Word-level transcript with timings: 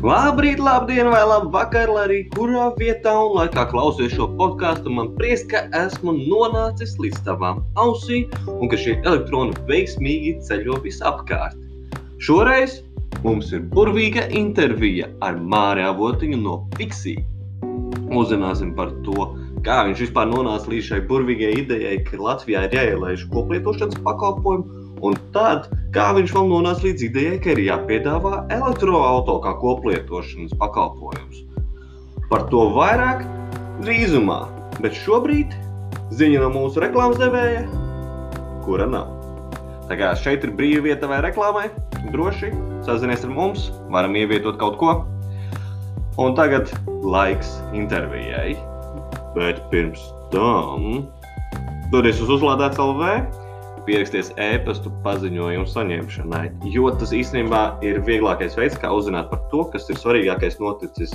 Labrīt, 0.00 0.56
labdien, 0.64 1.10
vai 1.12 1.20
labi 1.28 1.50
vakar, 1.52 1.90
lai 1.92 2.02
arī 2.06 2.18
kurā 2.32 2.70
vietā 2.78 3.12
un 3.20 3.34
laikā 3.36 3.66
klausies 3.68 4.14
šo 4.14 4.30
podkāstu. 4.38 4.88
Man 4.96 5.10
prieks, 5.18 5.42
ka 5.50 5.66
esmu 5.76 6.14
nonācis 6.16 6.94
līdz 7.02 7.18
tavām 7.26 7.60
ausīm 7.82 8.32
un 8.54 8.72
ka 8.72 8.78
šie 8.80 8.94
elektroni 9.02 9.52
veiksmīgi 9.68 10.38
ceļo 10.48 10.78
visapkārt. 10.86 11.60
Šoreiz 12.16 12.78
mums 13.26 13.52
ir 13.52 13.68
burvīga 13.76 14.24
intervija 14.40 15.10
ar 15.20 15.36
Māri 15.36 15.84
Avotiņu 15.84 16.40
no 16.46 16.56
Pixija. 16.78 17.20
Uzzināsim 18.08 18.72
par 18.78 18.96
to, 19.04 19.34
kā 19.68 19.82
viņš 19.90 20.06
vispār 20.06 20.32
nonāca 20.32 20.72
līdz 20.72 20.94
šai 20.94 21.04
burvīgai 21.12 21.58
idejai, 21.66 21.98
ka 22.08 22.24
Latvijā 22.24 22.64
ir 22.70 22.80
jāielaiž 22.80 23.28
koplietošanas 23.36 24.00
pakalpojumu 24.08 24.80
Un 25.00 25.16
tad, 25.32 25.68
kā 25.94 26.10
viņš 26.14 26.34
vēl 26.36 26.50
nonāca 26.50 26.86
līdz 26.86 27.06
idejai, 27.08 27.38
ka 27.42 27.54
ir 27.54 27.62
jāpiedāvā 27.66 28.44
elektroautorāta 28.54 29.38
kā 29.46 29.54
koplietošanas 29.62 30.54
pakalpojums. 30.60 31.42
Par 32.30 32.46
to 32.52 32.68
vairāk 32.76 33.24
drīzumā, 33.82 34.40
bet 34.78 34.94
šobrīd 34.94 35.54
ziņa 36.14 36.44
no 36.44 36.50
mūsu 36.54 36.82
reklāmas 36.84 37.18
devēja, 37.18 37.64
kura 38.66 38.86
nav. 38.90 39.16
Tā 39.90 39.98
kā 39.98 40.12
šeit 40.14 40.46
ir 40.46 40.54
brīva 40.54 40.84
vieta 40.86 41.10
vai 41.10 41.18
reklāmai, 41.24 41.66
droši 42.14 42.52
sazinies 42.86 43.26
ar 43.26 43.34
mums, 43.34 43.70
varam 43.90 44.14
ievietot 44.14 44.60
kaut 44.60 44.78
ko. 44.78 44.94
Un 46.20 46.36
tagad 46.38 46.70
laiks 47.02 47.56
intervijai. 47.74 48.54
Bet 49.34 49.58
pirms 49.70 50.02
tam, 50.30 51.08
doties 51.90 52.22
uz 52.22 52.30
uzlādēts 52.38 52.78
LV, 52.82 53.10
pieraksties 53.90 54.30
e-pastu 54.38 54.92
paziņojumu 55.04 55.66
saņemšanai. 55.66 56.46
Jo 56.70 56.92
tas 56.94 57.10
īstenībā 57.16 57.62
ir 57.86 57.98
vieglākais 58.06 58.54
veids, 58.58 58.78
kā 58.78 58.92
uzzināt 58.94 59.30
par 59.32 59.42
to, 59.50 59.64
kas 59.72 59.90
ir 59.90 59.98
svarīgākais 59.98 60.60
noticis 60.62 61.14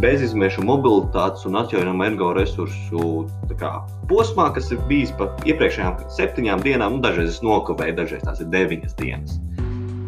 bezizmešu 0.00 0.64
mobilitātes 0.64 1.46
un 1.48 1.56
atjaunojama 1.60 2.08
energoresursu 2.10 3.26
kā, 3.60 3.72
posmā, 4.10 4.50
kas 4.56 4.68
ir 4.72 4.80
bijis 4.90 5.12
pat 5.20 5.44
iepriekšējām 5.48 6.02
septiņām 6.16 6.64
dienām, 6.64 6.98
un 6.98 7.04
dažreiz 7.04 7.36
es 7.36 7.44
nokavēju, 7.44 7.96
dažreiz 8.00 8.24
tās 8.24 8.42
ir 8.44 8.50
deviņas 8.52 8.98
dienas. 9.00 9.38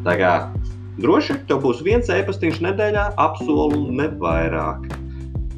Tā 0.04 0.16
kā 0.20 0.32
droši 1.00 1.40
tev 1.48 1.64
būs 1.64 1.84
viens 1.84 2.12
e-pastiņš 2.12 2.60
nedēļā, 2.68 3.06
apsolu 3.20 3.86
ne 4.00 4.10
vairāk. 4.20 4.90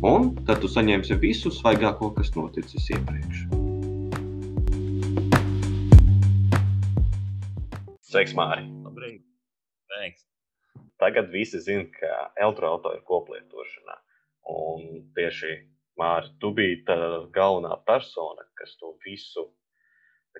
Un 0.06 0.31
tad 0.47 0.62
tu 0.62 0.71
saņemsi 0.71 1.19
visu 1.21 1.53
svaigāko, 1.53 2.15
kas 2.17 2.33
noticis 2.39 2.89
iepriekš. 2.95 3.70
Sveiks, 8.11 8.33
Māri! 8.34 8.64
Labrīt! 8.83 9.20
Thanks. 9.92 10.25
Tagad 10.98 11.28
visi 11.30 11.61
zina, 11.62 11.84
ka 11.94 12.08
elektroautorāta 12.42 12.97
ir 12.98 13.05
koplietošanā. 13.06 13.94
Un 14.50 15.05
tieši 15.14 15.53
Mārcis, 16.00 16.33
tu 16.42 16.50
biji 16.56 16.81
tā 16.88 16.97
galvenā 17.36 17.77
persona, 17.86 18.42
kas 18.58 18.72
to 18.81 18.97
visu 19.05 19.44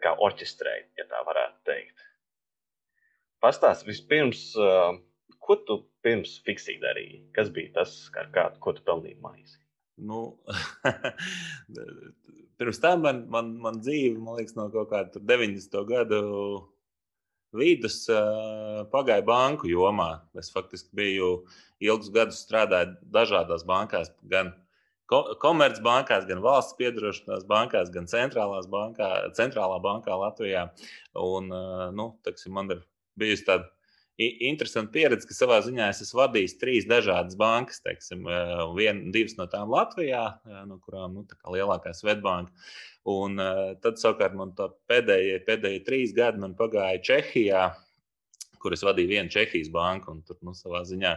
kā, 0.03 0.17
orķestrēja, 0.27 0.89
ja 0.99 1.07
tā 1.13 1.21
varētu 1.29 1.63
teikt. 1.71 2.03
Pastāst 3.45 3.87
vispirms, 3.87 4.43
ko 5.39 5.59
tu 5.69 5.79
pirms 6.03 6.41
fiksīgi 6.49 6.83
darīji? 6.83 7.23
Kas 7.39 7.55
bija 7.55 7.77
tas, 7.79 7.95
ar 8.19 8.35
kādu, 8.35 8.59
ko 8.67 8.75
tu 8.75 8.83
pelnīji 8.91 9.21
maizi? 9.23 9.61
Nu, 10.11 10.25
pirms 12.59 12.83
tam 12.83 13.07
man, 13.07 13.25
man, 13.31 13.55
man 13.63 13.79
dzīve, 13.79 14.19
man 14.19 14.43
liekas, 14.43 14.59
no 14.59 14.67
kaut 14.75 14.91
kāda 14.91 15.23
90. 15.23 15.81
gadu 15.95 16.21
vidus 17.57 18.05
pagāja 18.93 19.25
banku 19.27 19.71
jomā. 19.71 20.21
Es 20.39 20.51
faktiski 20.55 20.95
biju 20.97 21.31
ilgus 21.83 22.13
gadus 22.15 22.43
strādājis 22.45 22.99
dažādās 23.15 23.65
bankās, 23.67 24.13
gan 24.31 24.53
komercbankās, 25.11 26.27
gan 26.29 26.43
valsts 26.45 26.77
piedarošanās 26.79 27.47
bankās, 27.49 27.91
gan 27.91 28.07
bankā, 28.71 29.11
centrālā 29.35 29.81
bankā 29.83 30.15
Latvijā. 30.15 30.69
Un, 31.19 31.51
nu, 31.97 32.13
teksim, 32.25 32.55
man 32.55 32.71
ir 32.71 32.85
bijusi 33.19 33.47
tāda 33.49 33.67
interesanta 34.47 34.93
pieredze, 34.93 35.27
ka 35.29 35.37
savā 35.37 35.61
ziņā 35.65 35.89
es 35.93 36.03
esmu 36.05 36.21
vadījis 36.21 36.57
trīs 36.61 36.89
dažādas 36.89 37.39
bankas, 37.41 37.81
teiksim, 37.85 38.27
vien, 38.77 39.07
divas 39.15 39.37
no 39.39 39.47
tām 39.51 39.73
Latvijā, 39.73 40.25
no 40.69 40.77
kurām 40.85 41.17
nu, 41.17 41.27
lielākā 41.55 41.95
Svetbanka. 41.97 42.53
Un 43.09 43.41
uh, 43.41 43.61
tad 43.81 43.97
savukārt 43.97 44.37
man 44.37 44.53
pēdējie, 44.91 45.39
pēdējie 45.47 45.85
trīs 45.87 46.13
gadi 46.17 46.43
man 46.43 46.53
pagāja 46.59 47.01
Čehijā, 47.07 47.63
kur 48.61 48.77
es 48.77 48.85
vadīju 48.85 49.15
vienu 49.15 49.33
Čehijas 49.33 49.71
banku. 49.73 50.19
Tur 50.29 50.37
nu, 50.45 50.53
savā 50.57 50.83
ziņā 50.89 51.15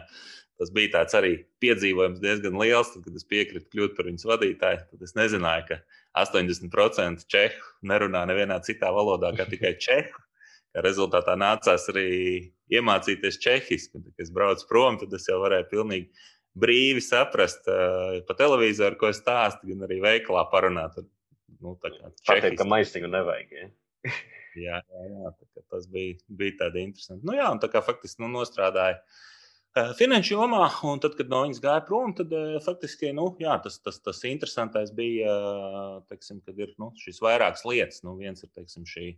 tas 0.62 0.72
bija 0.72 0.94
tāds 0.94 1.18
arī 1.18 1.34
piedzīvojums 1.64 2.22
diezgan 2.24 2.56
liels. 2.62 2.94
Tad, 2.94 3.04
kad 3.08 3.20
es 3.20 3.28
piekritu 3.28 3.68
kļūt 3.74 3.98
par 3.98 4.08
viņas 4.10 4.28
vadītāju, 4.30 4.84
tad 4.94 5.08
es 5.08 5.16
nezināju, 5.20 5.66
ka 5.72 5.80
80% 6.24 7.28
čehu 7.28 7.72
nerunā 7.90 8.24
nevienā 8.30 8.62
citā 8.64 8.94
valodā 8.96 9.34
kā 9.38 9.50
tikai 9.50 9.76
čehu. 9.82 10.24
Rezultātā 10.82 11.36
nācās 11.38 11.86
arī 11.94 12.08
iemācīties 12.74 13.40
čehiski. 13.44 14.02
Kad 14.02 14.24
es 14.26 14.32
braucu 14.34 14.66
prom, 14.70 14.98
tad 15.02 15.14
es 15.14 15.28
jau 15.30 15.38
varēju 15.44 15.70
pilnīgi 15.70 16.30
brīvi 16.58 17.02
saprast 17.02 17.68
uh, 17.70 18.22
pa 18.28 18.38
televizoru, 18.38 18.98
ko 18.98 19.10
es 19.14 19.22
stāstu, 19.22 19.70
gan 19.70 19.86
arī 19.88 20.00
veikalā 20.02 20.46
parunāt 20.52 20.98
ar 21.02 21.06
Nu, 21.64 21.78
Pateikt, 21.80 22.58
ka 22.60 22.66
maisiņu 22.68 23.10
nevajag. 23.12 23.54
Ja? 23.56 23.68
jā, 24.66 24.80
jā, 24.80 25.04
jā 25.12 25.62
tas 25.72 25.86
bija, 25.92 26.18
bija 26.28 26.58
tādi 26.66 26.84
interesanti. 26.84 27.24
Nu, 27.28 27.36
jā, 27.38 27.48
un 27.54 27.62
tā 27.64 27.70
kā 27.72 27.82
faktiski 27.86 28.24
nu, 28.24 28.30
nostrādāja 28.34 28.98
uh, 29.00 29.94
finanšu 30.00 30.36
jomā, 30.36 30.66
un 30.90 31.02
tad, 31.04 31.16
kad 31.20 31.32
no 31.32 31.44
viņas 31.46 31.62
gāja 31.64 31.86
prom, 31.88 32.16
tad 32.18 32.34
uh, 32.36 32.58
faktiski 32.66 33.14
nu, 33.16 33.30
jā, 33.42 33.56
tas, 33.64 33.80
tas, 33.86 34.02
tas 34.04 34.20
interesantais 34.28 34.92
bija, 34.96 35.38
teiksim, 36.12 36.44
kad 36.46 36.60
ir 36.60 36.76
nu, 36.82 36.92
šīs 37.00 37.24
vairākas 37.24 37.64
lietas. 37.70 38.04
Nu, 38.06 38.18
viens 38.20 38.44
ir 38.44 38.52
teiksim, 38.52 38.88
šī, 38.90 39.14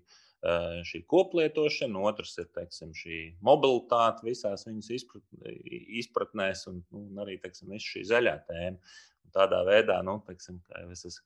šī 0.86 1.02
koplietošana, 1.10 2.02
otrs 2.10 2.36
ir 2.42 2.50
teiksim, 2.54 2.94
šī 2.94 3.20
mobilitāte 3.46 4.26
visās 4.28 4.68
viņas 4.68 4.92
izpratnēs, 6.02 6.68
un, 6.70 6.84
nu, 6.92 7.06
un 7.10 7.24
arī 7.24 7.40
teiksim, 7.42 7.74
šī 7.82 8.06
zaļā 8.12 8.38
tēma. 8.50 8.78
Un 9.26 9.34
tādā 9.34 9.64
veidā, 9.66 10.02
nu, 10.06 10.20
teiksim, 10.28 10.62
kā 10.68 10.84
jau 10.84 10.92
es 10.94 11.06
esmu 11.10 11.26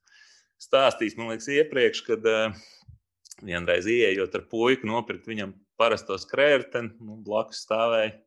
stāstījis, 0.60 1.18
man 1.20 1.34
liekas, 1.34 1.50
iepriekš, 1.56 2.02
kad 2.08 2.26
uh, 2.28 2.64
vienreiz 3.44 3.88
ieejot 3.90 4.36
ar 4.36 4.48
puiku, 4.52 4.88
nopirkt 4.90 5.28
viņam 5.30 5.54
parasto 5.80 6.18
skrējēju, 6.20 6.88
nu, 7.00 7.20
blakus 7.26 7.64
stāvēja 7.66 8.18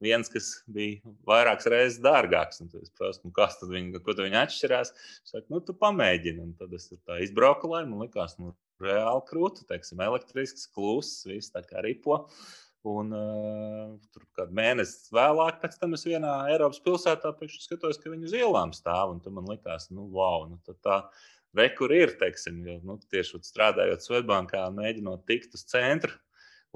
viens, 0.00 0.30
kas 0.32 0.50
bija 0.70 1.12
vairākas 1.28 1.68
reizes 1.70 2.00
dārgāks. 2.02 2.62
Es 2.80 2.92
prasu, 2.96 3.22
nu, 3.26 3.34
kas 3.36 3.58
tad 3.60 3.72
viņa, 3.74 4.00
ko 4.04 4.16
viņi 4.16 4.40
atšķirās? 4.44 4.92
Viņš 4.96 5.34
saka, 5.34 5.46
nu, 5.52 5.60
tu 5.64 5.76
pamēģini. 5.76 6.40
Un 6.46 6.54
tad 6.58 6.72
es 6.76 6.88
tā 7.04 7.20
izbraucu, 7.24 7.70
lai 7.74 7.84
man 7.88 8.06
likās, 8.06 8.38
nu, 8.40 8.54
reāli 8.84 9.24
krūti, 9.28 9.66
teiksim, 9.68 10.02
elektrisks, 10.04 10.68
kluss, 10.74 11.24
viss 11.28 11.52
tā 11.54 11.62
kā 11.66 11.84
ripo. 11.84 12.24
Un 12.90 13.10
uh, 13.12 13.90
tur 14.14 14.24
kādu 14.38 14.56
mēnesi 14.56 15.12
vēlāk, 15.12 15.58
pēc 15.60 15.74
tam 15.82 15.98
es 15.98 16.06
vienā 16.08 16.30
Eiropas 16.48 16.80
pilsētā 16.80 17.34
skatos, 17.52 18.00
ka 18.00 18.08
viņi 18.08 18.30
uz 18.30 18.36
ielām 18.38 18.72
stāv. 18.72 19.12
Un 19.12 19.20
tur 19.20 19.36
man 19.36 19.50
likās, 19.52 19.90
nu, 19.92 20.06
wow, 20.14 20.46
nu, 20.48 20.56
tā, 20.64 20.78
tā 20.80 21.02
Re, 21.58 21.66
kur 21.74 21.90
ir, 21.90 22.12
teiksim, 22.18 22.60
jo, 22.62 22.76
nu, 22.86 22.94
tieši 23.10 23.40
strādājot 23.42 24.04
Svetbankā, 24.04 24.68
mēģinot 24.74 25.24
tikt 25.26 25.56
uz 25.58 25.64
centru, 25.66 26.14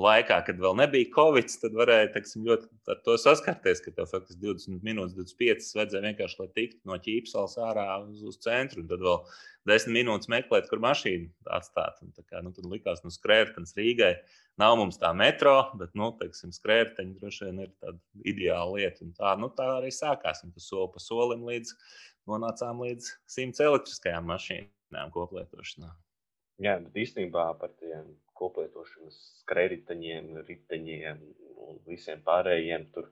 laikā, 0.01 0.41
kad 0.47 0.59
vēl 0.59 0.75
nebija 0.79 1.11
Covid, 1.15 1.53
tad 1.63 1.75
varēja 1.79 2.11
teiksim, 2.17 2.45
ļoti 2.49 2.69
ar 2.91 3.01
to 3.07 3.15
saskarties, 3.21 3.83
ka 3.85 3.93
tev 3.95 4.09
faktiski 4.11 4.41
20 4.43 4.87
minūtes, 4.87 5.15
25 5.17 5.75
vajadzēja 5.79 6.05
vienkārši, 6.09 6.39
lai 6.41 6.49
tiktu 6.59 6.91
no 6.91 6.99
ķīpsels 7.05 7.59
ārā 7.63 7.87
uz, 8.03 8.23
uz 8.27 8.39
centru, 8.43 8.83
un 8.83 8.89
tad 8.91 9.05
vēl 9.05 9.21
10 9.71 9.95
minūtes 9.95 10.31
meklēt, 10.33 10.67
kur 10.71 10.83
mašīnu 10.83 11.31
atstāt. 11.57 12.01
Un, 12.03 12.11
kā, 12.27 12.43
nu, 12.45 12.51
tad 12.57 12.67
likās, 12.71 13.05
nu, 13.05 13.13
skrējēji 13.15 13.69
Rīgai. 13.79 14.15
Nav 14.61 14.77
mums 14.79 14.99
tā 15.03 15.11
metro, 15.17 15.55
bet, 15.81 15.95
nu, 15.99 16.11
teiksim, 16.19 16.53
skrējēji 16.55 17.15
droši 17.21 17.49
vien 17.49 17.63
ir 17.65 17.71
tāda 17.83 17.99
ideāla 18.27 18.75
lieta. 18.77 19.07
Un 19.07 19.15
tā, 19.17 19.37
nu, 19.41 19.51
tā 19.55 19.71
arī 19.79 19.95
sākās. 19.95 20.45
Un 20.47 20.53
tas 20.55 20.69
soli 20.71 20.91
pa 20.95 21.03
solim 21.03 21.47
līdz 21.47 21.75
nonācām 22.31 22.83
līdz 22.85 23.15
simts 23.31 23.63
elektriskajām 23.63 24.27
mašīnām 24.31 25.15
koplietošanā. 25.15 25.91
Jā, 26.63 26.77
bet 26.85 27.01
īstenībā 27.03 27.49
par 27.59 27.73
tiem 27.81 28.13
koplietošanas 28.39 29.19
krediteņiem, 29.51 30.31
riteņiem 30.49 31.21
un 31.67 31.79
visiem 31.89 32.23
pārējiem 32.27 32.89
tur 32.95 33.11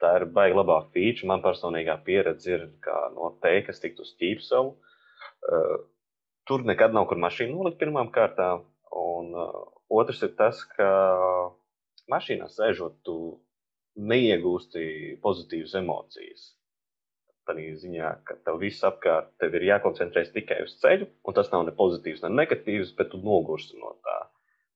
tā 0.00 0.14
ir 0.18 0.26
baigta 0.36 0.60
labā 0.60 0.78
feature. 0.94 1.28
Man 1.30 1.44
personīgā 1.44 1.98
pieredze 2.06 2.54
ir 2.56 2.66
no 3.16 3.32
te, 3.42 3.54
kas 3.66 3.82
tiktu 3.82 4.06
uz 4.06 4.14
ķīpsalu. 4.20 4.72
Uh, 5.50 5.74
tur 6.48 6.64
nekad 6.68 6.96
nav 6.96 7.08
kur 7.10 7.20
mašīnu 7.20 7.56
nolikt 7.56 7.80
pirmām 7.82 8.12
kārtām. 8.14 8.64
Un 8.96 9.34
uh, 9.36 9.60
otrs 10.00 10.22
ir 10.26 10.34
tas, 10.38 10.62
ka 10.76 10.88
mašīnā 12.10 12.48
sēžot, 12.50 13.02
tu 13.06 13.18
neiegūsti 14.00 15.20
pozitīvas 15.22 15.76
emocijas 15.82 16.50
tādā 17.50 17.76
ziņā, 17.82 18.10
ka 18.24 18.36
tev 18.44 18.60
viss 18.62 18.84
apkārt 18.86 19.32
tev 19.42 19.54
ir 19.58 19.66
jākoncentrējas 19.70 20.32
tikai 20.34 20.62
uz 20.64 20.76
ceļu, 20.82 21.08
un 21.26 21.36
tas 21.36 21.50
nav 21.52 21.66
ne 21.66 21.74
pozitīvs, 21.76 22.22
ne 22.24 22.30
negatīvs, 22.34 22.94
bet 22.98 23.10
tu 23.12 23.20
nogursi 23.24 23.78
no 23.80 23.96
tā. 24.04 24.19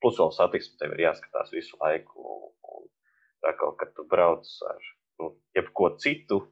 Plus 0.05 0.19
vēl 0.21 0.35
satiksme 0.37 0.77
tev 0.81 0.93
ir 0.93 1.07
jāskatās 1.07 1.53
visu 1.55 1.79
laiku. 1.81 2.21
Un 2.77 2.89
tā 3.45 3.55
kā 3.57 3.71
kad 3.81 3.95
tu 3.97 4.05
brauc 4.11 4.51
ar 4.69 4.91
nu, 5.23 5.31
jebko 5.57 5.95
citu, 6.03 6.43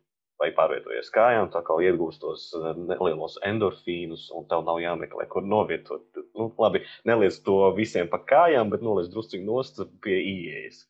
vai 0.42 0.50
pārvietojies 0.56 1.10
kājām, 1.14 1.50
tā 1.54 1.60
kā 1.66 1.76
iegūst 1.86 2.22
tos 2.24 2.48
eh, 2.58 2.70
nelielos 2.78 3.36
endorfīnus, 3.46 4.26
un 4.34 4.48
tev 4.50 4.64
nav 4.66 4.80
jāmeklē, 4.82 5.28
kur 5.30 5.44
novietot. 5.46 6.08
Nu, 6.34 6.48
labi, 6.58 6.82
neliec 7.08 7.36
to 7.46 7.58
visiem 7.76 8.10
pa 8.10 8.22
kājām, 8.32 8.72
bet 8.72 8.82
noliec 8.82 9.10
drusciņu 9.12 9.46
nost 9.46 9.82
pie 10.02 10.18
ieejas. 10.18 10.86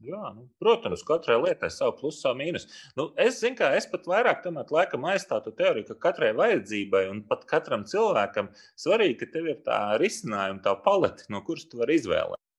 Jā, 0.00 0.20
nu, 0.32 0.46
protams, 0.62 1.02
katrai 1.04 1.34
lietai 1.42 1.68
ir 1.68 1.74
savu 1.74 1.92
plusu, 1.98 2.22
savu 2.22 2.38
mīnusu. 2.40 2.70
Nu, 2.96 3.04
es 3.20 3.40
zinu, 3.42 3.58
ka 3.58 3.68
es 3.76 3.86
pat 3.90 4.08
vairāk 4.08 4.40
tam 4.46 4.56
laikam 4.76 5.04
aizstātu 5.12 5.52
teoriju, 5.58 5.90
ka 5.90 5.98
katrai 6.08 6.30
vajadzībai 6.38 7.02
un 7.10 7.20
pat 7.28 7.44
katram 7.50 7.84
cilvēkam 7.90 8.48
svarīgi, 8.80 9.18
ka 9.20 9.32
tev 9.34 9.50
ir 9.52 9.58
tā 9.66 9.80
risinājuma, 10.00 10.62
tā 10.64 10.72
palete, 10.86 11.28
no 11.28 11.44
kuras 11.44 11.68
tu 11.68 11.82
vari 11.82 12.00
izvēlēties. 12.00 12.49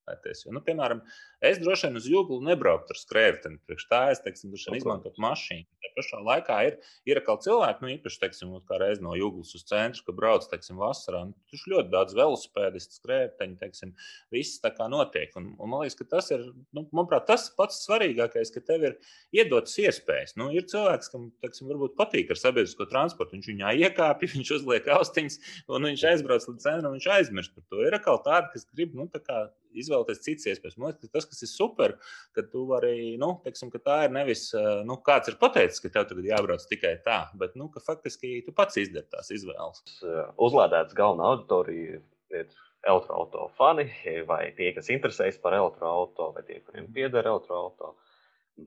Jo, 0.45 0.55
nu, 0.55 0.63
piemēram, 0.65 1.03
Es 1.41 1.57
droši 1.57 1.87
vien 1.87 1.97
uz 1.97 2.05
jūglu 2.05 2.35
nebrauktu 2.45 2.93
ar 2.93 2.97
skrējēju. 2.99 3.55
Priekš 3.65 3.85
tā 3.89 3.99
es 4.13 4.19
teiksim, 4.21 4.51
izmantotu 4.53 5.23
mašīnu. 5.23 5.65
Tā 5.81 5.89
pašā 5.95 6.19
laikā 6.21 6.57
ir, 6.67 6.75
ir 7.09 7.17
atkal 7.17 7.39
cilvēki, 7.41 7.81
nu, 7.81 7.89
īpaši, 7.95 8.19
teiksim, 8.21 8.51
reiz 8.77 8.99
no 9.01 9.15
jūglas 9.17 9.55
uz 9.57 9.63
centru, 9.65 10.03
ka 10.05 10.13
brauc, 10.19 10.45
teiksim, 10.51 10.77
vasarā. 10.77 11.23
Nu, 11.31 11.33
tur 11.49 11.63
ļoti 11.73 11.89
daudz 11.95 12.13
velosipēdistu, 12.19 12.99
skrējēju, 12.99 13.55
teiksim, 13.57 13.93
viss 14.35 14.61
tā 14.61 14.69
kā 14.75 14.85
notiek. 14.93 15.33
Un, 15.41 15.47
un 15.57 15.71
man 15.71 15.81
liekas, 15.81 15.97
ka 15.97 16.05
tas 16.11 16.29
ir, 16.35 16.43
nu, 16.77 16.83
manuprāt, 16.93 17.25
tas 17.31 17.47
pats 17.57 17.81
svarīgākais, 17.87 18.53
ka 18.53 18.61
tev 18.67 18.85
ir 18.91 18.99
iedotas 19.33 19.73
iespējas. 19.81 20.35
Nu, 20.37 20.51
ir 20.53 20.69
cilvēks, 20.69 21.09
kam, 21.09 21.31
teiksim, 21.41 21.71
varbūt 21.73 21.97
patīk 21.97 22.35
ar 22.35 22.41
sabiedrisko 22.43 22.85
transportu. 22.91 23.39
Viņš 23.39 23.49
viņā 23.49 23.73
iekāpj, 23.87 24.29
viņš 24.35 24.53
uzliek 24.59 24.93
austiņas, 24.93 25.41
un 25.73 25.89
viņš 25.89 26.05
aizbrauc 26.13 26.47
līdz 26.51 26.69
centram, 26.69 26.93
viņš 26.99 27.09
aizmirst 27.17 27.57
par 27.57 27.65
to. 27.65 27.81
Ir 27.81 27.97
atkal 27.97 28.21
tādi, 28.29 28.53
kas 28.53 28.69
grib, 28.69 28.93
nu, 28.93 29.09
tā 29.09 29.25
kā 29.25 29.41
izvēlēties 29.77 30.23
citas 30.25 30.49
iespējas. 30.51 30.77
Man 30.79 30.91
liekas, 30.91 31.11
tas, 31.13 31.27
kas 31.29 31.45
ir 31.45 31.51
super, 31.51 31.95
ka 32.35 32.45
tu 32.51 32.65
vari, 32.69 33.15
nu, 33.21 33.33
teiksim, 33.45 33.71
ka 33.73 33.81
tā 33.83 33.99
ir 34.07 34.15
nevis, 34.15 34.47
eh, 34.57 34.81
nu, 34.87 34.99
kāds 35.05 35.31
ir 35.31 35.39
pateicis, 35.41 35.81
ka 35.83 35.93
tev 35.93 36.09
tagad 36.09 36.27
jābrauc 36.27 36.65
tikai 36.69 36.97
tā, 37.05 37.21
bet, 37.39 37.55
nu, 37.59 37.69
ka 37.73 37.83
faktiski 37.85 38.39
tu 38.45 38.55
pats 38.57 38.79
izdari 38.81 39.07
tās 39.13 39.31
izvēles. 39.33 39.85
Eh, 40.01 40.33
uzlādēts 40.47 40.97
galvenā 40.97 41.31
auditorija 41.33 42.01
ir 42.31 42.51
elektroautorāta 42.87 43.53
fani, 43.57 43.85
vai 44.27 44.43
tie, 44.57 44.71
kas 44.75 44.89
interesējas 44.93 45.39
par 45.41 45.55
elektroautorātu, 45.57 46.33
vai 46.37 46.45
tie, 46.47 46.61
kuriem 46.65 46.89
pieder 46.93 47.27
elektroautorāta. 47.29 47.93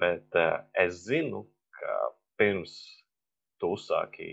Bet 0.00 0.38
uh, 0.38 0.62
es 0.80 1.02
zinu, 1.08 1.44
ka 1.74 1.96
pirms 2.40 2.76
tu 3.62 3.74
uzsāki, 3.74 4.28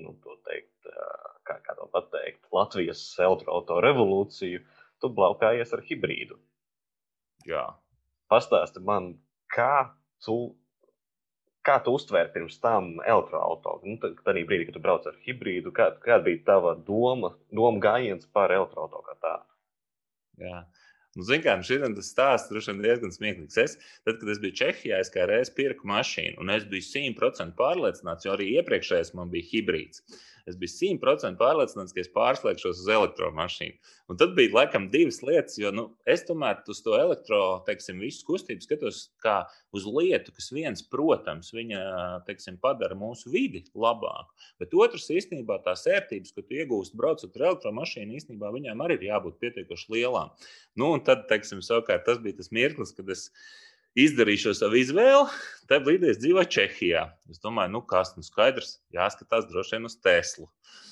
nu, 0.00 0.14
teikt, 0.48 0.72
uh, 0.88 1.36
kā, 1.48 1.58
kā 1.64 1.76
to 1.78 1.88
pateikt, 1.92 2.42
Latvijas 2.54 3.02
elektroautorāta 3.20 3.84
revolūciju, 3.86 4.62
tu 5.02 5.10
blaukājies 5.16 5.74
ar 5.76 5.84
hibrīdu. 5.88 6.38
Jā. 7.48 7.66
Pastāsti 8.30 8.82
man, 8.86 9.14
kā 9.54 9.90
tu, 10.24 10.36
kā 11.66 11.78
tu 11.84 11.94
uztvēri 11.98 12.32
pirms 12.34 12.60
tam 12.62 12.92
elektroautorātu? 13.00 13.88
Nu, 13.88 14.00
tad, 14.02 14.20
brīdī, 14.26 14.68
kad 14.68 14.76
tu 14.76 14.84
brauc 14.84 15.08
ar 15.10 15.16
hibrīdu, 15.26 15.72
kā, 15.76 15.90
kāda 16.04 16.26
bija 16.28 16.44
tava 16.52 16.76
doma, 16.76 17.34
doma 17.50 17.82
gājiens 17.82 18.28
par 18.30 18.54
elektroautorātu 18.54 19.08
kā 19.08 19.18
tādu? 19.24 19.50
Jā. 20.40 20.60
Nu, 21.18 21.24
Zinām, 21.26 21.64
šī 21.66 21.80
stāsts 22.06 22.52
droši 22.52 22.70
vien 22.70 22.84
diezgan 22.84 23.10
smieklīgs. 23.10 23.56
Es, 23.58 23.72
tad, 24.06 24.20
kad 24.20 24.28
es 24.30 24.38
biju 24.38 24.54
Čehijā, 24.60 25.00
es 25.02 25.10
kā 25.10 25.24
reiz 25.26 25.50
pirku 25.50 25.88
mašīnu, 25.90 26.38
un 26.38 26.52
es 26.54 26.66
biju 26.70 26.86
simtprocentīgi 26.86 27.58
pārliecināts, 27.58 28.28
jo 28.28 28.36
arī 28.36 28.52
iepriekšējais 28.60 29.10
man 29.18 29.32
bija 29.32 29.48
hibrīds. 29.50 30.04
Es 30.48 30.56
biju 30.60 30.72
simtprocentīgi 30.72 31.40
pārliecināts, 31.40 31.94
ka 31.94 32.02
es 32.02 32.10
pārslēgšos 32.14 32.82
uz 32.82 32.88
elektromašīnu. 32.94 33.76
Un 34.10 34.18
tad 34.20 34.32
bija 34.38 34.54
laikam 34.56 34.88
divas 34.92 35.20
lietas, 35.22 35.58
jo 35.60 35.70
nu, 35.74 35.84
es 36.08 36.24
tomēr 36.28 36.62
uz 36.70 36.80
to 36.84 36.96
elektromašīnu 36.98 38.04
visu 38.04 38.26
kustību 38.28 38.66
skatos 38.66 39.02
kā 39.24 39.36
uz 39.76 39.86
lietu, 39.86 40.34
kas 40.36 40.50
viens, 40.54 40.82
protams, 40.92 41.52
viņa 41.54 41.82
teiksim, 42.26 42.58
padara 42.62 42.98
mūsu 42.98 43.30
vidi 43.32 43.62
labāku. 43.74 44.34
Bet 44.62 44.74
otrs, 44.74 45.10
īstenībā, 45.14 45.60
tās 45.66 45.86
ērtības, 45.90 46.34
ko 46.34 46.44
tu 46.44 46.58
iegūsti 46.58 46.98
braucot 46.98 47.38
ar 47.38 47.48
elektromašīnu, 47.52 48.18
īstenībā 48.18 48.52
viņām 48.56 48.84
arī 48.84 48.98
ir 48.98 49.08
jābūt 49.12 49.40
pietiekoši 49.42 49.96
lielām. 49.96 50.34
Nu, 50.78 50.94
un 50.96 51.04
tad, 51.06 51.26
teiksim, 51.30 51.62
savukārt, 51.64 52.06
tas 52.08 52.22
bija 52.22 52.40
tas 52.40 52.50
mirklis, 52.54 52.94
kad 52.96 53.10
es 53.12 53.28
izdarīju 53.98 54.44
šo 54.44 54.54
savu 54.58 54.78
izvēli. 54.80 55.26
Tajā 55.70 55.82
brīdī 55.86 56.10
es 56.10 56.20
dzīvoju 56.22 56.50
Čehijā. 56.54 57.04
Es 57.30 57.42
domāju, 57.42 57.74
nu 57.76 57.82
kas, 57.86 58.12
nu 58.16 58.24
skaidrs, 58.26 58.78
jāskatās 58.94 59.46
droši 59.50 59.76
vien 59.76 59.88
uz 59.88 59.96
Teslu. 60.02 60.48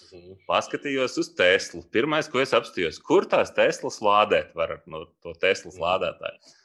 Mhm. 0.08 0.38
Paskatījos 0.48 1.18
uz 1.20 1.32
Teslu. 1.38 1.82
Pirmais, 1.94 2.30
ko 2.30 2.40
es 2.42 2.54
apstājos, 2.56 3.00
kur 3.04 3.28
tās 3.28 3.52
Teslas 3.56 4.00
lādēt 4.04 4.54
var 4.58 4.78
no 4.86 5.06
to 5.22 5.34
Teslas 5.38 5.76
mhm. 5.76 5.84
lādētāju. 5.84 6.56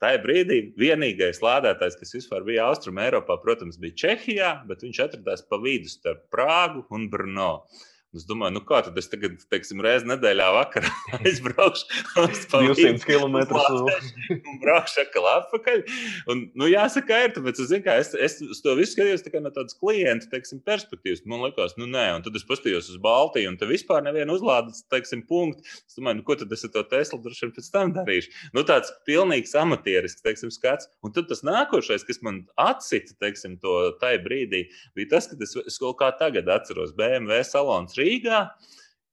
Tajā 0.00 0.16
brīdī 0.22 0.58
vienīgais 0.80 1.42
lādētājs, 1.44 1.98
kas 2.00 2.14
vispār 2.16 2.44
bija 2.46 2.70
Austrumē, 2.70 3.10
Eiropā, 3.10 3.36
protams, 3.42 3.76
bija 3.76 3.98
Čehijā, 4.02 4.52
bet 4.68 4.80
viņš 4.86 5.00
atradās 5.04 5.44
pa 5.44 5.58
vidu 5.60 5.92
starp 5.92 6.22
Prāgu 6.32 6.86
un 6.96 7.04
Brno. 7.12 7.50
Uh, 7.60 7.82
Es 8.10 8.24
domāju, 8.26 8.56
nu 8.56 8.60
kā 8.66 8.80
tad 8.82 8.96
es 8.98 9.06
tagad, 9.06 9.36
teiksim, 9.52 9.78
reizē 9.84 10.08
nedēļā 10.10 10.46
vakarā 10.56 10.88
aizbraukšu 11.20 12.00
uz 12.18 12.40
200 12.50 13.04
km 13.06 13.36
un 13.38 14.56
braukšu 14.64 15.04
atkal 15.04 15.28
atpakaļ. 15.36 15.84
Un, 16.32 16.40
nu, 16.58 16.66
jāsaka, 16.66 17.20
ir, 17.28 17.34
tāpēc 17.36 17.60
es, 17.62 17.74
kā, 17.84 17.94
es, 18.02 18.10
es 18.18 18.62
to 18.64 18.74
visu 18.74 18.96
skatījos 18.96 19.22
tā 19.22 19.42
no 19.44 19.52
tādas 19.54 19.78
klienta 19.78 20.26
teiksim, 20.32 20.58
perspektīvas. 20.66 21.22
Man 21.30 21.44
liekas, 21.44 21.76
nu 21.78 21.86
nē, 21.86 22.08
un 22.16 22.26
tad 22.26 22.34
es 22.34 22.46
paskatījos 22.48 22.88
uz 22.90 22.98
Baltiju, 23.04 23.52
un 23.52 23.60
te 23.60 23.68
vispār 23.70 24.02
nevienu 24.02 24.34
uzlādes, 24.34 24.82
teiksim, 24.90 25.22
punktu. 25.30 25.62
Es 25.62 25.94
domāju, 25.94 26.18
nu 26.18 26.26
ko 26.26 26.34
tad 26.42 26.50
es 26.50 26.66
ar 26.66 26.74
to 26.74 26.84
Teslu 26.90 27.20
droši 27.22 27.46
vien 27.46 27.54
pēc 27.60 27.70
tam 27.70 27.94
darīšu. 27.94 28.34
Nu, 28.58 28.66
tāds 28.66 28.90
pilnīgs 29.06 29.54
amatierisks, 29.62 30.26
teiksim, 30.26 30.50
skats. 30.50 30.90
Un 31.06 31.14
tad 31.14 31.30
tas 31.30 31.44
nākošais, 31.46 32.02
kas 32.10 32.18
man 32.26 32.42
atsita, 32.58 33.14
teiksim, 33.22 33.54
to 33.62 33.78
tajā 34.02 34.18
brīdī, 34.26 34.66
bija 34.98 35.14
tas, 35.14 35.30
ka 35.30 35.38
es, 35.46 35.54
es 35.62 35.78
kaut 35.78 36.00
kā 36.02 36.10
tagad 36.18 36.50
atceros 36.50 36.90
BMW 36.98 37.38
salons 37.46 37.99
Rīgā, 38.00 38.42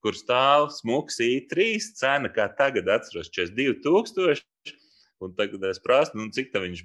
kur 0.04 0.18
stāv 0.18 0.70
smūgs 0.76 1.22
i3, 1.24 1.70
cena 2.00 2.32
kā 2.34 2.48
tagad 2.58 2.90
atceros 2.98 3.32
42,000. 3.36 4.44
Un 5.24 5.32
tagad 5.34 5.64
es 5.66 5.80
prasu, 5.82 6.14
nu, 6.20 6.28
cik 6.34 6.52
tā 6.54 6.62
viņš, 6.62 6.84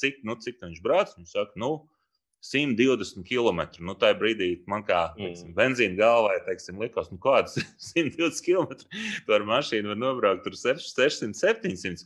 cik, 0.00 0.22
nu, 0.24 0.38
cik 0.40 0.56
tā 0.60 0.70
viņš 0.70 0.80
brauc. 0.84 1.10
Viņš 1.18 1.34
saka, 1.34 1.60
nu, 1.60 1.74
120 2.44 3.24
km. 3.24 3.62
Nu, 3.80 3.94
tajā 3.96 4.16
brīdī 4.20 4.48
man 4.68 4.84
kā 4.84 5.06
teiksim, 5.16 5.48
mm. 5.48 5.54
benzīna 5.56 5.96
galvā 5.96 6.34
teiksim, 6.44 6.80
likās, 6.82 7.08
nu, 7.12 7.16
kādas 7.22 7.56
120 7.80 8.44
km 8.44 9.32
ar 9.32 9.46
mašīnu 9.48 9.94
var 9.94 10.00
nobraukt 10.00 10.44
tur 10.44 10.58
600, 10.60 11.32
700. 11.38 12.04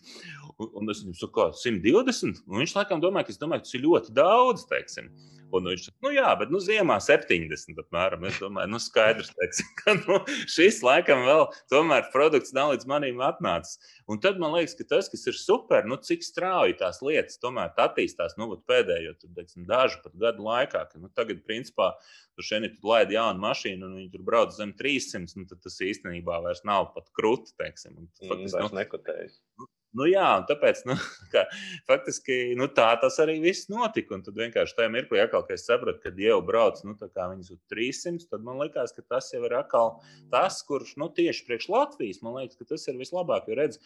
Un, 0.58 0.90
es 0.90 1.04
viņam 1.04 1.14
saku, 1.14 1.32
kā 1.36 1.44
120? 1.54 2.40
Un 2.50 2.62
viņš 2.64 2.72
laikam 2.74 3.02
domāja, 3.02 3.28
ka, 3.28 3.36
domāju, 3.38 3.62
ka 3.62 3.68
tas 3.68 3.76
ir 3.78 3.84
ļoti 3.84 4.14
daudz. 4.16 4.64
Teiksim. 4.66 5.12
Un 5.54 5.64
viņš 5.64 5.84
teica, 5.86 5.96
nu 6.04 6.10
jā, 6.12 6.28
bet 6.40 6.50
nu, 6.52 6.58
ziemā 6.60 6.98
70. 7.00 7.78
apmēram. 7.80 8.26
Es 8.28 8.40
domāju, 8.42 8.72
nu 8.74 8.80
skaidrs, 8.82 9.30
teiksim, 9.38 9.68
ka 9.80 9.94
nu, 10.00 10.18
šis 10.50 10.82
laikam 10.84 11.22
vēl 11.24 11.46
tomēr 11.72 12.10
produkts 12.12 12.52
nav 12.56 12.74
līdz 12.74 12.88
manim 12.90 13.22
atnācis. 13.24 13.78
Un 14.10 14.20
tad 14.24 14.40
man 14.42 14.52
liekas, 14.56 14.76
ka 14.78 14.88
tas, 14.96 15.08
kas 15.12 15.24
ir 15.30 15.38
super, 15.38 15.88
nu 15.88 15.96
cik 16.04 16.26
strauji 16.26 16.76
tās 16.82 17.00
lietas 17.04 17.40
tomēr 17.40 17.72
attīstās 17.86 18.36
nu, 18.40 18.50
pēdējo 18.68 19.14
tur, 19.22 19.32
teiksim, 19.38 19.64
dažu 19.70 20.02
pat 20.04 20.18
gadu 20.20 20.44
laikā. 20.48 20.84
Ka, 20.90 21.00
nu, 21.00 21.08
tagad, 21.16 21.40
principā, 21.48 21.94
tu 22.36 22.44
šeit 22.44 22.68
tu 22.76 22.90
laidi 22.90 23.16
jaunu 23.16 23.46
mašīnu, 23.46 23.88
un 23.88 23.96
viņi 24.02 24.12
tur 24.12 24.26
brauc 24.26 24.52
zem 24.58 24.74
300, 24.76 25.24
nu, 25.38 25.48
tad 25.48 25.64
tas 25.64 25.80
īstenībā 25.86 26.42
vairs 26.44 26.66
nav 26.68 26.92
pat 26.98 27.08
krūti. 27.16 27.56
Teiksim, 27.62 27.96
un, 27.96 28.12
mm, 28.26 28.48
nu, 28.52 28.70
nekotējas. 28.82 29.40
Nu, 29.56 29.70
Nu, 29.98 30.06
jā, 30.08 30.28
tāpēc 30.48 30.84
nu, 30.88 30.94
kā, 31.32 31.44
faktiski 31.88 32.38
nu, 32.58 32.68
tā 32.74 32.90
tas 33.02 33.18
arī 33.24 33.38
viss 33.42 33.70
notika. 33.72 34.14
Un 34.16 34.24
tad 34.26 34.38
vienkārši 34.38 34.76
tajā 34.78 34.92
mirklī, 34.94 35.22
atkal, 35.24 35.44
kad 35.48 35.58
es 35.58 35.66
sapratu, 35.68 36.02
ka 36.04 36.14
jau 36.22 36.38
brauc 36.46 36.80
nu, 36.86 36.94
viņas 36.98 37.52
uz 37.54 37.58
300, 37.72 38.30
tad 38.30 38.46
man 38.46 38.62
liekas, 38.62 38.94
ka 38.96 39.04
tas 39.16 39.32
jau 39.34 39.42
ir 39.48 39.58
atkal 39.58 39.98
tas, 40.32 40.62
kurš 40.68 40.96
nu, 41.00 41.10
tieši 41.14 41.44
priekš 41.48 41.68
Latvijas 41.72 42.22
man 42.22 42.38
liekas, 42.38 42.58
ka 42.60 42.68
tas 42.74 42.86
ir 42.90 42.98
vislabāk. 43.00 43.50
Jo 43.50 43.58
redz, 43.58 43.82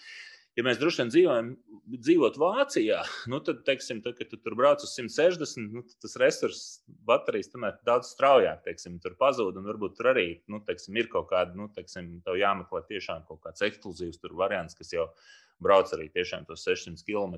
ja 0.57 0.65
mēs 0.67 0.81
droši 0.81 1.01
vien 1.03 1.13
dzīvojam, 1.13 1.51
dzīvot 1.93 2.39
Vācijā, 2.41 3.03
nu, 3.33 3.41
tad, 3.45 3.63
teiksim, 3.69 4.03
tad, 4.05 4.17
kad 4.19 4.31
tu 4.33 4.39
tur 4.43 4.57
brauc 4.59 4.85
uz 4.85 4.95
160, 4.99 5.71
nu, 5.77 5.85
tas 6.03 6.17
resurss, 6.21 6.81
baterijas 7.09 7.53
tomēr 7.53 7.79
daudz 7.89 8.13
straujāk 8.13 8.65
teiksim, 8.67 8.99
tur 9.03 9.17
pazūd. 9.21 9.61
Un 9.61 9.69
varbūt 9.71 9.97
tur 9.99 10.13
arī 10.13 10.27
nu, 10.53 10.63
teiksim, 10.67 10.99
ir 11.01 11.11
kaut 11.13 11.31
kāda, 11.33 11.57
nu, 11.59 11.71
teiksim, 11.77 12.19
tev 12.27 12.41
jāmeklē 12.41 12.85
tiešām 12.91 13.25
kaut 13.29 13.43
kāds 13.47 13.65
ekskluzīvs 13.69 14.23
variants, 14.37 14.77
kas 14.79 14.93
jau 14.95 15.09
brauc 15.63 15.91
arī 15.95 16.09
tiešām 16.13 16.47
tos 16.49 16.65
600 16.67 17.05
km. 17.07 17.37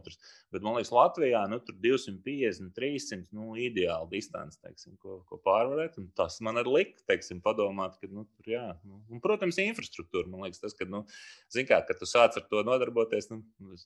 Bet 0.54 0.64
man 0.64 0.78
liekas, 0.78 0.93
Latvijā 0.95 1.45
nu, 1.50 1.61
tur 1.64 1.76
250, 1.83 2.73
300 2.76 3.35
nu, 3.37 3.52
ideāli 3.61 4.11
distance, 4.16 4.59
teiksim, 4.64 4.97
ko, 5.02 5.21
ko 5.28 5.38
pārvarēt. 5.45 5.99
Tas 6.19 6.40
man 6.45 6.61
arī 6.61 6.75
lika, 6.78 7.04
teiksim, 7.11 7.43
padomāt, 7.45 7.97
ka, 8.00 8.11
nu, 8.11 8.26
tur, 8.37 8.50
jā, 8.54 8.64
nu, 8.87 9.00
un, 9.12 9.23
protams, 9.25 9.59
infrastruktūra. 9.62 10.28
Man 10.31 10.47
liekas, 10.47 10.62
tas, 10.62 10.76
ka, 10.78 10.88
nu, 10.90 11.04
kā, 11.54 11.81
kad 11.88 12.00
tu 12.00 12.09
sāc 12.09 12.38
ar 12.38 12.47
to 12.50 12.64
nodarboties, 12.66 13.31
nu, 13.33 13.43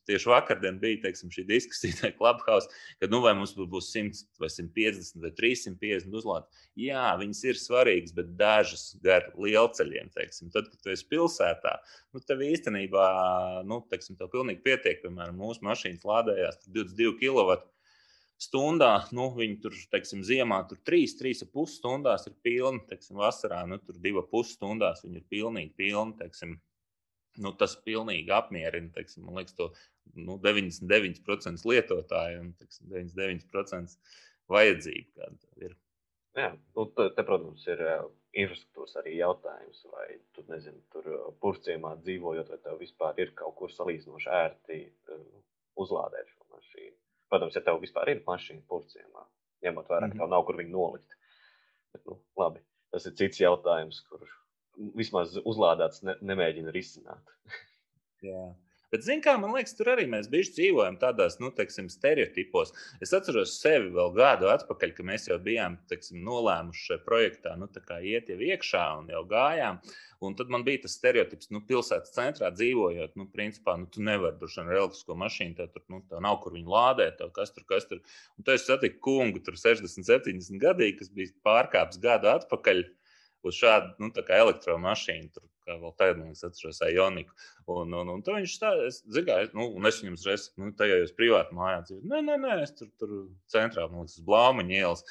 tieši 0.09 0.33
vakardien 0.33 0.81
bija, 0.83 1.03
teiksim, 1.07 1.33
šī 1.35 1.47
diskusija 1.49 2.13
Clubhouse, 2.19 2.71
ka, 3.01 3.11
nu, 3.11 3.23
vai 3.25 3.35
mums 3.39 3.55
būs 3.59 3.91
100 3.95 4.43
vai 4.43 4.51
150 4.53 5.23
vai 5.25 5.33
350 5.39 6.19
uzlādi. 6.21 6.65
Jā, 6.89 7.11
viņas 7.21 7.43
ir 7.49 7.61
svarīgas, 7.61 8.15
bet 8.17 8.35
dažas 8.39 8.91
gar 9.05 9.31
lielceļiem, 9.39 10.13
teiksim, 10.15 10.53
tad, 10.55 10.69
kad 10.71 10.85
tu 10.85 10.93
esi 10.93 11.07
pilsētā, 11.11 11.75
nu, 12.15 12.23
tev 12.25 12.45
īstenībā, 12.47 13.09
nu, 13.69 13.81
teiksim, 13.91 14.19
tev 14.29 14.37
pilnīgi 14.37 14.63
pietiek. 14.65 15.01
Piemēram, 15.03 15.41
mūsu 15.41 15.65
mašīnas 15.65 16.07
lādējās 16.07 16.63
22 16.69 17.17
kW. 17.21 17.59
stundā, 18.39 19.09
nu, 19.11 19.33
viņi 19.35 19.57
tur, 19.65 19.75
teiksim, 19.91 20.23
ziemā 20.23 20.61
tur 20.71 20.79
3, 20.87 21.17
3,5 21.19 21.73
stundās 21.73 22.29
ir 22.29 22.37
pilni, 22.43 22.85
teiksim, 22.87 23.17
vasarā, 23.19 23.65
nu, 23.67 23.81
tur 23.83 23.99
2,5 23.99 24.53
stundās 24.53 25.03
viņi 25.03 25.19
ir 25.19 25.25
pilnīgi 25.27 25.73
pilni, 25.75 26.15
teiksim, 26.21 26.53
nu, 27.43 27.53
tas 27.59 27.75
pilnīgi 27.83 28.31
apmierina, 28.31 28.93
teiksim, 28.95 29.27
man 29.27 29.41
liekas, 29.41 29.57
to 29.59 29.73
nu, 30.15 30.39
99% 30.39 31.67
lietotāju 31.67 32.45
un, 32.45 32.55
teiksim, 32.61 32.87
99% 32.95 33.99
vajadzību, 34.55 35.29
ir. 35.67 35.75
Jā, 36.39 36.53
nu, 36.55 36.87
te, 36.95 37.09
te, 37.17 37.27
protams, 37.27 37.67
ir 37.67 37.83
infrastruktūras 38.37 38.97
arī 39.01 39.17
jautājums, 39.19 39.83
vai 39.93 40.07
tu 40.37 40.45
nezini, 40.49 40.81
tur 40.93 41.09
purciemā 41.43 41.95
dzīvojot, 42.03 42.51
vai 42.53 42.59
tev 42.65 42.81
vispār 42.83 43.21
ir 43.23 43.33
kaut 43.39 43.57
kur 43.59 43.73
salīdzinoši 43.73 44.31
ērti 44.41 44.81
uzlādēt 45.81 46.29
šo 46.33 46.45
mašīnu. 46.55 46.97
Protams, 47.29 47.57
ja 47.57 47.65
tev 47.65 47.81
vispār 47.83 48.13
ir 48.13 48.23
mašīna 48.27 48.65
purciemā, 48.69 49.25
ņemot 49.65 49.89
vērā, 49.89 50.07
mm 50.07 50.13
-hmm. 50.13 50.19
ka 50.19 50.25
tev 50.25 50.35
nav 50.35 50.45
kur 50.49 50.61
viņu 50.61 50.75
nolikt. 50.75 51.17
Bet, 51.93 52.05
nu, 52.07 52.19
labi, 52.37 52.61
tas 52.93 53.07
ir 53.07 53.17
cits 53.21 53.41
jautājums, 53.41 54.01
kurš 54.11 54.35
vismaz 54.97 55.37
uzlādēts 55.43 56.03
ne, 56.07 56.15
nemēģina 56.23 56.73
risināt. 56.75 57.35
Jā. 58.23 58.45
Bet, 58.89 59.05
zināmā 59.05 59.35
mērā, 59.35 59.41
man 59.43 59.55
liekas, 59.57 59.75
tur 59.77 59.91
arī 59.93 60.07
mēs 60.09 60.31
bieži 60.33 60.55
dzīvojam 60.57 60.97
tādās, 61.01 61.37
nu, 61.43 61.51
teiksim, 61.55 61.91
stereotipos. 61.93 62.73
Es 63.05 63.13
atceros 63.17 63.59
sevi 63.61 63.91
vēl 63.93 64.15
gadu 64.17 64.49
atpakaļ, 64.49 64.95
kad 64.97 65.09
mēs 65.11 65.29
jau 65.29 65.37
bijām 65.45 65.77
teiksim, 65.91 66.23
nolēmuši 66.25 66.87
šajā 66.87 67.03
projektā, 67.05 67.57
nu, 67.61 67.69
iet 68.01 68.33
jau 68.33 68.39
iekšā 68.49 68.85
un 69.03 69.11
jau 69.13 69.25
gājām. 69.29 69.83
Un 70.25 70.35
tad 70.35 70.49
man 70.51 70.65
bija 70.67 70.83
tas 70.83 70.97
stereotips, 70.99 71.51
nu, 71.55 71.61
pilsētas 71.69 72.17
centrā 72.17 72.49
dzīvojot, 72.51 73.13
nu, 73.21 73.29
principā, 73.31 73.77
nu, 73.79 73.87
tu 73.93 74.03
nevari 74.03 74.35
droši 74.41 74.65
vien 74.65 74.73
elektrisko 74.75 75.15
mašīnu, 75.21 75.55
tev 75.61 75.69
tur 75.77 75.85
nu, 75.93 76.01
tev 76.11 76.25
nav 76.25 76.41
kur 76.43 76.57
viņu 76.57 76.73
lādēt, 76.73 77.21
tev 77.21 77.31
kas 77.37 77.53
tur, 77.55 77.69
kas 77.69 77.87
tur. 77.87 78.01
Un 78.35 78.47
tu 78.47 78.57
esi 78.57 78.67
satiku 78.67 78.99
kungu, 79.05 79.45
tur 79.47 79.61
60, 79.61 80.09
70 80.09 80.59
gadīgi, 80.65 80.97
kas 81.03 81.13
bija 81.15 81.37
pārkāpis 81.47 82.01
gadu 82.03 82.33
atpakaļ 82.33 82.83
uz 83.47 83.59
šādu 83.59 83.95
nu, 84.03 84.11
elektromašīnu. 84.43 85.31
Tur, 85.35 85.47
kā 85.69 85.77
vēl 85.79 85.95
tagad, 86.01 86.21
man 86.21 86.33
atceros, 86.49 86.81
Ioniku. 86.89 87.35
Un, 87.69 87.93
un, 87.93 88.13
un 88.15 88.25
viņš 88.25 88.55
zināju, 89.15 89.51
nu, 89.59 89.69
un 89.77 89.89
es 89.91 90.01
viņam 90.01 90.17
uzreiz, 90.17 90.47
nu, 90.61 90.71
tajā 90.79 91.03
jūs 91.03 91.17
privāti 91.17 91.57
mājā 91.59 91.83
dzīvojat. 91.85 92.07
Nē, 92.13 92.23
nē, 92.25 92.39
nē, 92.45 92.55
es 92.65 92.73
tur, 92.79 92.89
tur 93.01 93.19
centrā, 93.53 93.85
man 93.91 94.07
liekas, 94.07 94.17
uz 94.21 94.29
Blāmaņa 94.29 94.79
ielas 94.81 95.05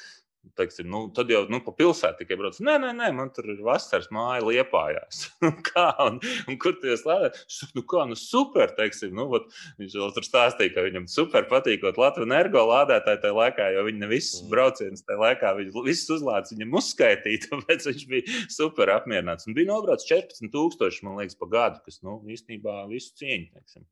teiksim, 0.56 0.88
nu, 0.90 1.00
tad 1.14 1.30
jau 1.32 1.42
nu, 1.50 1.60
pa 1.64 1.72
pilsētu 1.76 2.22
tikai 2.22 2.38
brauc. 2.40 2.58
Nē, 2.64 2.76
nē, 2.82 2.92
nē, 2.96 3.08
man 3.16 3.30
tur 3.34 3.48
ir 3.52 3.60
vasaras 3.64 4.08
māja 4.14 4.44
liepājās. 4.46 5.24
kā, 5.68 5.86
un, 6.04 6.20
un 6.48 6.58
kur 6.62 6.76
tu 6.80 6.90
ieslēdz? 6.92 7.42
Nu, 7.76 7.84
kā, 7.88 8.04
nu, 8.08 8.16
super, 8.18 8.72
teiksim, 8.78 9.12
nu, 9.16 9.28
vat, 9.32 9.48
viņš 9.80 9.96
vēl 10.00 10.14
tur 10.16 10.26
stāstīja, 10.26 10.74
ka 10.76 10.86
viņam 10.86 11.08
super 11.10 11.48
patīkot 11.50 12.00
Latvijas 12.00 12.28
energo 12.28 12.64
lādētāji 12.70 13.22
tajā 13.24 13.36
laikā, 13.36 13.68
jo 13.74 13.84
viņi 13.88 14.02
ne 14.02 14.10
visus 14.10 14.44
mm. 14.44 14.52
braucienus 14.54 15.04
tajā 15.08 15.20
laikā, 15.24 15.52
viņš 15.58 15.80
visus 15.86 16.14
uzlādus 16.18 16.54
viņam 16.54 16.78
uzskaitīja, 16.80 17.42
tāpēc 17.50 17.90
viņš 17.90 18.06
bija 18.12 18.38
super 18.54 18.94
apmierināts. 18.94 19.48
Un 19.48 19.58
bija 19.58 19.72
nobraucis 19.72 20.08
14 20.10 20.54
tūkstoši, 20.54 21.04
man 21.08 21.20
liekas, 21.20 21.38
pa 21.38 21.50
gadu, 21.52 21.82
kas, 21.84 22.00
nu, 22.06 22.20
īstenībā 22.30 22.80
visu 22.92 23.14
cieņu, 23.20 23.52
teiksim. 23.54 23.86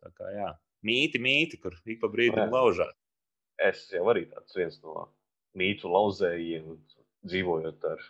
Tā 0.00 0.12
kā, 0.16 0.32
jā, 0.32 0.50
mīti, 0.86 1.20
mīti, 1.22 1.60
kur 1.60 1.76
ik 1.84 2.00
pa 2.02 2.08
brīdim 2.12 2.52
laužās. 2.52 2.96
Es 3.60 3.82
jau 3.92 4.06
arī 4.08 4.24
tāds 4.30 4.56
viens 4.56 4.78
no 4.80 5.10
mītu 5.58 5.90
lauzējiem, 5.90 6.74
dzīvojot 7.26 7.86
ar 7.90 8.02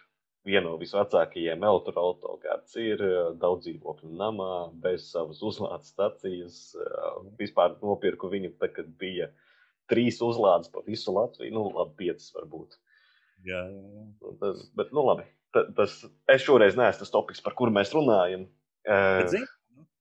vienu 0.46 0.70
no 0.70 0.76
visvecākajiem 0.80 1.64
elektroautoriem, 1.68 2.40
kāds 2.44 2.76
ir 2.80 3.02
daudz 3.40 3.66
dzīvokļu 3.66 4.12
namā, 4.16 4.70
bez 4.82 5.10
savas 5.12 5.42
uzlādes 5.44 5.92
stacijas. 5.92 6.60
Vispār 7.40 7.76
nopirku 7.82 8.30
viņu, 8.32 8.54
tad, 8.60 8.74
kad 8.78 8.88
bija 9.00 9.30
trīs 9.90 10.20
uzlādes 10.24 10.70
pa 10.72 10.84
visu 10.86 11.12
Latviju, 11.16 11.52
nu, 11.56 11.66
labi, 11.74 11.96
piecas 12.04 12.30
varbūt. 12.36 12.78
Jā, 13.48 13.60
jā, 13.66 13.84
jā. 13.96 14.32
Tas, 14.40 14.64
bet, 14.76 14.94
nu, 14.96 15.04
labi. 15.08 15.26
Tas, 15.50 15.96
es 16.30 16.44
šoreiz 16.44 16.76
neesmu 16.78 17.02
tas 17.02 17.12
topiks, 17.12 17.42
par 17.42 17.56
kuru 17.58 17.74
mēs 17.74 17.90
runājam. 17.96 18.46
Bet, 18.86 19.32
zin, 19.32 19.46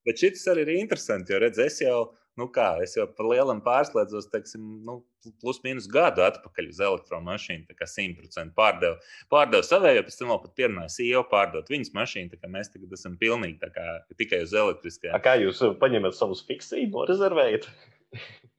bet 0.06 0.22
šis 0.22 0.46
arī 0.52 0.68
ir 0.68 0.76
interesants, 0.78 1.32
jo 1.32 1.40
redz, 1.42 1.60
es 1.64 1.80
jau 1.82 2.12
nu 2.40 2.48
kā, 2.56 2.72
es 2.84 2.96
jau 2.98 3.06
par 3.16 3.30
lielam 3.30 3.62
pārslēdzos, 3.66 4.30
teiksim, 4.34 4.66
nu, 4.88 5.00
plus 5.44 5.62
mīnus 5.66 5.90
gadu 5.92 6.24
atpakaļ 6.26 6.70
uz 6.72 6.82
elektromašīnu. 6.90 7.68
Tā 7.70 7.78
kā 7.78 7.88
100% 7.90 8.56
pārdevu, 8.58 9.00
pārdevu 9.34 9.68
savējo, 9.68 10.06
pēc 10.08 10.20
tam 10.20 10.34
vēl 10.34 10.42
pat 10.46 10.56
pierunāju 10.60 10.96
sievu 10.96 11.26
pārdot 11.32 11.74
viņas 11.74 11.96
mašīnu. 11.98 12.34
Tā 12.34 12.42
kā 12.42 12.52
mēs 12.52 12.72
tagad 12.76 12.96
esam 13.00 13.18
pilnīgi 13.22 13.74
kā, 13.76 13.90
tikai 14.20 14.44
uz 14.48 14.56
elektriskajām. 14.64 15.20
Kā 15.26 15.36
jūs 15.42 15.64
paņemat 15.82 16.18
savus 16.18 16.46
fiksiju, 16.48 17.06
rezervējat? 17.12 17.70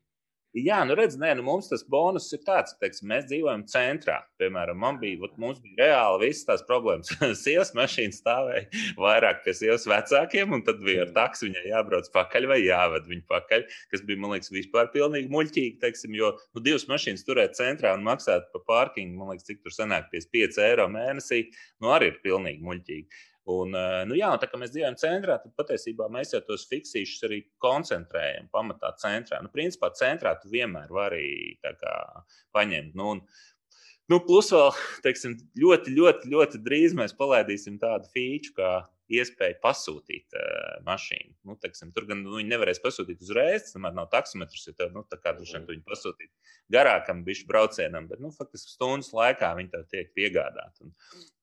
Jā, 0.51 0.81
nu 0.83 0.97
redz, 0.99 1.15
nē, 1.15 1.29
nu 1.39 1.45
mums 1.47 1.69
tas 1.71 1.85
bonus 1.87 2.25
ir 2.35 2.41
tāds, 2.43 2.73
ka 2.75 2.89
mēs 3.07 3.29
dzīvojam 3.29 3.61
centrā. 3.71 4.17
Piemēram, 4.43 4.81
man 4.83 4.97
bija, 4.99 5.21
vat, 5.23 5.37
mums 5.39 5.61
bija 5.63 5.85
reāli 5.85 6.25
visas 6.25 6.49
tās 6.49 6.65
problēmas. 6.67 7.13
sievas 7.45 7.71
mašīna 7.79 8.17
stāvēja 8.17 8.65
vairāk 8.99 9.45
pie 9.45 9.55
sievas 9.55 9.87
vecākiem, 9.87 10.51
un 10.57 10.65
tad 10.67 10.83
bija 10.83 11.05
ar 11.07 11.15
taksi 11.15 11.47
viņai 11.47 11.65
jābrauc 11.71 12.11
pakaļ 12.17 12.51
vai 12.51 12.59
jāved 12.65 13.07
viņa 13.13 13.27
pakaļ, 13.31 13.65
kas 13.95 14.03
bija, 14.09 14.25
man 14.25 14.35
liekas, 14.35 14.51
vispār 14.57 14.91
pilnīgi 14.91 15.31
muļķīgi. 15.31 15.79
Teiksim, 15.87 16.19
jo 16.19 16.33
nu, 16.43 16.65
divas 16.67 16.89
mašīnas 16.91 17.23
turēt 17.31 17.55
centrā 17.61 17.95
un 17.95 18.03
maksāt 18.11 18.51
par 18.51 18.67
pārkingu, 18.67 19.21
man 19.23 19.31
liekas, 19.31 19.47
cik 19.53 19.63
tur 19.63 19.77
sanāk 19.77 20.11
55 20.11 20.65
eiro 20.67 20.91
mēnesī, 20.91 21.45
nu 21.79 21.95
arī 21.95 22.11
ir 22.11 22.23
pilnīgi 22.27 22.67
muļķīgi. 22.67 23.23
Un, 23.49 23.75
eh, 23.75 24.03
nu, 24.07 24.17
jā, 24.19 24.31
tā 24.39 24.47
kā 24.51 24.59
mēs 24.61 24.73
dzīvojam 24.75 24.99
centrā, 25.01 25.39
tad 25.41 25.55
patiesībā 25.57 26.11
mēs 26.13 26.35
jau 26.35 26.43
tos 26.45 26.67
fiksīšus 26.71 27.25
arī 27.29 27.41
koncentrējam 27.65 28.51
pamatā 28.53 28.93
centrā. 29.01 29.41
Nu, 29.43 29.49
principā 29.55 29.91
centrā 29.97 30.35
tu 30.41 30.53
vienmēr 30.53 30.93
vari 30.93 31.57
kā, 31.65 31.95
paņemt. 32.53 32.95
Nu, 32.95 33.15
un, 33.17 33.23
Nu, 34.11 34.19
plus 34.27 34.49
vēl 34.51 34.73
teiksim, 35.05 35.37
ļoti, 35.61 35.93
ļoti, 35.95 36.31
ļoti 36.33 36.59
drīz 36.65 36.97
mēs 36.99 37.13
palaidīsim 37.15 37.77
tādu 37.79 38.09
feature, 38.11 38.57
kā 38.57 38.71
iespēja 39.11 39.57
pasūtīt 39.63 40.35
uh, 40.39 40.81
mašīnu. 40.87 41.35
Nu, 41.47 41.57
teiksim, 41.63 41.91
tur 41.95 42.07
gan 42.09 42.25
nu, 42.25 42.37
viņi 42.39 42.51
nevarēs 42.51 42.83
pasūtīt 42.83 43.23
uzreiz, 43.23 43.69
tomēr 43.71 43.95
nav 43.95 44.09
taksometrs, 44.11 44.65
jo 44.67 44.75
tev, 44.79 44.91
nu, 44.95 45.03
tā 45.11 45.19
kā 45.19 45.35
droši 45.37 45.57
vien 45.57 45.69
viņi 45.69 45.85
pasūtīt 45.87 46.55
garākam 46.75 47.23
bišķi 47.27 47.47
braucienam, 47.51 48.09
bet, 48.11 48.23
nu, 48.23 48.33
faktiski 48.35 48.75
stundas 48.75 49.13
laikā 49.15 49.53
viņi 49.59 49.73
tev 49.77 49.87
tiek 49.91 50.11
piegādāti. 50.19 50.87
Un, 50.87 50.95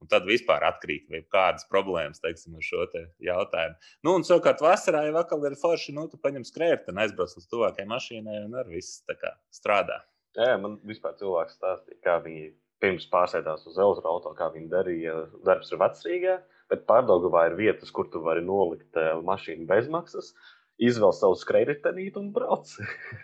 un 0.03 0.11
tad 0.11 0.27
vispār 0.27 0.67
atkrīt 0.67 1.07
vai 1.11 1.23
kādas 1.23 1.67
problēmas, 1.71 2.23
teiksim, 2.23 2.59
ar 2.59 2.67
šo 2.67 2.87
te 2.91 3.05
jautājumu. 3.27 3.79
Nu, 4.07 4.17
un 4.19 4.27
savukārt 4.27 4.63
vasarā 4.63 5.05
jau 5.07 5.15
vakar 5.21 5.47
ir 5.51 5.59
forši, 5.59 5.95
nu, 5.95 6.07
tu 6.11 6.19
paņem 6.23 6.47
skrējot 6.47 6.91
un 6.91 7.03
aizbrauc 7.03 7.35
līdz 7.35 7.49
tuvākajai 7.51 7.91
mašīnai 7.95 8.43
un 8.45 8.59
ar 8.63 8.71
viss 8.71 9.03
tā 9.07 9.19
kā 9.19 9.35
strādā. 9.55 10.03
Jā, 10.37 10.57
man 10.61 10.77
vispār 10.85 11.15
cilvēks 11.17 11.57
stāstīja, 11.57 11.97
kā 12.05 12.17
viņi 12.21 12.51
pirms 12.83 13.07
pārsēdās 13.09 13.65
uz 13.69 13.77
elektroautorāta, 13.81 14.37
kā 14.37 14.49
viņi 14.53 14.69
darīja 14.69 15.15
darbs 15.45 15.73
ar 15.73 15.81
vecrīgā. 15.81 16.35
Bet 16.69 16.83
Pārdaugavā 16.89 17.47
ir 17.47 17.55
vietas, 17.57 17.89
kur 17.95 18.09
tu 18.11 18.21
vari 18.25 18.43
nolikt 18.45 18.99
uh, 18.99 19.21
mašīnu 19.25 19.65
bezmaksas, 19.69 20.33
izvēl 20.83 21.15
savu 21.15 21.37
skrejritenīti 21.39 22.19
un 22.21 22.29
brauc. 22.35 22.73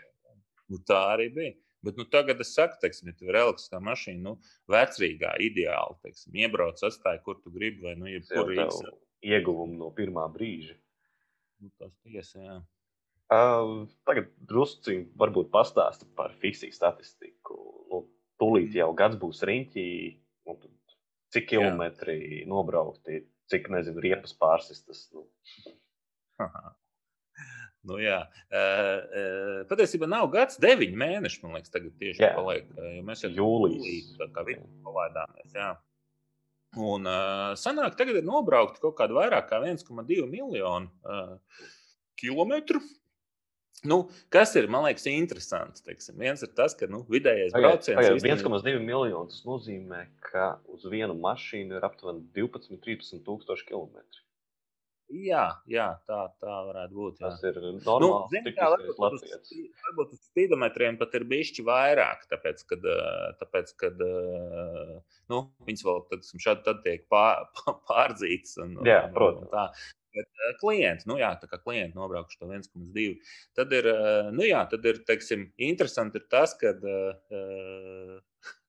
nu, 0.72 0.80
tā 0.88 1.02
arī 1.14 1.30
bija. 1.36 1.54
Bet 1.84 1.98
nu, 2.00 2.06
tagad 2.08 2.40
es 2.40 2.54
saku, 2.56 2.78
teiksim, 2.80 3.10
ja 3.12 3.18
tev 3.20 3.30
ir 3.30 3.38
elektriskā 3.42 3.82
mašīna, 3.84 4.22
nu, 4.24 4.38
vecrīgā, 4.72 5.34
ideāli, 5.44 5.98
teiksim, 6.08 6.38
iebrauc, 6.40 6.80
atstāj, 6.80 7.20
kur 7.26 7.42
tu 7.44 7.52
gribi, 7.52 7.84
vai 7.84 7.98
nu, 8.00 8.08
jebkur 8.08 8.54
īsi. 8.56 8.94
Ieguvumu 9.28 9.76
no 9.82 9.90
pirmā 9.96 10.24
brīža. 10.32 10.78
Nu, 11.60 11.70
tas 11.80 11.92
tiesa, 12.08 12.40
jā. 12.40 12.56
Uh, 13.34 13.86
tagad 14.06 14.28
drusciņi 14.50 15.14
varbūt 15.18 15.50
pastāsti 15.54 16.06
par 16.18 16.34
fiksiju 16.42 16.76
statistiku. 16.76 17.56
Nu, 17.90 18.04
tūlīt 18.42 18.76
jau 18.78 18.92
gads 18.98 19.18
būs 19.22 19.42
riņķī, 19.48 19.86
cik 21.34 21.48
kilometri 21.50 22.18
jā. 22.20 22.44
nobraukti, 22.52 23.24
cik, 23.50 23.72
nezinu, 23.74 24.04
riepas 24.04 24.36
pārsistas. 24.38 25.08
Nu. 25.16 25.28
Nu, 27.84 27.98
jā, 28.00 28.22
uh, 28.56 29.66
patiesībā 29.68 30.08
nav 30.08 30.30
gads, 30.32 30.56
deviņi 30.64 30.96
mēneši. 31.02 31.42
Man 31.44 31.58
liekas, 31.58 31.74
tagad 31.74 31.92
tieši 32.00 32.22
tā 32.22 32.30
paliek. 32.38 32.70
Mēs 33.04 33.26
jau 33.26 33.32
jūlijā 33.36 34.14
tā 34.22 34.30
kā 34.32 34.46
vidū 34.48 34.64
palaidāmies. 34.86 35.50
Jā. 35.52 35.74
Un 36.80 37.10
sanāk, 37.60 37.98
tagad 38.00 38.22
ir 38.22 38.24
nobraukti 38.24 38.80
kaut 38.86 38.96
kādi 39.02 39.18
vairāk 39.18 39.50
kā 39.52 39.60
1,2 39.60 40.24
miljonu 40.32 40.88
uh, 41.04 41.36
kilometru. 42.24 42.80
Nu, 43.84 43.98
kas 44.32 44.54
ir, 44.56 44.70
man 44.72 44.86
liekas, 44.86 45.06
interesants? 45.12 45.84
Teiksim. 45.84 46.16
Viens 46.22 46.44
ir 46.46 46.52
tas, 46.56 46.76
ka 46.80 46.88
nu, 46.88 47.02
vidējais 47.12 47.56
brauciens 47.56 48.00
ir 48.00 48.20
1,2 48.22 48.78
miljoni. 48.80 49.32
Tas 49.32 49.44
nozīmē, 49.48 50.06
ka 50.24 50.54
uz 50.72 50.86
vienu 50.88 51.18
mašīnu 51.20 51.80
ir 51.80 51.88
aptuveni 51.88 52.24
12, 52.38 52.80
13 52.86 53.26
tūkstoši 53.28 53.68
kilometri. 53.68 54.24
Jā, 55.14 55.44
jā 55.70 55.88
tā, 56.08 56.20
tā 56.42 56.54
varētu 56.70 56.96
būt. 56.96 57.20
Jā. 57.20 57.30
Tas 57.30 57.44
ir 57.46 57.58
normāli. 57.60 58.06
Nu, 58.06 58.08
zin, 58.32 58.48
kā, 58.56 58.70
varbūt, 58.72 59.02
uz, 59.20 59.52
varbūt 59.86 60.14
uz 60.16 60.22
spīdometriem 60.32 60.98
pat 61.02 61.18
ir 61.20 61.26
bijuši 61.30 61.66
vairāk, 61.68 62.24
tāpēc, 62.32 62.64
kad, 62.72 62.88
tāpēc, 63.42 63.74
kad 63.84 64.00
nu, 65.30 65.44
viņas 65.68 65.86
vēl 65.86 66.02
tad, 66.10 66.24
šādi 66.46 66.66
tad 66.66 66.82
tiek 66.88 67.04
pār, 67.14 67.46
pārdzītas. 67.92 68.56
Un, 68.64 68.80
jā, 68.88 69.04
protams. 69.14 69.52
Un 69.52 69.54
tā. 69.54 69.68
Bet, 70.14 70.30
uh, 70.30 70.52
klienti, 70.62 71.08
nu 71.10 71.18
jā, 71.20 71.32
tā 71.42 71.50
kā 71.50 71.58
klienti 71.62 71.98
nobraukuši 71.98 72.40
to 72.42 72.50
1,2. 72.50 73.08
Tad 73.58 73.74
ir, 73.74 73.90
uh, 73.90 74.30
nu 74.36 74.46
jā, 74.46 74.62
tad 74.70 74.86
ir, 74.90 75.02
teiksim, 75.08 75.48
interesanti 75.70 76.22
ir 76.22 76.28
tas, 76.32 76.56
ka 76.60 76.74
uh, 76.78 78.18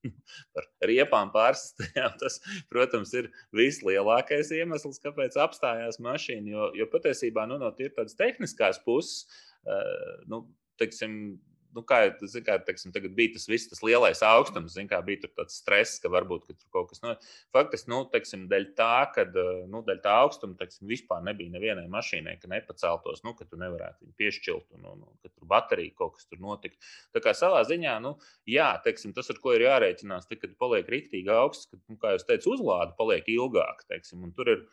par 0.55 0.69
riepām 0.89 1.31
pārstāvjām. 1.35 2.17
Tas, 2.21 2.39
protams, 2.71 3.13
ir 3.17 3.31
vislielākais 3.55 4.53
iemesls, 4.57 5.01
kāpēc 5.03 5.37
apstājās 5.41 6.01
mašīna. 6.03 6.53
Jo, 6.53 6.69
jo 6.81 6.89
patiesībā 6.91 7.47
nu, 7.49 7.59
no 7.61 7.73
tādas 7.77 8.17
tehniskās 8.17 8.81
puses, 8.85 9.25
nu, 10.29 10.45
teiksim, 10.79 11.37
nu, 11.75 11.83
kā, 11.87 11.99
kā 12.45 12.55
teiksim, 12.67 12.93
bija 13.17 13.33
tas 13.35 13.47
viss, 13.51 13.67
tas 13.71 13.81
lielais 13.85 14.21
augstums, 14.25 14.73
zin, 14.77 14.87
kā 14.89 15.01
bija 15.05 15.27
tāds 15.27 15.57
stress, 15.59 15.99
ka 16.01 16.11
varbūt 16.13 16.47
ka 16.47 16.55
tur 16.55 16.69
kaut 16.73 16.89
kas 16.91 17.03
no. 17.03 17.15
Faktiski, 17.55 17.91
nu, 17.91 18.01
teiksim, 18.11 18.45
dēļ 18.51 18.67
tā, 18.77 18.93
ka 19.15 19.27
nu, 19.71 19.81
dēļ 19.85 20.01
tā 20.05 20.15
augstuma 20.23 20.57
teiksim, 20.59 20.87
vispār 20.89 21.23
nebija 21.27 21.53
nevienai 21.53 21.85
mašīnai, 21.91 22.37
ka 22.41 22.51
nepaceltos, 22.51 23.23
nu, 23.27 23.35
ka 23.37 23.47
tu 23.49 23.59
nevarētu 23.61 24.05
viņu 24.05 24.17
piešķilt, 24.21 24.67
un, 24.79 24.89
un, 24.93 25.05
un 25.05 25.21
ka 25.21 25.31
tur 25.31 25.51
baterija 25.51 25.95
kaut 25.99 26.15
kas 26.17 26.29
tur 26.31 26.41
notika. 26.43 26.79
Tā 27.15 27.23
kā 27.25 27.35
savā 27.37 27.61
ziņā, 27.67 27.99
nu, 28.05 28.15
jā, 28.49 28.71
teiksim, 28.85 29.13
tas, 29.17 29.31
ar 29.33 29.41
ko 29.43 29.55
ir 29.57 29.67
jārēķinās, 29.67 30.29
tad, 30.31 30.41
kad 30.41 30.57
paliek 30.61 30.89
rīktīgi 30.95 31.31
augsts, 31.35 31.71
kad, 31.71 31.83
nu, 31.91 31.99
kā 32.01 32.15
jau 32.15 32.25
teicu, 32.31 32.55
uzlāde 32.55 32.95
paliek 32.99 33.27
ilgāk, 33.35 33.83
teiksim, 33.91 34.29
tur 34.37 34.55
ir 34.55 34.67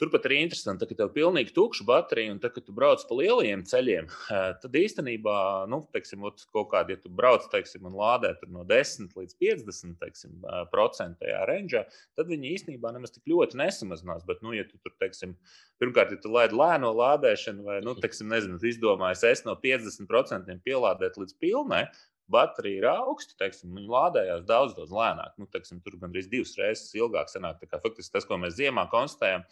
Turpat 0.00 0.26
arī 0.28 0.40
interesanti, 0.44 0.86
ka 0.88 0.96
tev 0.96 1.10
ir 1.10 1.14
pilnīgi 1.16 1.54
tukša 1.56 1.84
baterija, 1.88 2.32
un 2.34 2.40
tad, 2.42 2.52
kad 2.56 2.66
tu 2.66 2.74
brauc 2.76 3.02
pa 3.08 3.18
lielajiem 3.18 3.62
ceļiem, 3.68 4.08
tad 4.62 4.78
īstenībā, 4.80 5.36
nu, 5.72 5.80
teiksim, 5.94 6.24
kaut 6.54 6.70
kādā, 6.72 6.96
ja 6.96 7.02
tu 7.02 7.12
brauc, 7.12 7.46
teiksim, 7.52 7.86
un 7.88 7.96
lādē 7.98 8.34
no 8.52 8.64
10 8.68 9.14
līdz 9.16 9.38
50 9.42 10.00
teiksim, 10.02 10.34
procentajā 10.72 11.44
ranžā, 11.50 11.84
tad 12.18 12.32
viņi 12.32 12.52
īstenībā 12.56 12.92
nemaz 12.96 13.14
tik 13.14 13.30
ļoti 13.32 13.60
nesamazinās. 13.62 14.26
Bet, 14.28 14.42
nu, 14.44 14.56
ja 14.56 14.66
tu 14.68 14.80
tur, 14.82 14.94
teiksim, 15.02 15.36
pirmkārt, 15.82 16.12
ja 16.14 16.20
tu 16.20 16.32
laidi 16.34 16.58
lēno 16.58 16.92
lādēšanu, 16.96 17.64
vai, 17.66 17.78
nu, 17.86 17.96
teiksim, 18.00 18.28
nezinu, 18.32 18.60
izdomājies 18.66 19.24
es 19.30 19.46
no 19.48 19.56
50% 19.62 20.60
pielādēt 20.66 21.18
līdz 21.20 21.40
pilnai, 21.40 21.86
baterija 22.30 22.80
ir 22.80 22.88
augsta, 22.90 23.36
teiksim, 23.40 23.74
viņi 23.76 23.90
lādējās 23.90 24.44
daudz, 24.48 24.74
daudz 24.78 24.92
lēnāk. 24.94 25.36
Nu, 25.40 25.46
teiksim, 25.50 25.80
tur 25.84 25.98
gandrīz 26.00 26.28
divas 26.30 26.56
reizes 26.58 26.94
ilgāk 26.98 27.30
sanāk. 27.30 27.62
Tā 27.70 27.80
faktiski 27.82 28.16
tas, 28.16 28.26
ko 28.26 28.38
mēs 28.42 28.56
ziemā 28.58 28.86
konstatējam, 28.92 29.46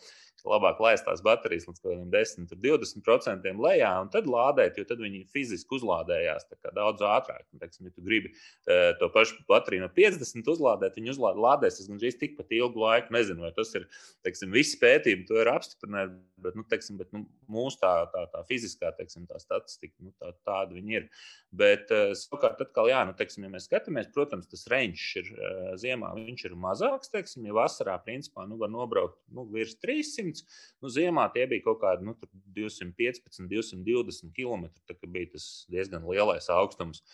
labāk 0.48 0.80
laist 0.82 1.06
tās 1.06 1.22
baterijas 1.24 1.66
līdz 1.68 1.80
kaut 1.80 1.90
kādiem 1.90 2.10
10, 2.12 2.52
20% 2.60 3.62
lejā 3.64 3.92
un 4.02 4.10
tad 4.12 4.28
lādēt, 4.30 4.78
jo 4.78 4.86
tad 4.88 5.00
viņi 5.00 5.24
fiziski 5.32 5.78
uzlādējās 5.78 6.48
daudz 6.76 7.04
ātrāk. 7.06 7.46
Teiksim, 7.60 7.88
ja 7.88 7.94
tu 7.94 8.04
gribi 8.04 8.32
uh, 8.32 8.92
to 9.00 9.08
pašu 9.14 9.40
bateriju 9.48 9.86
no 9.86 9.90
50 9.94 10.50
uzlādēt, 10.54 10.98
viņi 10.98 11.14
uzlādēs 11.14 11.80
gandrīz 11.88 12.18
tikpat 12.20 12.52
ilgu 12.56 12.84
laiku. 12.84 13.14
Nezinu, 13.14 13.46
vai 13.46 13.52
tas 13.56 13.72
ir 13.78 13.86
teiksim, 14.26 14.52
visi 14.54 14.78
pētījumi, 14.82 15.26
to 15.28 15.40
ir 15.40 15.50
apstiprināti, 15.52 16.18
bet, 16.44 16.58
nu, 16.58 16.66
teiksim, 16.68 16.98
bet 17.00 17.12
nu, 17.16 17.24
mūsu 17.50 17.80
tā, 17.80 17.92
tā, 18.12 18.26
tā 18.32 18.44
fiziskā 18.48 18.92
teiksim, 18.98 19.28
tā 19.30 19.40
statistika, 19.40 19.94
nu, 20.04 20.12
tā, 20.20 20.34
tāda 20.46 20.76
viņi 20.76 20.98
ir. 21.00 21.08
Bet, 21.54 21.88
uh, 21.94 22.12
savukārt, 22.18 22.60
atkal, 22.64 22.90
jā, 22.90 23.00
nu, 23.08 23.14
teiksim, 23.16 23.46
ja 23.46 23.52
mēs 23.52 23.68
skatāmies, 23.68 24.10
protams, 24.14 24.48
tas 24.50 24.66
range 24.72 25.22
ir 25.22 25.30
uh, 25.32 25.72
ziemā, 25.80 26.12
viņš 26.18 26.46
ir 26.50 26.58
mazāks, 26.58 27.12
teiksim, 27.12 27.46
ja 27.48 27.56
vasarā, 27.56 27.96
principā, 28.04 28.48
nu, 28.50 28.58
var 28.60 28.72
nobraukt 28.72 29.20
nu, 29.34 29.46
virs 29.54 29.76
300 29.82 30.33
100. 30.40 30.58
Nu, 30.82 30.90
ziemā 30.92 31.28
tie 31.34 31.46
bija 31.50 31.66
kaut 31.68 31.80
kādi 31.82 32.08
nu, 32.08 32.16
215, 32.56 33.46
220 33.50 34.34
km. 34.36 34.66
Tā 34.88 34.96
bija 35.04 35.34
tas 35.36 35.46
diezgan 35.72 36.06
lielais 36.10 36.50
augstums. 36.52 37.04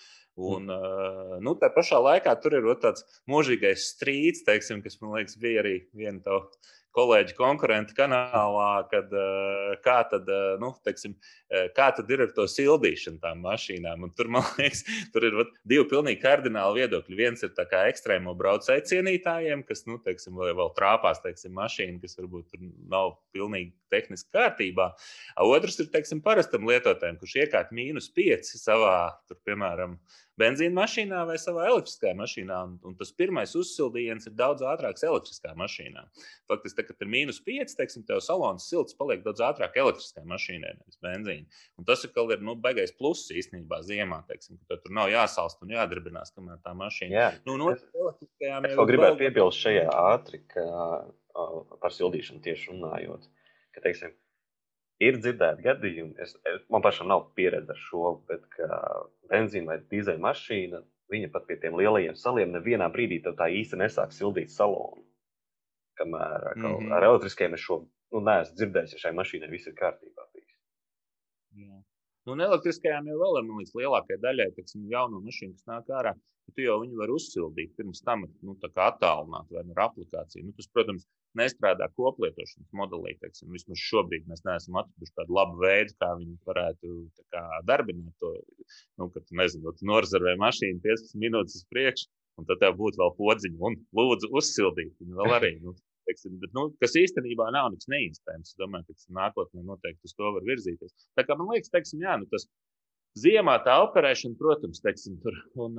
Un, 0.41 0.71
mm. 0.71 1.41
nu, 1.45 1.55
tā 1.61 1.69
pašā 1.75 1.99
laikā 2.01 2.33
tur 2.41 2.55
ir 2.57 2.69
tāds 2.81 3.05
mūžīgais 3.29 3.91
strīds, 3.95 4.45
teiksim, 4.47 4.81
kas 4.85 5.01
man 5.03 5.19
liekas, 5.19 5.37
bija 5.41 5.65
arī 5.65 5.75
viena 5.93 6.21
no 6.25 6.45
kolēģi 6.97 7.37
konkurenti 7.39 7.95
kanālā, 7.97 8.71
kad, 8.91 9.13
eh, 9.15 9.77
kā, 9.85 9.99
tad, 10.11 10.29
eh, 10.29 10.57
nu, 10.61 10.73
teiksim, 10.87 11.15
eh, 11.51 11.69
kā 11.77 11.91
tad 11.95 12.11
ir 12.11 12.23
ar 12.23 12.33
to 12.35 12.47
sildīšanu 12.51 13.21
tām 13.23 13.43
mašīnām. 13.45 14.03
Un 14.03 14.11
tur, 14.11 14.29
man 14.29 14.43
liekas, 14.59 14.83
tur 15.13 15.27
ir 15.29 15.37
vat, 15.39 15.53
divi 15.65 15.87
pilnīgi 15.91 16.23
kardināli 16.23 16.83
viedokļi. 16.83 17.17
Viens 17.17 17.43
ir 17.47 17.51
ekstrēmo 17.51 18.35
braucēju 18.39 18.87
cienītājiem, 18.91 19.67
kas, 19.67 19.87
nu, 19.87 19.99
teiksim, 19.99 20.35
vēl, 20.35 20.73
trāpās, 20.77 21.23
teiksim, 21.23 21.55
mašīna, 21.55 22.01
kas 22.03 22.19
varbūt 22.19 22.59
nav 22.91 23.19
pilnīgi 23.35 23.73
tehniski 23.91 24.31
kārtībā. 24.35 24.91
Otrs 25.47 25.79
ir, 25.81 25.91
teiksim, 25.93 26.23
parastam 26.23 26.67
lietotājam, 26.67 27.19
kurš 27.21 27.37
iekārt 27.45 27.71
mīnus 27.75 28.11
5 28.15 28.55
savā, 28.59 29.15
tur, 29.29 29.39
piemēram, 29.47 29.99
benzīna 30.41 30.75
mašīnā 30.79 31.21
vai 31.29 31.37
savā 31.41 31.67
elektriskajā 31.71 32.15
mašīnā. 32.19 32.59
Un, 32.67 32.77
un 32.89 32.97
tas 32.99 33.13
pirmais 33.17 33.53
uzsildījiens 33.59 34.29
ir 34.31 34.37
daudz 34.39 34.65
ātrāks 34.67 35.05
elektriskā 35.07 35.53
mašīnā. 35.59 36.07
Faktiski, 36.51 36.87
kad 36.89 37.05
ir 37.05 37.11
mīnus 37.13 37.41
5, 37.47 37.77
teiksim, 37.79 38.07
tev 38.09 38.23
salons 38.25 38.69
silts 38.71 38.97
paliek 38.99 39.25
daudz 39.27 39.43
ātrāk 39.47 39.77
elektriskajai 39.83 40.29
mašīnai, 40.31 40.75
nevis 40.81 41.01
benzīna. 41.05 41.61
Un 41.81 41.89
tas 41.89 42.05
ir, 42.07 42.15
ir 42.35 42.45
nu, 42.47 42.57
beigais 42.65 42.95
pluss 42.97 43.31
īstenībā 43.35 43.83
ziemā, 43.87 44.23
teiksim, 44.31 44.59
ka 44.71 44.81
tur 44.81 44.97
nav 44.97 45.13
jāsalst 45.13 45.63
un 45.65 45.77
jādarbinās, 45.77 46.35
kamēr 46.37 46.61
tā 46.65 46.75
mašīna. 46.79 47.17
Jā, 47.17 47.29
nu, 47.49 47.59
no 47.61 47.75
jau. 47.75 48.11
Es 48.67 48.77
vēl 48.79 48.91
gribētu 48.95 49.21
piebilst 49.21 49.63
šajā 49.65 49.87
ātri, 49.93 50.43
ka 50.51 50.67
par 51.81 51.95
sildīšanu 51.95 52.43
tieši 52.45 52.73
runājot. 52.73 53.29
Ka, 53.75 53.83
teiksim, 53.85 54.15
ir 55.01 55.19
dzirdēti 55.19 55.65
gadījumi, 55.65 56.15
es, 56.23 56.35
es, 56.53 56.65
man 56.73 56.85
pašam 56.85 57.09
nav 57.11 57.29
pieredze 57.39 57.75
ar 57.75 57.81
šo, 57.81 58.15
bet 58.31 58.47
benzīna 59.31 59.73
vai 59.73 59.79
dīzeļa 59.93 60.25
mašīna, 60.27 60.83
viņa 61.11 61.31
pat 61.35 61.47
pie 61.49 61.59
tiem 61.63 61.79
lielajiem 61.81 62.19
saliem 62.19 62.53
nevienā 62.55 62.91
brīdī 62.95 63.21
tā 63.27 63.49
īsti 63.61 63.81
nesāk 63.81 64.13
sildīt 64.15 64.53
salonu. 64.55 65.05
Kamēr 66.01 66.53
mm 66.57 66.65
-hmm. 66.65 66.93
ar 66.97 67.05
elektriskiem 67.11 67.55
es 67.55 67.61
šo 67.61 67.83
nu, 67.85 68.21
neesmu 68.25 68.57
dzirdējis, 68.57 68.95
ja 68.95 69.03
šai 69.05 69.13
mašīnai 69.19 69.51
viss 69.51 69.69
ir 69.69 69.75
kārtībā. 69.77 70.27
Jā. 71.61 71.81
Nu, 72.27 72.35
un 72.37 72.43
elektriskajām 72.45 73.09
jau 73.11 73.17
vēl 73.21 73.39
ir 73.41 73.49
līdz 73.59 73.73
lielākajai 73.81 74.21
daļai, 74.25 74.49
teiksim, 74.57 74.85
jaunu 74.93 75.23
mašīnu, 75.25 75.57
kas 75.57 75.71
nāk 75.71 75.95
ārā. 76.01 76.13
Tu 76.57 76.65
jau 76.65 76.81
viņu 76.83 76.99
vari 76.99 77.15
uzsildīt 77.15 77.77
pirms 77.79 78.03
tam, 78.07 78.25
nu, 78.47 78.57
attālināt 78.63 79.53
vai 79.55 79.63
ar 79.63 79.83
aplikāciju. 79.87 80.47
Nu, 80.47 80.55
tas, 80.57 80.69
protams, 80.75 81.07
nestrādā 81.39 81.89
koplietošanas 81.99 82.71
modelī. 82.77 83.15
Teiksim, 83.23 83.51
vismaz 83.55 83.83
šobrīd 83.83 84.27
mēs 84.31 84.43
neesam 84.47 84.79
atraduši 84.81 85.17
tādu 85.19 85.37
labu 85.37 85.61
veidu, 85.63 85.95
kā 86.03 86.11
viņi 86.21 86.39
varētu 86.49 86.95
kā, 87.35 87.45
darbināt 87.69 88.17
to. 88.23 88.33
Nu, 89.01 89.11
kad 89.15 89.31
nezinu, 89.43 89.75
tu 89.77 89.87
norzarvē 89.91 90.37
mašīnu 90.41 90.83
15 90.87 91.21
minūtes 91.23 91.61
uz 91.61 91.69
priekšu, 91.73 92.11
un 92.41 92.49
tad 92.49 92.63
tev 92.63 92.77
būtu 92.81 93.01
vēl 93.03 93.15
podziņa 93.19 93.63
un 93.69 93.79
lūdzu 94.01 94.33
uzsildīt 94.41 94.93
viņu 95.03 95.21
vēl 95.21 95.37
arī. 95.39 95.53
Nu, 95.65 95.77
teiksim, 96.09 96.39
bet, 96.43 96.53
nu, 96.57 96.69
kas 96.83 96.97
īstenībā 96.99 97.51
nav 97.55 97.71
nekas 97.75 97.91
neiespējams. 97.93 98.53
Es 98.53 98.59
domāju, 98.61 98.91
ka 98.91 99.21
nākotnē 99.21 99.65
noteikti 99.67 100.11
uz 100.11 100.17
to 100.17 100.33
var 100.37 100.47
virzīties. 100.49 100.95
Tā 101.19 101.27
kā 101.27 101.37
man 101.39 101.53
liekas, 101.53 101.73
teiksim, 101.75 102.03
jā, 102.07 102.17
nu, 102.21 102.29
tas 102.33 102.49
Ziemā 103.19 103.57
tā 103.67 103.75
operēšana, 103.83 104.37
protams, 104.39 104.79
teiksim, 104.85 105.17
tur, 105.23 105.35
un, 105.59 105.79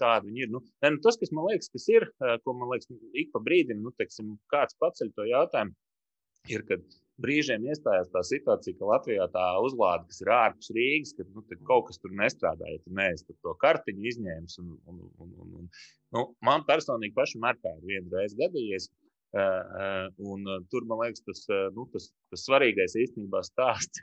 tāda 0.00 0.32
ir. 0.34 0.48
Nu, 0.50 0.60
ne, 0.82 0.90
nu, 0.96 1.02
tas, 1.04 1.18
kas 1.20 1.30
man 1.30 1.46
liekas, 1.46 1.70
kas 1.70 1.84
ir, 1.94 2.08
ko 2.42 2.54
man 2.58 2.72
liekas, 2.72 2.90
ik 3.22 3.30
pa 3.34 3.42
brīdim, 3.44 3.84
nu, 3.84 3.92
teiksim, 4.00 4.32
kāds 4.50 4.74
paceļ 4.82 5.12
to 5.14 5.28
jautājumu, 5.30 5.76
ir, 6.50 6.64
kad 6.66 6.82
brīžiem 7.22 7.68
iestājās 7.70 8.10
tā 8.10 8.22
situācija, 8.26 8.76
ka 8.78 8.90
Latvijā 8.90 9.26
tā 9.34 9.46
uzlāde, 9.62 10.08
kas 10.10 10.22
ir 10.24 10.32
ārpus 10.34 10.72
Rīgas, 10.74 11.14
ka 11.18 11.26
nu, 11.30 11.44
kaut 11.70 11.86
kas 11.90 12.02
tur 12.02 12.14
nestrādā, 12.18 12.66
ja 12.72 12.82
tu 12.82 12.94
neesi 12.98 13.26
to 13.30 13.54
kartiņu 13.62 14.06
izņēmis. 14.12 14.58
Un, 14.62 14.72
un, 14.90 15.02
un, 15.22 15.34
un, 15.44 15.52
un, 15.60 15.68
nu, 16.16 16.24
man 16.46 16.66
personīgi 16.66 17.14
pašam 17.18 17.46
ar 17.46 17.58
tā 17.62 17.74
ir 17.78 17.86
viena 17.92 18.18
reize 18.18 18.38
gadījies. 18.38 18.90
Uh, 19.28 19.44
uh, 19.44 20.04
un, 20.24 20.46
uh, 20.48 20.62
tur 20.72 20.86
man 20.88 21.02
liekas, 21.02 21.20
tas, 21.26 21.42
uh, 21.52 21.66
nu, 21.76 21.84
tas, 21.92 22.06
tas 22.32 22.46
svarīgais 22.48 22.94
īstenībā 22.96 23.42
stāsts 23.44 24.00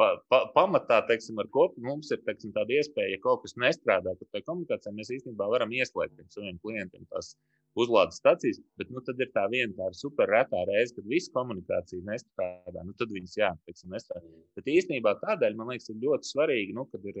pa, 0.00 0.08
pa, 0.30 0.40
pamatā, 0.54 1.00
teiksim, 1.08 1.38
ar 1.42 1.48
ko 1.54 1.68
mums 1.84 2.10
ir 2.14 2.22
teiksim, 2.26 2.52
tāda 2.56 2.78
iespēja, 2.78 3.14
ja 3.14 3.22
kaut 3.22 3.44
kas 3.44 3.56
nestrādā, 3.60 4.14
tad 4.18 4.30
tā 4.34 4.42
komunikācijā 4.46 4.94
mēs 4.94 5.12
īstenībā 5.18 5.48
varam 5.52 5.74
ieslēgt 5.74 6.24
saviem 6.34 6.58
klientiem 6.62 7.06
tās 7.12 7.34
uzlādes 7.78 8.20
stācijas, 8.20 8.60
bet 8.78 8.90
nu, 8.94 9.02
tad 9.06 9.20
ir 9.22 9.30
tā 9.34 9.44
viena 9.50 9.74
tā 9.78 9.88
super 9.98 10.30
retā 10.30 10.62
reize, 10.68 10.94
kad 10.96 11.06
viss 11.10 11.32
komunikācija 11.34 12.06
nestrādā. 12.06 12.84
Nu, 12.86 12.94
tad 12.98 13.10
viņas, 13.14 13.36
jā, 13.40 13.50
teiksim, 13.66 13.90
nestrādā. 13.94 14.30
Bet 14.58 14.70
īstenībā 14.70 15.16
tādēļ 15.22 15.58
man 15.58 15.72
liekas, 15.72 15.90
ir 15.90 16.02
ļoti 16.04 16.30
svarīgi, 16.30 16.76
nu, 16.76 16.86
kad 16.92 17.08
ir, 17.10 17.18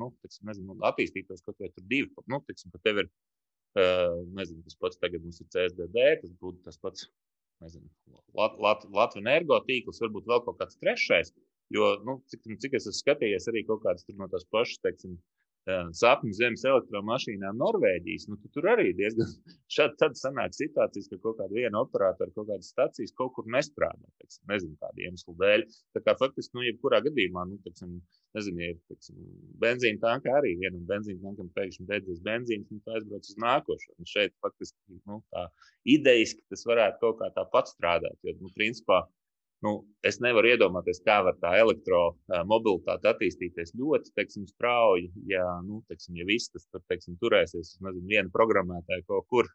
nu, 0.00 0.10
teiksim, 0.24 0.50
nezinu, 0.50 0.76
attīstītos 0.90 1.44
kaut 1.46 1.56
vai 1.60 1.72
tur 1.72 1.88
divi, 1.88 2.10
nu, 2.32 2.40
teiksim, 2.48 2.72
ka 2.74 2.82
tev 2.84 3.04
ir, 3.04 3.10
uh, 3.80 4.20
nezinu, 4.36 4.64
tas 4.68 4.80
pats 4.80 5.00
tagad 5.00 5.24
mums 5.24 5.40
ir 5.40 5.48
CSDD, 5.54 6.08
tas 6.20 6.36
būtu 6.40 6.60
tas 6.68 6.80
pats, 6.84 7.08
nezinu, 7.64 7.88
Lat, 8.36 8.56
Lat, 8.60 8.84
Latvijas 8.92 9.22
energo 9.22 9.60
tīkls, 9.64 10.02
varbūt 10.04 10.28
vēl 10.28 10.44
kaut 10.44 10.60
kāds 10.60 10.80
trešais. 10.82 11.32
Jo, 11.72 11.94
nu, 12.04 12.18
cik, 12.28 12.44
cik 12.60 12.76
es 12.76 12.88
esmu 12.90 13.00
skatījies, 13.00 13.48
arī 13.50 13.64
kaut 13.68 13.80
kādas 13.86 14.04
no 14.18 14.28
tās 14.32 14.44
pašas, 14.52 14.82
teiksim, 14.84 15.16
sapņu 15.96 16.34
zemes 16.36 16.62
elektromašīnām 16.68 17.56
Norvēģijas, 17.56 18.26
nu, 18.28 18.36
tur 18.52 18.66
arī 18.68 18.90
diezgan 18.96 19.30
šādi 19.74 19.96
tad 20.02 20.18
sanāk 20.20 20.52
situācijas, 20.52 21.08
ka 21.08 21.18
kaut 21.22 21.38
kāda 21.38 21.56
viena 21.56 21.80
operatora 21.80 22.28
kaut 22.34 22.50
kādas 22.50 22.68
stacijas 22.74 23.14
kaut 23.16 23.32
kur 23.36 23.48
nestrādā, 23.48 24.04
teiksim, 24.20 24.42
nezinu, 24.50 24.76
kādu 24.82 25.06
iemeslu 25.06 25.36
dēļ. 25.40 25.64
Tā 25.96 26.04
kā 26.04 26.16
faktiski, 26.20 26.58
nu, 26.58 26.66
jebkurā 26.68 27.00
gadījumā, 27.06 27.46
nu, 27.48 27.58
teiksim, 27.64 27.96
nezinu, 28.36 28.60
ja 28.60 28.76
teiksim, 28.92 29.24
benzīna 29.64 30.02
tankā 30.04 30.36
arī 30.42 30.52
vienam 30.60 30.84
benzīna 30.90 31.30
tankam 31.30 31.48
pēkšņi 31.56 31.88
beidzies 31.88 32.20
benzīns, 32.28 32.68
un 32.68 32.84
tā 32.84 32.98
aizbrauc 32.98 33.32
uz 33.32 33.40
nākošo. 33.40 33.96
Un 33.96 34.12
šeit 34.12 34.36
faktiski, 34.44 35.00
nu, 35.08 35.22
tā 35.32 35.48
idejiski 35.96 36.44
tas 36.52 36.68
varētu 36.68 37.06
kaut 37.06 37.22
kā 37.22 37.32
tā 37.32 37.48
pat 37.56 37.72
strādāt, 37.72 38.20
jo, 38.20 38.36
nu, 38.42 38.52
principā, 38.58 39.06
nu, 39.64 39.72
es 40.04 40.18
nevaru 40.22 40.50
iedomāties, 40.52 41.00
kā 41.06 41.16
var 41.24 41.36
tā 41.40 41.54
elektromobilitāte 41.62 43.08
attīstīties 43.10 43.74
ļoti 43.78 44.12
teiksim, 44.18 44.44
strauji. 44.50 45.08
Ja, 45.30 45.44
nu, 45.64 45.80
teiksim, 45.90 46.18
ja 46.20 46.26
viss 46.28 46.52
tas 46.52 46.66
tur, 46.68 46.82
teiksim, 46.90 47.16
turēsies 47.22 47.74
uz 47.74 47.84
nezinu, 47.84 48.06
vienu 48.10 48.32
programmētāju 48.34 49.06
kaut 49.08 49.28
kur, 49.32 49.48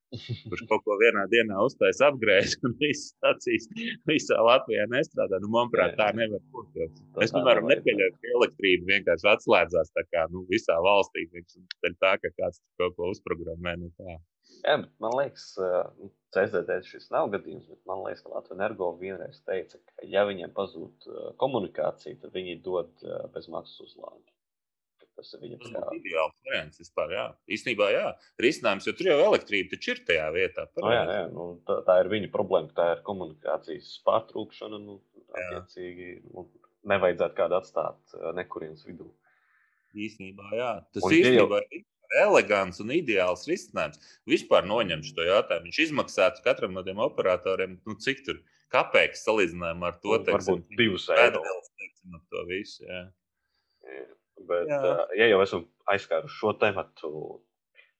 kurš 0.50 0.66
kaut 0.72 0.86
ko 0.88 0.98
vienā 1.02 1.28
dienā 1.34 1.60
uztais 1.66 2.02
apgrēž, 2.10 2.58
un 2.66 2.76
viss 2.82 3.12
stācijas 3.14 3.70
visā 4.10 4.40
Latvijā 4.46 4.88
nestrādā, 4.94 5.42
nu, 5.44 5.52
manuprāt, 5.54 5.96
tā 6.00 6.10
nevar 6.18 6.42
būt. 6.56 6.82
Es, 7.24 7.36
piemēram, 7.36 7.70
nepieļauju, 7.70 8.18
ka 8.18 8.34
elektrība 8.40 8.94
vienkārši 8.96 9.32
atslēdzās 9.36 9.94
tā 9.96 10.06
kā 10.10 10.26
nu, 10.34 10.46
visā 10.50 10.80
valstī, 10.86 11.28
tā, 12.00 12.16
ka 12.24 12.34
kāds 12.36 12.62
kaut 12.80 12.98
ko 12.98 13.14
uzprogrammē. 13.14 13.78
Nu, 13.80 13.94
tā. 14.00 14.20
Jā, 14.64 14.80
bet 14.84 14.92
man 15.04 15.16
liekas, 15.18 15.46
nu, 16.00 16.10
CZD 16.36 16.82
šis 16.86 17.08
nav 17.14 17.30
gadījums, 17.34 17.70
bet 17.70 17.80
man 17.90 18.04
liekas, 18.06 18.24
ka 18.26 18.34
Latvijas 18.34 18.58
energo 18.58 18.90
vienreiz 19.00 19.40
teica, 19.48 19.80
ka 19.90 20.10
ja 20.10 20.26
viņiem 20.30 20.52
pazūd 20.56 21.08
komunikācija, 21.42 22.20
tad 22.22 22.36
viņi 22.36 22.60
dod 22.66 22.92
bezmaksas 23.34 23.88
uzlādi. 23.88 24.28
Tas 25.20 25.34
ir 25.36 25.42
viņam 25.44 25.60
kā... 25.66 25.82
ideāls 25.98 26.38
variants 26.48 26.80
vispār. 26.80 27.12
Jā. 27.12 27.26
Īstenībā, 27.52 27.90
jā, 27.92 28.06
risinājums, 28.40 28.86
jo 28.88 28.94
tur 28.96 29.10
jau 29.10 29.18
elektrība 29.26 29.74
taču 29.74 29.92
ir 29.92 30.04
tajā 30.08 30.28
vietā. 30.32 30.64
No, 30.80 30.92
jā, 30.94 31.02
jā, 31.12 31.26
nu, 31.34 31.48
tā, 31.68 31.82
tā 31.88 31.98
ir 32.04 32.12
viņa 32.14 32.30
problēma, 32.32 32.72
tā 32.78 32.86
ir 32.94 33.02
komunikācijas 33.08 33.90
pārtrūkšana. 34.08 34.80
Nu, 34.86 35.02
attiecīgi, 35.34 36.14
nu, 36.32 36.46
nevajadzētu 36.88 37.36
kādu 37.36 37.58
atstāt 37.60 38.16
nekurienes 38.38 38.86
vidū. 38.88 39.10
Īstenībā, 40.00 40.54
jā. 40.56 40.72
Tas 40.96 41.04
un, 41.04 41.18
īstenībā 41.18 41.60
jau... 41.66 41.84
elegants 42.18 42.82
un 42.84 42.94
ideāls 42.96 43.46
risinājums. 43.50 44.00
Vispār 44.30 44.68
noņem 44.68 45.04
šo 45.06 45.26
jautājumu. 45.28 45.70
Viņš 45.70 45.82
izmaksātu 45.86 46.46
katram 46.46 46.74
no 46.76 46.84
tiem 46.86 47.02
operatoriem, 47.04 47.78
nu, 47.86 47.98
cik 48.02 48.24
tur 48.26 48.40
kāpēc 48.74 49.18
salīdzinājumā 49.20 49.92
ar 49.92 50.00
to 50.04 50.16
nu, 50.16 50.24
teiksim, 50.28 50.56
varbūt 50.60 50.80
divus 50.80 51.10
eiro. 51.16 51.44
Teiksim, 51.80 52.22
to 52.32 52.46
visu, 52.50 52.86
jā. 52.86 53.02
Jā, 53.90 54.06
bet, 54.50 54.72
jā. 54.72 54.96
ja 55.22 55.30
jau 55.32 55.42
esmu 55.46 55.62
aizskāruši 55.94 56.40
šo 56.42 56.54
tematu, 56.62 57.12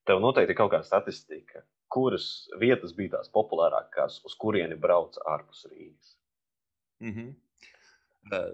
tev 0.10 0.22
noteikti 0.24 0.54
ir 0.56 0.60
kaut 0.60 0.74
kāda 0.74 0.88
statistika, 0.88 1.64
kuras 1.90 2.48
vietas 2.62 2.94
bija 2.98 3.18
tās 3.18 3.32
populārākās, 3.34 4.20
uz 4.26 4.36
kurieni 4.40 4.78
brauca 4.78 5.24
ārpus 5.34 5.66
Rīgas. 5.72 6.18
Mm 7.02 7.14
-hmm. 7.14 7.34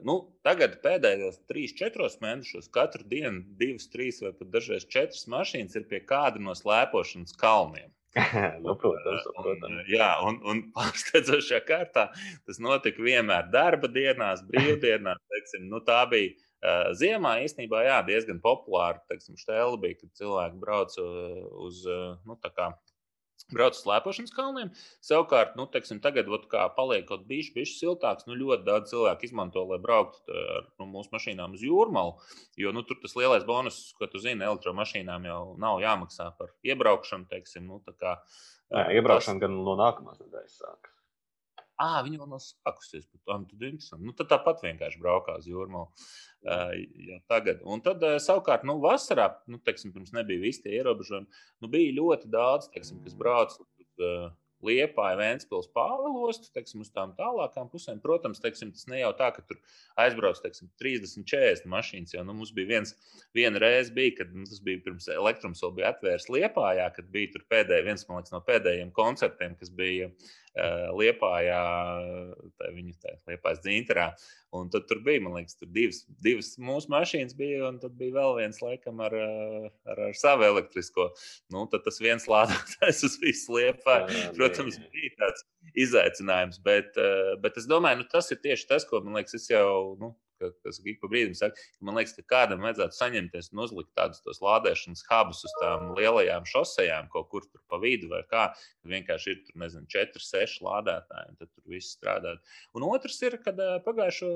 Nu, 0.07 0.15
tagad 0.45 0.77
pēdējos 0.83 1.41
3-4 1.51 2.07
mēnešos 2.21 2.69
katru 2.71 3.03
dienu 3.11 3.43
divas, 3.59 3.89
trīs 3.91 4.21
vai 4.23 4.31
pat 4.37 4.51
dažreiz 4.53 4.85
četras 4.87 5.25
mašīnas 5.31 5.75
ir 5.75 5.87
pie 5.89 5.99
kāda 6.05 6.39
no 6.39 6.55
slēpošanas 6.55 7.35
kalniem. 7.41 7.91
nu, 8.63 8.75
protams, 8.79 9.25
protams. 9.35 9.65
Un, 9.67 9.81
jā, 9.91 10.09
un, 10.23 10.39
un 10.47 10.61
pārsteidzošā 10.77 11.59
kārtā 11.67 12.07
tas 12.47 12.61
notika 12.63 13.03
vienmēr 13.03 13.49
darba 13.51 13.91
dienās, 13.91 14.45
brīvdienās. 14.47 15.19
Teiksim, 15.33 15.67
nu, 15.71 15.81
tā 15.83 15.99
bija 16.11 16.31
uh, 16.31 16.93
ziemā 16.95 17.35
īstenībā 17.43 17.83
jā, 17.89 17.99
diezgan 18.07 18.39
populāra. 18.43 19.03
Teiksim, 19.11 19.35
štēle 19.41 19.81
bija, 19.83 19.99
kad 19.99 20.15
cilvēki 20.21 20.61
brauca 20.63 21.09
uz 21.67 21.83
uh, 21.89 22.15
nu, 22.23 22.39
brauc 23.53 23.75
uz 23.75 23.83
slēpošanas 23.83 24.33
kalniem. 24.35 24.71
Savukārt, 25.05 25.53
nu, 25.59 25.67
teiksim, 25.71 25.99
tagad, 26.03 26.29
ot, 26.33 26.47
kā 26.51 26.65
paliek 26.77 27.05
kaut 27.09 27.27
bijis, 27.29 27.51
bijis 27.55 27.75
siltāks, 27.79 28.25
nu, 28.29 28.37
ļoti 28.39 28.65
daudz 28.65 28.93
cilvēku 28.93 29.27
izmanto, 29.27 29.65
lai 29.69 29.79
brauktu 29.83 30.33
ar 30.33 30.65
nu, 30.79 30.89
mūsu 30.95 31.13
mašīnām 31.13 31.53
uz 31.57 31.65
jūrmalu. 31.65 32.17
Jo 32.61 32.73
nu, 32.75 32.85
tur 32.87 32.99
tas 33.03 33.15
lielais 33.19 33.45
bonus, 33.47 33.79
ko 33.99 34.09
tu 34.09 34.21
zini, 34.23 34.45
elektromašīnām 34.47 35.29
jau 35.29 35.39
nav 35.61 35.83
jāmaksā 35.83 36.31
par 36.39 36.55
iebraukšanu. 36.65 37.29
Teiksim, 37.31 37.69
nu, 37.69 37.81
kā, 37.93 38.17
Jā, 38.73 38.89
iebraukšana 38.97 39.37
tas... 39.37 39.45
gan 39.45 39.63
no 39.67 39.77
nākamās 39.79 40.21
nedēļas 40.23 40.59
sākas. 40.63 40.94
Ah, 41.81 41.97
viņa 42.05 42.21
vēl 42.21 42.29
nav 42.31 42.39
sākusies. 42.39 43.03
Bet, 43.11 43.21
um, 43.33 43.43
tad, 43.49 43.99
nu, 43.99 44.13
tad 44.15 44.29
tāpat 44.31 44.63
vienkārši 44.63 45.01
braukā 45.01 45.35
uz 45.41 45.49
jūrmā. 45.49 45.83
Uh, 46.45 46.71
ja 47.09 47.19
tagad. 47.31 47.63
Un 47.67 47.83
tad, 47.83 48.03
uh, 48.05 48.15
savukārt, 48.21 48.63
nu, 48.67 48.77
vasarā, 48.83 49.27
nu, 49.51 49.59
teiksim, 49.65 49.91
pirms 49.95 50.13
nebija 50.15 50.43
visi 50.43 50.63
tie 50.63 50.77
ierobežojumi, 50.79 51.43
nu, 51.63 51.71
bija 51.71 51.97
ļoti 51.97 52.31
daudz, 52.31 52.69
teiksim, 52.71 53.01
kas 53.03 53.17
brauc 53.19 53.57
uz 53.59 54.05
uh, 54.05 54.29
Liepāja, 54.65 55.17
Vēncpils, 55.19 55.67
Pāvilostu, 55.75 56.49
teiksim, 56.55 56.81
uz 56.85 56.89
tām 56.93 57.11
tālākām 57.17 57.67
pusēm. 57.71 57.99
Protams, 58.03 58.39
teiksim, 58.43 58.71
tas 58.73 58.87
ne 58.91 59.01
jau 59.01 59.11
tā, 59.17 59.27
ka 59.35 59.43
tur 59.45 59.59
aizbrauc 60.01 60.39
teiksim, 60.41 60.71
30, 60.81 61.25
40 61.27 61.69
mašīnas. 61.71 62.15
Jo 62.15 62.23
nu, 62.25 62.37
mums 62.39 62.53
bija 62.55 62.71
viens, 62.71 62.95
viena 63.35 63.61
reize, 63.61 63.93
bija, 63.95 64.15
kad 64.21 64.33
nu, 64.33 64.47
tas 64.49 64.63
bija 64.65 64.81
pirms 64.85 65.09
elektrums 65.11 65.61
vēl 65.65 65.75
bija 65.79 65.91
atvērts 65.93 66.31
Liepājā, 66.33 66.87
kad 66.95 67.11
bija 67.13 67.35
tur 67.35 67.45
pēdējais, 67.51 67.87
viens 67.89 68.07
liekas, 68.09 68.33
no 68.33 68.41
pēdējiem 68.47 68.95
koncertiem, 68.95 69.59
kas 69.59 69.73
bija 69.75 70.09
Liepājā, 70.55 71.61
tā 72.55 72.69
viņa 72.71 72.93
tā, 73.03 73.13
Liepājas 73.27 73.61
dzinterā. 73.63 74.05
Un 74.55 74.69
tad 74.71 74.85
tur 74.87 75.01
bija, 75.03 75.19
man 75.23 75.35
liekas, 75.35 75.57
divas, 75.75 76.03
divas 76.23 76.53
mūsu 76.61 76.87
mašīnas 76.93 77.35
bija, 77.35 77.65
un 77.67 77.79
tad 77.81 77.97
bija 77.99 78.15
vēl 78.15 78.37
viens, 78.37 78.61
laikam, 78.63 79.01
ar, 79.03 79.15
ar, 79.19 79.99
ar 80.07 80.15
savu 80.15 80.47
elektrisko. 80.47 81.09
Nu, 81.51 81.65
tad 81.71 81.83
tas 81.87 81.99
viens 81.99 82.29
lādētājs 82.31 83.03
uz 83.09 83.17
visu 83.19 83.57
liepā, 83.57 83.97
protams, 84.37 84.79
bija 84.95 85.11
tāds 85.19 85.43
izaicinājums. 85.85 86.61
Bet, 86.63 86.95
bet 87.43 87.59
es 87.59 87.67
domāju, 87.67 88.03
nu, 88.03 88.07
tas 88.11 88.31
ir 88.31 88.39
tieši 88.43 88.69
tas, 88.71 88.87
ko 88.87 89.03
man 89.03 89.19
liekas, 89.19 89.35
es 89.41 89.51
jau. 89.51 89.67
Nu, 89.99 90.15
kas 90.39 90.79
ik 90.83 90.99
pa 91.01 91.09
brīdim 91.11 91.35
saka, 91.37 91.55
ka 91.57 91.87
man 91.87 91.97
liekas, 91.99 92.15
ka 92.17 92.25
kādam 92.31 92.63
vajadzētu 92.65 92.97
saņemties 92.97 93.51
un 93.53 93.63
uzlikt 93.65 93.91
tādus 93.97 94.41
lādēšanas 94.43 95.05
hubus 95.09 95.43
uz 95.47 95.55
tām 95.61 95.93
lielajām 95.97 96.47
šosejām, 96.49 97.09
kaut 97.13 97.29
kur 97.31 97.47
tur 97.47 97.63
pa 97.71 97.79
vidu 97.81 98.11
vai 98.11 98.21
kā. 98.29 98.47
Kad 98.55 98.93
vienkārši 98.93 99.33
ir 99.33 99.41
tur, 99.47 99.57
nezinu, 99.63 99.87
4, 99.95 100.23
6 100.27 100.61
lādētāji, 100.65 101.31
un 101.31 101.39
tad 101.39 101.51
tur 101.51 101.73
viss 101.75 101.95
strādā. 101.97 102.35
Un 102.77 102.87
otrs 102.89 103.19
ir, 103.25 103.39
kad 103.45 103.59
pagājušo 103.87 104.29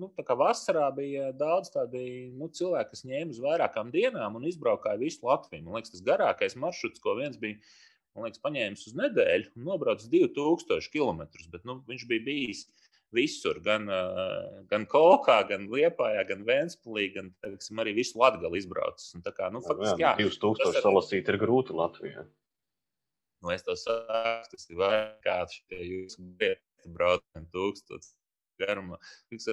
nu, 0.00 0.12
vasarā 0.42 0.88
bija 0.96 1.30
daudz 1.36 1.72
tādu 1.74 2.02
nu, 2.38 2.48
cilvēku, 2.48 2.94
kas 2.94 3.06
ņēma 3.08 3.34
uz 3.34 3.40
vairākām 3.42 3.92
dienām 3.94 4.38
un 4.38 4.48
izbraukāja 4.48 5.00
visu 5.00 5.26
Latviju. 5.26 5.66
Man 5.66 5.78
liekas, 5.78 5.94
tas 5.94 6.04
garākais 6.06 6.58
maršruts, 6.58 7.02
ko 7.02 7.16
viens 7.20 7.38
bija 7.40 7.60
man 8.16 8.26
liekas, 8.26 8.42
paņēmis 8.44 8.86
uz 8.90 8.96
nedēļu 8.98 9.52
un 9.56 9.68
nobraucis 9.68 10.10
2000 10.12 10.90
km. 10.92 11.24
Bet 11.52 11.68
nu, 11.68 11.78
viņš 11.88 12.06
bija 12.10 12.26
bijis 12.26 12.66
visur, 13.16 13.58
gan, 13.64 13.88
gan 14.70 14.86
Kokā, 14.90 15.38
gan 15.50 15.66
Liepājā, 15.72 16.24
gan 16.28 16.46
Vēnspilī, 16.48 17.08
gan 17.16 17.32
teiksim, 17.44 17.82
arī 17.82 17.96
visu 17.98 18.20
Latgali 18.20 18.62
izbraucis. 18.62 19.12
Un, 19.16 19.26
kā, 19.26 19.50
nu, 19.52 19.62
faktiski, 19.64 20.04
jā, 20.04 20.14
2000 20.20 20.64
tas 20.64 20.80
salasīt 20.84 21.28
ir 21.32 21.40
grūti 21.42 21.76
Latvijā. 21.76 22.24
Nu, 23.42 23.50
es 23.50 23.64
to 23.66 23.74
saku, 23.78 24.52
tas 24.54 24.68
ir 24.70 24.78
vairāk 24.78 25.22
kā 25.24 25.38
šie 25.50 25.80
jūsu 25.82 26.26
braucieni 26.94 27.48
tūkstoši 27.54 28.12
garuma. 28.60 28.98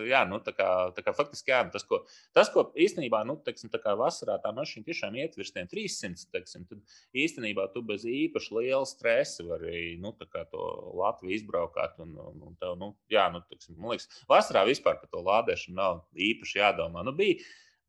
Jā, 0.07 0.23
nu, 0.29 0.39
tā 0.43 0.53
kā, 0.55 0.67
tā 0.95 1.03
kā 1.05 1.13
faktiski 1.15 1.53
jā, 1.53 1.61
tas, 1.73 1.85
ko, 1.87 2.01
tas, 2.35 2.51
ko 2.53 2.67
īstenībā, 2.79 3.21
nu, 3.27 3.37
teiksim, 3.45 3.71
tā 3.73 3.81
kā 3.83 3.95
vasarā 3.99 4.39
tā 4.43 4.51
mašīna 4.55 4.87
tiešām 4.89 5.17
iet 5.19 5.37
virs 5.39 5.53
tiem 5.55 5.69
300, 5.71 6.27
teiksim, 6.35 6.65
tad 6.69 6.97
īstenībā 7.25 7.69
tu 7.73 7.83
bez 7.85 8.05
īpaši 8.09 8.55
liela 8.57 8.85
stresa 8.89 9.45
vari 9.47 9.95
nu, 10.01 10.13
to 10.19 10.67
Latviju 10.99 11.37
izbraukāt. 11.37 11.97
Un, 12.03 12.13
un, 12.19 12.43
un 12.49 12.59
tev, 12.59 12.75
nu, 12.79 12.93
jā, 13.11 13.29
nu, 13.33 13.41
teiksim, 13.49 13.77
man 13.79 13.95
liekas, 13.95 14.09
vasarā 14.29 14.65
vispār 14.67 14.99
par 15.01 15.11
to 15.11 15.23
lādēšanu 15.25 15.77
nav 15.79 16.03
īpaši 16.29 16.61
jādomā. 16.61 17.03
Nu, 17.07 17.15
bija, 17.15 17.39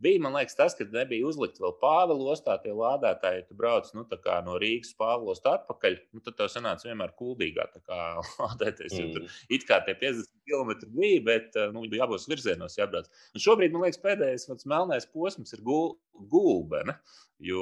Bija, 0.01 0.21
man 0.25 0.33
liekas, 0.33 0.57
tas, 0.57 0.75
ka 0.79 0.87
nebija 0.89 1.27
uzlikta 1.29 1.61
vēl 1.61 1.75
Pāvila 1.83 2.33
ostā 2.33 2.55
tie 2.63 2.73
lādētāji. 2.77 3.43
Ja 3.43 3.47
tu 3.49 3.57
brauc 3.59 3.91
nu, 3.97 4.07
no 4.47 4.57
Rīgas 4.63 4.95
Pāvila 4.97 5.35
ostā 5.35 5.59
atpakaļ, 5.59 5.99
nu, 6.17 6.23
tad 6.25 6.39
tev 6.39 6.49
sanāca 6.53 6.89
vienmēr 6.89 7.13
kuldīgā 7.19 7.67
lādēties. 8.45 8.97
Mm. 8.97 9.13
Tur 9.15 9.57
it 9.57 9.67
kā 9.69 9.83
tie 9.85 9.97
50 10.01 10.31
km 10.49 10.73
bija, 10.97 11.21
bet 11.27 11.59
eh, 11.61 11.69
nu, 11.75 11.85
bija 11.93 12.09
abos 12.09 12.25
virzienos 12.31 12.79
jābrauc. 12.81 13.11
Un 13.37 13.45
šobrīd, 13.45 13.77
man 13.77 13.85
liekas, 13.85 14.01
pēdējais 14.05 14.49
melnais 14.65 15.09
posms 15.13 15.53
ir 15.57 15.65
gul, 15.67 15.99
gulbene. 16.33 16.97
Jo, 17.41 17.61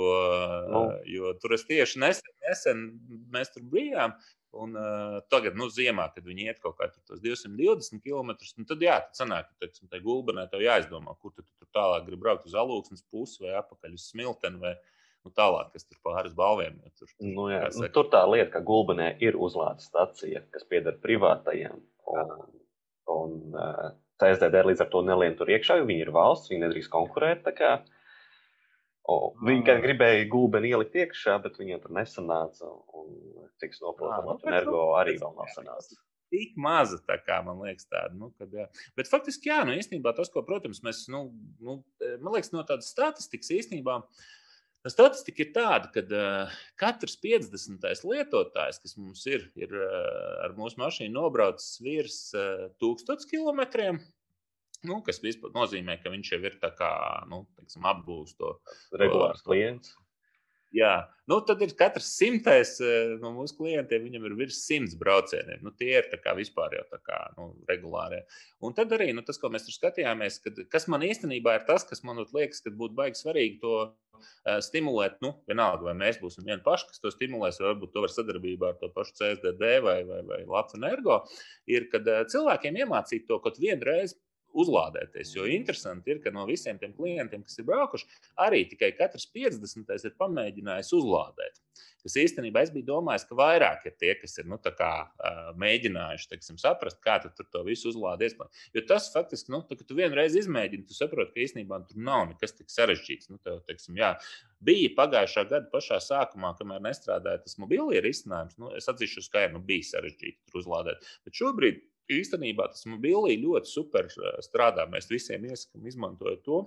no. 0.71 0.81
Nu. 0.89 0.95
jo 1.07 1.35
tur 1.39 1.55
es 1.55 1.63
tieši 1.67 2.01
nesen, 2.03 2.33
nesen 2.47 2.87
mēs 3.35 3.53
tur 3.55 3.67
bijām. 3.71 4.15
Un, 4.57 4.73
uh, 4.81 5.19
tagad, 5.29 5.59
nu, 5.61 5.67
ziemā, 5.69 6.07
kad 6.15 6.25
viņi 6.25 6.47
iet 6.49 6.61
kaut 6.63 6.79
kādā 6.79 6.97
220 7.21 8.01
km, 8.01 8.31
nu, 8.57 8.65
tad, 8.69 8.81
jā, 8.81 8.95
tad 9.05 9.19
sanāk, 9.21 9.51
ka 9.51 9.67
teiksim, 9.67 9.91
tai 9.93 10.01
gulbenē 10.01 10.47
tev 10.49 10.65
jāizdomā, 10.65 11.13
kur 11.21 11.35
tu 11.37 11.45
tur 11.45 11.69
tālāk 11.77 12.07
gribi 12.07 12.23
braukt 12.25 12.49
uz 12.49 12.57
alūksnes 12.57 13.05
pusi 13.13 13.45
vai 13.45 13.59
apakaļ 13.61 13.99
uz 13.99 14.07
smilteni 14.09 14.63
vai 14.63 14.73
nu, 15.27 15.35
tālāk, 15.37 15.75
kas 15.75 15.85
tur 15.85 16.01
pāris 16.07 16.33
balviem. 16.39 16.81
Ja 16.81 16.95
tur, 16.97 17.13
nu, 17.21 17.51
jā, 17.53 17.61
nu, 17.77 17.91
tur 17.93 18.09
tā 18.13 18.25
lieta, 18.31 18.51
ka 18.57 18.65
gulbenē 18.65 19.11
ir 19.25 19.37
uzlādes 19.37 19.91
stacija, 19.91 20.43
kas 20.55 20.65
pieder 20.71 20.97
privātajiem. 21.03 21.85
Un, 22.09 22.35
un 23.13 23.37
uh, 23.53 23.91
CSDD 24.19 24.65
līdz 24.71 24.87
ar 24.87 24.91
to 24.95 25.05
nelien 25.05 25.37
tur 25.37 25.53
iekšā, 25.53 25.77
jo 25.79 25.87
viņi 25.91 26.07
ir 26.07 26.15
valsts, 26.15 26.49
viņi 26.49 26.65
nedrīkst 26.65 26.93
konkurēt. 26.95 27.53
O, 27.53 27.77
viņi 29.09 29.65
gan 29.65 29.81
gribēja 29.85 30.27
gulbeni 30.29 30.73
ielikt 30.75 30.97
iekšā, 31.01 31.39
bet 31.45 31.57
viņiem 31.61 31.81
tur 31.85 31.95
nesanāca. 31.97 32.69
Un, 32.99 33.15
cik 33.63 33.75
es 33.75 33.81
saprotu, 33.81 34.21
nu, 34.27 34.37
energo 34.51 34.83
arī 34.99 35.17
vēl 35.21 35.35
nav 35.39 35.49
sanācis. 35.55 36.01
Tik 36.29 36.59
maza, 36.61 36.99
tā 37.09 37.17
kā 37.25 37.39
man 37.45 37.63
liekas, 37.65 37.89
tāda. 37.89 38.13
Nu, 38.13 38.29
kad, 38.37 38.53
jā. 38.53 38.67
Bet 38.99 39.09
faktiski, 39.09 39.49
jā, 39.49 39.63
nu, 39.65 39.73
īstenībā 39.81 40.13
tas, 40.17 40.29
ko, 40.33 40.43
protams, 40.45 40.83
mēs, 40.85 41.07
nu, 41.13 41.31
nu, 41.65 41.79
man 42.21 42.35
liekas, 42.35 42.53
no 42.53 42.65
tādas 42.69 42.91
statistikas 42.93 43.55
īstenībā. 43.57 44.03
Statistika 44.89 45.43
ir 45.43 45.49
tāda, 45.57 45.89
ka 45.93 46.05
uh, 46.05 46.59
katrs 46.79 47.17
50. 47.21 47.83
lietotājs, 48.09 48.79
kas 48.85 48.95
mums 49.01 49.25
ir, 49.29 49.49
ir 49.59 49.73
uh, 49.75 50.45
ar 50.45 50.55
mūsu 50.57 50.79
mašīnu 50.81 51.17
nobraucis 51.17 51.81
virs 51.85 52.21
uh, 52.37 52.69
1000 52.85 53.27
km. 53.29 53.65
Nu, 54.87 55.01
kas 55.07 55.19
vispār 55.25 55.51
nozīmē, 55.57 55.99
ka 56.03 56.13
viņš 56.13 56.35
jau 56.35 56.43
ir 56.45 56.59
kā, 56.63 56.93
nu, 57.31 57.43
teiksim, 57.59 57.87
apgūst 57.91 58.39
to 58.39 58.53
regulārs 59.01 59.43
klients. 59.47 59.97
Jā, 60.75 61.09
nu, 61.31 61.39
tad 61.49 61.63
ir 61.65 61.71
katrs 61.79 62.11
simtais 62.19 62.75
eh, 62.85 63.15
no 63.23 63.31
mūsu 63.33 63.57
klientiem, 63.57 64.03
viņam 64.05 64.27
ir 64.29 64.35
virs 64.37 64.59
simts 64.67 64.99
braucieniem. 65.01 65.63
Nu, 65.65 65.73
tie 65.73 65.95
ir 65.97 66.11
vispār 66.37 66.77
jau 66.77 66.83
tā 66.91 66.99
kā 67.01 67.21
nu, 67.39 67.47
regulārie. 67.71 68.21
Un 68.61 68.77
tad 68.77 68.93
arī 68.93 69.09
nu, 69.17 69.25
tas, 69.25 69.41
ko 69.41 69.49
mēs 69.49 69.65
tur 69.65 69.79
skatījāmies, 69.79 70.37
kad, 70.45 70.61
kas 70.69 70.85
man 70.93 71.07
īstenībā 71.09 71.57
ir 71.57 71.65
tas, 71.71 71.89
kas 71.89 72.05
man 72.05 72.21
liekas, 72.21 72.61
ka 72.61 72.75
būtu 72.77 72.99
baigi 73.01 73.23
svarīgi 73.23 73.63
to 73.65 73.75
uh, 73.87 74.61
stimulēt. 74.61 75.17
Nu, 75.25 75.39
vienalga, 75.49 75.89
vai 75.89 75.97
mēs 76.05 76.21
būsim 76.21 76.45
vieni 76.45 76.61
paši, 76.67 76.91
kas 76.93 77.01
to 77.01 77.17
stimulēs, 77.17 77.63
vai 77.63 77.73
varbūt 77.73 77.97
to 77.97 78.05
var 78.05 78.13
sadarbībā 78.13 78.75
ar 78.75 78.81
to 78.83 78.93
pašu 78.93 79.17
CSDD 79.23 79.79
vai, 79.89 80.03
vai, 80.05 80.21
vai 80.29 80.43
Latvijas 80.45 80.83
energo, 80.83 81.23
ir, 81.65 81.89
kad 81.89 82.05
uh, 82.13 82.27
cilvēkiem 82.29 82.83
iemācīt 82.85 83.25
to 83.31 83.41
kaut 83.41 83.57
vienu 83.57 83.89
reizi 83.89 84.21
uzlādēties. 84.57 85.35
Jo 85.37 85.47
interesanti 85.51 86.15
ir, 86.15 86.23
ka 86.25 86.33
no 86.35 86.47
visiem 86.49 86.79
tiem 86.81 86.95
klientiem, 86.97 87.45
kas 87.47 87.59
ir 87.61 87.67
braukuši, 87.69 88.09
arī 88.45 88.65
tikai 88.71 88.93
katrs 88.99 89.29
50. 89.35 89.95
ir 90.05 90.17
pamēģinājis 90.21 90.95
uzlādēt. 90.99 91.61
Tas 92.03 92.15
īstenībā 92.23 92.63
es 92.65 92.71
biju 92.73 92.87
domājis, 92.89 93.27
ka 93.29 93.37
vairāk 93.39 93.87
ir 93.91 93.95
tie, 94.01 94.13
kas 94.19 94.39
ir 94.41 94.47
nu, 94.51 94.59
kā, 94.63 94.93
mēģinājuši 95.61 96.31
teiksim, 96.31 96.59
saprast, 96.61 97.01
kā 97.05 97.19
tu 97.25 97.31
to 97.43 97.63
visu 97.67 97.91
uzlādēt. 97.93 98.39
Jo 98.75 98.85
tas 98.89 99.11
faktiski, 99.13 99.53
nu, 99.55 99.61
tā, 99.67 99.77
kad 99.79 99.87
tu 99.89 99.99
vienreiz 99.99 100.37
izmēģini, 100.39 100.87
tu 100.89 100.97
saproti, 100.97 101.35
ka 101.35 101.45
īstenībā 101.45 101.81
tur 101.89 102.01
nav 102.09 102.29
nekas 102.31 102.57
tik 102.57 102.73
sarežģīts. 102.73 103.33
Nu, 103.33 103.43
tev, 103.43 103.61
teiksim, 103.69 103.99
jā, 103.99 104.15
bija 104.65 104.95
pagājušā 104.99 105.47
gada 105.51 105.71
pašā 105.75 106.01
sākumā, 106.05 106.55
kamēr 106.59 106.83
nestrādāja 106.87 107.43
tas 107.45 107.59
mobilie 107.61 108.03
risinājums. 108.05 108.59
Nu, 108.63 108.73
es 108.79 108.89
atzīšu, 108.91 109.27
ka 109.35 109.49
nu, 109.53 109.63
bija 109.65 109.91
sarežģīti 109.93 110.53
tur 110.53 110.63
uzlādēt. 110.63 111.07
Bet 111.27 111.43
šobrīd 111.43 111.83
īstenībā 112.13 112.69
tas 112.73 112.87
mobilī 112.89 113.39
ļoti 113.43 113.71
super 113.71 114.11
strādā. 114.45 114.87
Mēs 114.91 115.11
visiem 115.11 115.49
iesakām 115.49 115.89
izmantot 115.89 116.45
to. 116.47 116.63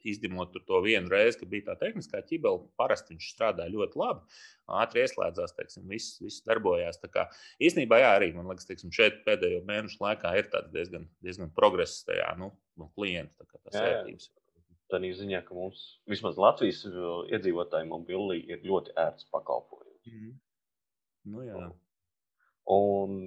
Izņemot 0.00 0.54
to 0.64 0.78
vienu 0.80 1.10
reizi, 1.12 1.42
kad 1.42 1.50
bija 1.52 1.66
tā 1.66 1.74
tehniskā 1.82 2.22
ķibele, 2.24 2.62
parasti 2.80 3.12
viņš 3.12 3.26
strādāja 3.34 3.72
ļoti 3.74 3.98
labi. 4.00 4.38
Ātri 4.80 5.02
ieslēdzās, 5.02 5.52
teiksim, 5.58 5.84
viss, 5.92 6.14
viss 6.24 6.40
darbojās. 6.46 6.96
Tā 7.02 7.10
kā, 7.12 7.26
īstenībā, 7.60 7.98
jā, 8.00 8.14
arī 8.16 8.30
man 8.32 8.48
liekas, 8.48 8.64
teiksim, 8.70 8.94
šeit 8.96 9.20
pēdējo 9.26 9.60
mēnešu 9.68 10.00
laikā 10.00 10.32
ir 10.40 10.48
diezgan, 10.72 11.04
diezgan 11.20 11.52
progress 11.52 12.00
tajā 12.08 12.30
nu, 12.40 12.48
no 12.80 12.88
klienta 12.96 13.44
ērtības. 13.74 14.30
Tā 14.90 15.02
ir 15.04 15.18
ziņā, 15.20 15.42
ka 15.44 15.54
mums 15.54 15.84
vismaz 16.08 16.40
Latvijas 16.40 16.80
iedzīvotājiem 17.36 17.92
mobili 17.92 18.40
ir 18.48 18.64
ļoti 18.64 18.96
ērts 18.98 19.28
pakalpojums. 19.30 20.00
Mm 20.08 20.16
-hmm. 20.16 20.34
nu, 21.34 21.44
jā. 21.44 21.68
un 22.72 23.20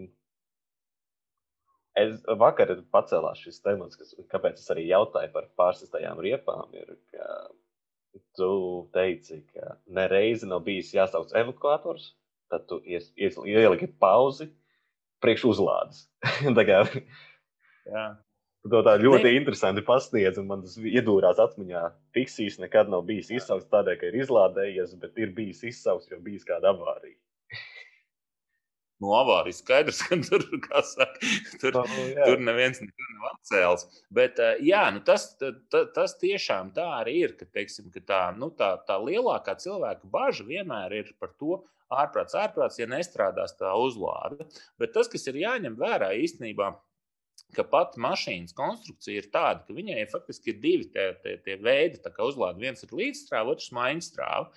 Es 2.00 2.24
vakar 2.42 2.72
pacēlās 2.94 3.42
šis 3.44 3.62
temats, 3.62 3.98
kas, 4.00 4.16
kāpēc 4.32 4.58
es 4.58 4.72
arī 4.74 4.88
jautāju 4.90 5.30
par 5.36 5.46
pārsistajām 5.60 6.22
riepām. 6.26 6.72
Ir, 6.74 6.96
tu 8.38 8.50
teici, 8.94 9.44
ka 9.54 9.76
nereizi 9.94 10.50
nav 10.50 10.64
bijis 10.66 10.94
jāsauc 10.96 11.34
evakuators, 11.38 12.12
tad 12.50 12.66
tu 12.70 12.80
ies, 12.86 13.12
ies, 13.18 13.38
ieliki 13.46 13.90
pauzi 14.02 14.50
priekš 15.22 15.46
uzlādes. 15.54 16.08
Jā. 17.94 18.06
To 18.72 18.80
tā 18.86 18.94
ļoti 18.96 19.28
ne. 19.28 19.36
interesanti 19.42 19.84
pasniedz, 19.86 20.38
un 20.40 20.48
man 20.48 20.62
tas 20.64 20.78
iedūrās 20.80 21.42
atmiņā. 21.44 21.84
Fiksijas 22.16 22.62
nekad 22.62 22.90
nav 22.90 23.04
bijis 23.10 23.30
izsaukts 23.36 23.68
tādēļ, 23.74 23.98
ka 24.00 24.08
ir 24.08 24.22
izlādējies, 24.24 24.96
bet 25.02 25.20
ir 25.20 25.34
bijis 25.36 25.66
izsaukts, 25.68 26.08
jo 26.10 26.22
bijis 26.24 26.48
kāda 26.48 26.72
avārija 26.72 27.18
no 29.02 29.14
avārijas 29.18 29.62
skaidrs, 29.64 30.04
ka 30.06 30.20
tur, 30.28 30.46
saka, 30.88 31.32
tur, 31.62 31.80
oh, 31.82 31.98
jā. 32.12 32.28
tur 32.28 32.44
neviens 32.46 32.82
nav 32.84 33.28
atcēlis. 33.34 33.86
Bet 34.14 34.40
jā, 34.64 34.86
nu 34.96 35.04
tas, 35.08 35.32
ta, 35.40 35.84
tas 35.96 36.18
tiešām 36.22 36.74
tā 36.78 36.86
arī 37.02 37.18
ir. 37.26 37.36
Ka, 37.40 37.50
teiksim, 37.58 37.90
ka 37.94 38.04
tā, 38.06 38.24
nu, 38.38 38.52
tā, 38.54 38.76
tā 38.88 39.00
lielākā 39.02 39.58
cilvēka 39.60 40.10
bažas 40.14 40.48
vienmēr 40.48 41.00
ir 41.02 41.14
par 41.22 41.34
to, 41.40 41.64
ārprāts, 41.94 42.38
ārprāts, 42.38 42.80
ja 42.82 42.88
nestrādās 42.90 43.56
tā 43.60 43.74
uzlāde. 43.78 44.48
Bet 44.82 44.96
tas, 44.96 45.10
kas 45.12 45.28
ir 45.30 45.42
jāņem 45.44 45.78
vērā 45.80 46.14
īstenībā, 46.24 46.72
ka 47.54 47.66
pat 47.70 47.98
mašīnas 48.02 48.56
konstrukcija 48.58 49.22
ir 49.22 49.30
tāda, 49.34 49.62
ka 49.68 49.76
viņai 49.78 50.08
faktiski 50.12 50.54
ir 50.54 50.62
divi 50.64 50.88
tie, 50.94 51.12
tie, 51.22 51.36
tie 51.46 51.58
veidi, 51.62 52.02
kā 52.02 52.26
uzlāde. 52.26 52.62
Viens 52.64 52.86
ir 52.86 52.96
līdzstrāva, 52.98 53.54
otrs 53.54 53.70
maiņstrāva. 53.76 54.50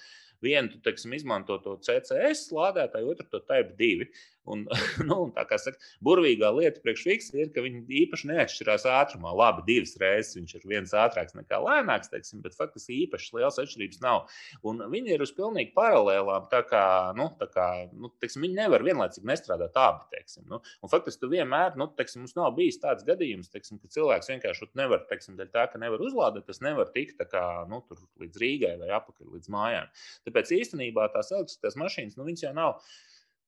Vienu 0.45 0.73
tu 0.73 0.81
teiksim, 0.85 1.15
izmanto 1.17 1.57
to 1.65 1.77
CCS 1.87 2.51
lādētāju, 2.57 3.15
otru 3.15 3.29
to 3.33 3.41
Type 3.45 3.77
2. 3.79 4.09
Un, 4.51 4.65
nu, 5.11 5.19
tā 5.37 5.45
kā 5.49 5.59
saka, 5.61 5.81
burvīgā 6.05 6.51
lieta 6.55 6.83
priekš 6.83 7.05
fiksa 7.07 7.39
ir, 7.41 7.51
ka 7.55 7.65
viņi 7.65 7.85
īpaši 8.05 8.31
neatšķirās 8.31 8.87
ātrumā. 8.91 9.33
Labi, 9.37 9.65
divas 9.67 9.97
reizes 10.01 10.37
viņš 10.39 10.57
ir 10.59 10.67
viens 10.71 10.95
ātrāks 10.97 11.37
nekā 11.39 11.61
lēnāks, 11.63 12.11
teiksim, 12.13 12.43
bet 12.45 12.57
faktiski 12.59 13.03
īpaši 13.05 13.35
liels 13.39 13.61
atšķirības 13.63 14.03
nav. 14.05 14.27
Un 14.67 14.85
viņi 14.93 15.15
ir 15.17 15.25
uz 15.25 15.33
pilnīgi 15.37 15.75
paralēlām. 15.77 16.49
Tā 16.53 16.63
kā, 16.69 16.85
nu, 17.19 17.29
tā 17.41 17.51
kā, 17.53 17.69
nu, 17.93 18.13
teiksim, 18.23 18.47
viņi 18.47 18.61
nevar 18.61 18.85
vienlaicīgi 18.87 19.29
nestrādāt 19.29 19.77
abi. 19.81 20.07
Teiksim, 20.15 20.47
nu. 20.51 20.61
Un 20.85 20.93
faktiski 20.93 21.31
vienmēr, 21.31 21.75
nu, 21.81 21.89
teiksim, 21.99 22.25
mums 22.25 22.37
nav 22.39 22.53
bijis 22.57 22.81
tāds 22.83 23.07
gadījums, 23.07 23.51
teiksim, 23.53 23.81
ka 23.83 23.91
cilvēks 23.93 24.31
vienkārši 24.33 24.71
nevar, 24.79 25.03
teiksim, 25.11 25.37
dēļ 25.39 25.51
tā, 25.55 25.67
ka 25.73 25.81
nevar 25.83 26.03
uzlādēt, 26.07 26.47
tas 26.49 26.63
nevar 26.65 26.91
tikt 26.95 27.23
kā, 27.31 27.45
nu, 27.71 27.83
līdz 28.23 28.41
Rīgai 28.43 28.77
vai 28.81 28.93
apakaļ 28.97 29.35
līdz 29.37 29.53
mājām. 29.53 29.93
Tāpēc 30.29 30.53
īstenībā 30.61 31.09
tās 31.15 31.33
elektriskās 31.35 31.79
mašīnas, 31.81 32.19
nu, 32.19 32.27
viņas 32.29 32.47
jau 32.47 32.55
nav 32.57 32.81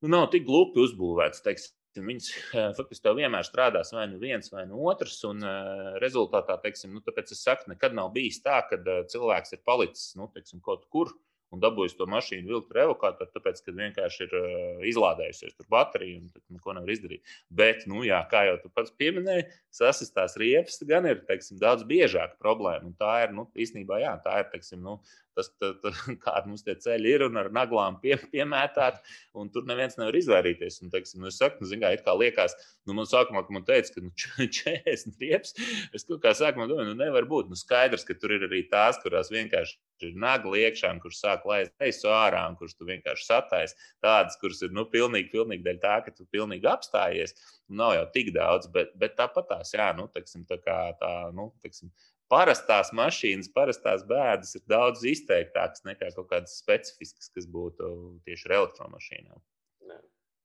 nu, 0.02 0.12
nav 0.12 0.28
tik 0.32 0.46
glupi 0.48 0.82
uzbūvēts. 0.84 1.44
Teiksim, 1.44 1.74
Viņas 1.98 2.28
faktiski 2.76 3.02
tev 3.02 3.16
vienmēr 3.18 3.46
strādās 3.46 3.90
vai 3.94 4.04
nu 4.10 4.20
viens, 4.22 4.50
vai 4.52 4.64
nu 4.68 4.84
otrs. 4.90 5.16
Un 5.26 5.42
uh, 5.42 5.96
rezultātā, 6.02 6.58
teiksim, 6.62 6.92
nu, 6.94 7.02
tāpēc 7.02 7.32
es 7.34 7.42
saku, 7.42 7.70
nekad 7.72 7.96
nav 7.96 8.12
bijis 8.14 8.38
tā, 8.44 8.60
ka 8.68 8.78
uh, 8.78 9.00
cilvēks 9.10 9.56
ir 9.56 9.64
palicis 9.66 10.12
nu, 10.18 10.28
teiksim, 10.34 10.60
kaut 10.64 10.84
kur 10.92 11.10
un 11.54 11.62
dabūjis 11.62 11.96
to 11.98 12.06
mašīnu 12.10 12.50
vilkt 12.50 12.74
ar 12.74 12.82
evokātoru, 12.84 13.30
tāpēc, 13.34 13.62
ka 13.64 13.74
vienkārši 13.76 14.26
ir 14.26 14.34
uh, 14.38 14.82
izlādējusies 14.88 15.56
tur 15.56 15.68
baterija 15.72 16.20
un 16.20 16.28
neko 16.56 16.74
nevar 16.76 16.92
izdarīt. 16.92 17.36
Bet, 17.60 17.86
nu, 17.90 18.02
jā, 18.06 18.20
kā 18.30 18.44
jau 18.48 18.58
tu 18.62 18.72
pats 18.74 18.92
pieminēji, 19.00 19.46
sasistās 19.74 20.36
riepas 20.40 20.82
gan 20.88 21.08
ir 21.08 21.22
teiksim, 21.28 21.60
daudz 21.62 21.86
biežāka 21.88 22.36
problēma. 22.42 22.90
Un 22.90 22.98
tā 22.98 23.14
ir 23.24 23.34
nu, 23.36 23.48
īstenībā, 23.56 24.02
jā, 24.04 24.12
tā 24.24 24.42
ir 24.42 24.52
teiksim, 24.52 24.82
nu, 24.84 24.98
tas, 25.38 25.50
tā, 25.56 25.72
tā, 25.82 25.92
kādi 26.26 26.52
mums 26.52 26.66
tie 26.66 26.76
ceļi 26.84 27.14
ir 27.16 27.26
un 27.28 27.40
ar 27.40 27.50
naglām 27.54 27.98
pie, 28.02 28.16
piemētāti, 28.32 29.00
un 29.38 29.52
tur 29.54 29.66
neviens 29.68 29.98
nevar 30.00 30.16
izvairīties. 30.20 30.80
Un, 30.84 30.92
teiksim, 30.94 31.22
nu, 31.22 31.32
es 31.32 31.40
saku, 31.40 31.64
nu, 31.64 31.80
kā, 31.80 31.94
kā 32.04 32.16
liekas, 32.18 32.56
nu, 32.88 32.96
man 32.98 33.08
sākumā, 33.08 33.44
kad 33.46 33.56
man 33.56 33.68
teica, 33.68 33.94
ka 33.96 34.04
nu, 34.04 34.12
40 34.18 35.16
riepas, 35.24 35.54
es 35.96 36.08
kaut 36.08 36.22
kā 36.24 36.34
sākumā 36.36 36.68
domāju, 36.68 36.92
nu, 36.92 36.98
nevar 37.00 37.28
būt. 37.30 37.52
Nu, 37.52 37.58
skaidrs, 37.58 38.06
ka 38.08 38.16
tur 38.18 38.36
ir 38.36 38.48
arī 38.50 38.66
tās, 38.68 39.00
kurās 39.04 39.32
vienkārši 39.32 39.78
ir 40.06 40.18
nagli 40.18 40.62
iekšā, 40.66 40.90
kurš 41.02 41.20
sāk 41.22 41.46
laist 41.48 41.74
gaisu 41.80 42.10
ārā, 42.12 42.44
un 42.50 42.58
kurš 42.58 42.76
tu 42.78 42.88
vienkārši 42.88 43.26
satais. 43.26 43.74
Tādas, 44.04 44.38
kuras 44.40 44.62
ir 44.66 44.74
nu, 44.76 44.86
pilnīgi, 44.92 45.30
pilnīgi 45.32 45.64
dēļ 45.66 45.80
tā, 45.82 45.96
ka 46.06 46.14
tu 46.14 46.28
pilnīgi 46.32 46.68
apstājies. 46.70 47.34
Nav 47.80 47.96
jau 47.96 48.06
tik 48.14 48.30
daudz, 48.36 48.70
bet, 48.74 48.94
bet 49.00 49.16
tāpat 49.18 49.50
tās, 49.50 49.74
jā, 49.76 49.90
nu, 49.98 50.06
teiksim, 50.14 50.46
tā 50.48 50.60
kā 50.62 50.78
tā, 51.00 51.12
nu, 51.36 51.50
teiksim, 51.64 51.92
parastās 52.32 52.92
mašīnas, 52.96 53.50
parastās 53.54 54.04
bēdas 54.08 54.54
ir 54.58 54.64
daudz 54.70 55.04
izteiktākas 55.08 55.84
nekā 55.88 56.12
kaut 56.16 56.30
kādas 56.32 56.58
specifiskas, 56.60 57.32
kas 57.34 57.48
būtu 57.50 57.92
tieši 58.28 58.48
ar 58.50 58.56
elektromašīnām. 58.62 59.44
Ne. 59.90 60.00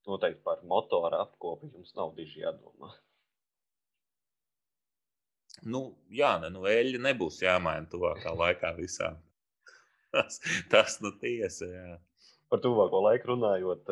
Noteikti 0.08 0.44
par 0.44 0.64
motoru 0.68 1.20
apkopi 1.24 1.72
jums 1.72 1.96
nav 2.00 2.16
diži 2.18 2.44
jādomā. 2.44 2.92
Nu, 5.64 5.84
jā, 6.12 6.34
ne, 6.42 6.50
nu, 6.52 6.66
eļļa 6.68 7.00
nebūs 7.06 7.38
jāmaina 7.44 7.88
tuvākā 7.92 8.34
laikā 8.36 8.74
visām. 8.80 9.20
Tas, 10.14 10.38
tas 10.70 11.00
nu 11.02 11.10
tiesa, 11.18 11.66
jā. 11.66 11.96
Par 12.54 12.62
tuvāko 12.62 13.00
laiku 13.02 13.32
runājot, 13.32 13.90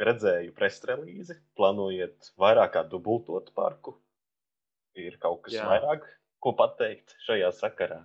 redzēju 0.00 0.54
presrelīzi, 0.56 1.36
plānojiet 1.58 2.32
vairāk 2.40 2.72
kā 2.78 2.82
dubultot 2.88 3.50
parku. 3.56 3.98
Ir 4.96 5.18
kaut 5.20 5.42
kas 5.44 5.58
jā. 5.58 5.66
vairāk, 5.68 6.06
ko 6.40 6.54
pateikt 6.56 7.12
šajā 7.26 7.52
sakarā? 7.58 8.00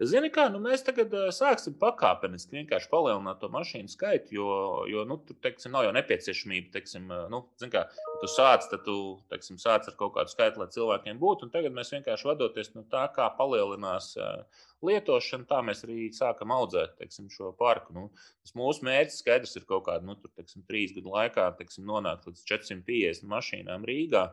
Zini, 0.00 0.30
kā 0.32 0.46
nu, 0.48 0.56
mēs 0.64 0.80
tagad 0.80 1.12
uh, 1.12 1.26
sāksim 1.34 1.74
pakāpeniski 1.80 2.56
vienkārši 2.56 2.88
palielināt 2.88 3.36
to 3.42 3.50
mašīnu 3.52 3.90
skaitu, 3.92 4.32
jo, 4.38 4.52
jo 4.88 5.02
nu, 5.04 5.18
tur 5.28 5.36
teiksim, 5.44 5.74
nav 5.74 5.84
jau 5.84 5.90
nepieciešamība. 5.92 6.70
Teiksim, 6.78 7.10
nu, 7.32 7.42
kā, 7.74 7.82
tu 8.22 8.30
sāc, 8.32 8.64
tad 8.70 8.86
tu 8.86 8.94
teiksim, 9.32 9.58
sāc 9.60 9.90
ar 9.90 9.98
kaut 10.00 10.14
kādu 10.14 10.32
skaitu, 10.32 10.62
lai 10.62 10.70
cilvēkiem 10.72 11.20
būtu. 11.20 11.50
Tagad 11.52 11.76
mēs 11.76 11.92
vienkārši 11.92 12.30
vadoties 12.30 12.72
no 12.78 12.86
tā, 12.88 13.02
kā 13.12 13.28
palielinās 13.36 14.14
uh, 14.16 14.64
lietošana, 14.88 15.44
tā 15.50 15.60
mēs 15.68 15.84
arī 15.84 16.08
sākam 16.16 16.54
audzēt 16.56 16.96
teiksim, 17.02 17.28
šo 17.32 17.52
parku. 17.58 17.92
Nu, 17.96 18.06
tas 18.40 18.56
mūsu 18.56 18.86
mērķis 18.88 19.20
skaidrs 19.20 19.52
ir 19.60 19.68
kaut 19.68 19.84
kādā 19.90 20.08
nu, 20.08 20.16
tur, 20.16 20.32
teiksim, 20.32 20.64
trīs 20.68 20.96
gadu 20.96 21.12
laikā 21.12 21.50
teiksim, 21.60 21.84
nonākt 21.90 22.24
līdz 22.30 22.46
450 22.48 23.28
mašīnām 23.28 23.84
Rīgā. 23.88 24.24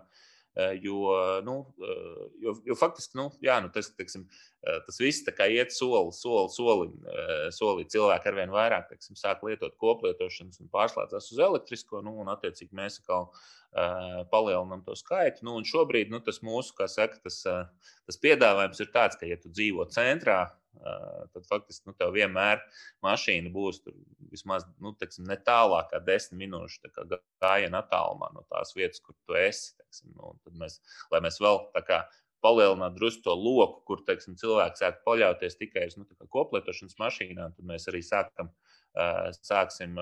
Jo, 0.82 1.12
nu, 1.46 1.54
jo, 2.42 2.56
jo 2.66 2.76
faktiski 2.80 3.20
nu, 3.20 3.28
jā, 3.46 3.60
nu, 3.62 3.70
tas, 3.70 3.92
teiksim, 3.94 4.24
tas 4.88 4.98
viss 4.98 5.22
iet 5.22 5.74
soli, 5.76 6.10
soli, 6.18 6.50
soli, 6.50 6.88
soli 7.54 7.86
cilvēki 7.94 8.32
arvien 8.32 8.54
vairāk 8.56 8.88
teiksim, 8.90 9.20
sāk 9.20 9.44
lietot 9.46 9.76
koplietošanas 9.78 10.58
un 10.64 10.72
pārslēdzas 10.74 11.30
uz 11.36 11.44
elektrisko. 11.46 12.02
Nu, 12.02 12.16
un, 12.24 12.32
attiecīgi, 12.34 12.74
mēs 12.74 12.98
atkal 13.04 13.30
uh, 13.30 14.24
palielinām 14.32 14.82
to 14.88 14.98
skaitu. 14.98 15.46
Nu, 15.46 15.60
šobrīd 15.62 16.10
nu, 16.10 16.24
tas 16.26 16.42
mūsu 16.42 16.74
saka, 16.90 17.22
tas, 17.22 17.44
uh, 17.46 17.94
tas 18.10 18.22
piedāvājums 18.24 18.82
ir 18.82 18.90
tāds, 18.96 19.20
ka, 19.20 19.30
ja 19.30 19.38
tu 19.38 19.54
dzīvo 19.54 19.86
centrā, 19.94 20.48
tad 21.34 21.48
faktiski 21.50 21.90
nu, 21.90 21.96
tev 21.98 22.14
vienmēr 22.16 22.62
mašīna 23.06 23.52
būs 23.54 23.82
tur 23.84 23.96
vismaz 24.32 24.66
nu, 24.84 24.94
teiksim, 25.00 25.28
ne 25.30 25.38
tālāk 25.48 25.92
kā 25.92 26.02
desmit 26.04 26.46
minūšu 26.46 26.92
gājienā 27.44 27.84
attālumā 27.84 28.32
no 28.36 28.46
tās 28.52 28.76
vietas, 28.78 29.02
kur 29.04 29.18
tu 29.28 29.38
esi. 29.40 29.74
Teiksim, 29.82 30.14
nu, 30.16 30.36
tad 30.46 30.58
mēs, 30.62 30.80
lai 31.14 31.22
mēs 31.26 31.42
vēl 31.44 31.62
kā, 31.88 32.04
palielinātu 32.46 33.00
drusku 33.00 33.26
to 33.26 33.36
loku, 33.36 33.82
kur 33.88 34.04
teiksim, 34.08 34.38
cilvēks 34.40 34.84
sāk 34.84 35.02
paļauties 35.08 35.58
tikai 35.60 35.88
uz 35.90 35.98
nu, 36.00 36.08
koplietošanas 36.34 36.98
mašīnām, 37.02 37.56
tad 37.58 37.70
mēs 37.70 37.88
arī 37.92 38.04
sākam, 38.06 38.52
sāksim 39.42 39.98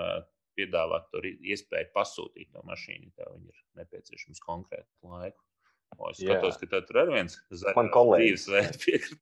piedāvāt 0.56 1.10
to 1.12 1.22
iespēju 1.24 1.92
pasūtīt 1.96 2.52
no 2.56 2.64
mašīnu, 2.68 3.12
ja 3.12 3.26
tev 3.26 3.36
ir 3.40 3.62
nepieciešams 3.82 4.44
konkrētu 4.44 5.12
laiku. 5.12 5.42
O, 5.96 6.10
es 6.10 6.20
skatos, 6.20 6.58
Jā. 6.60 6.68
ka 6.72 6.82
tur 6.88 7.02
ir 7.04 7.12
viens 7.14 7.38
zaļš 7.54 7.92
dzīvesveids 7.94 9.14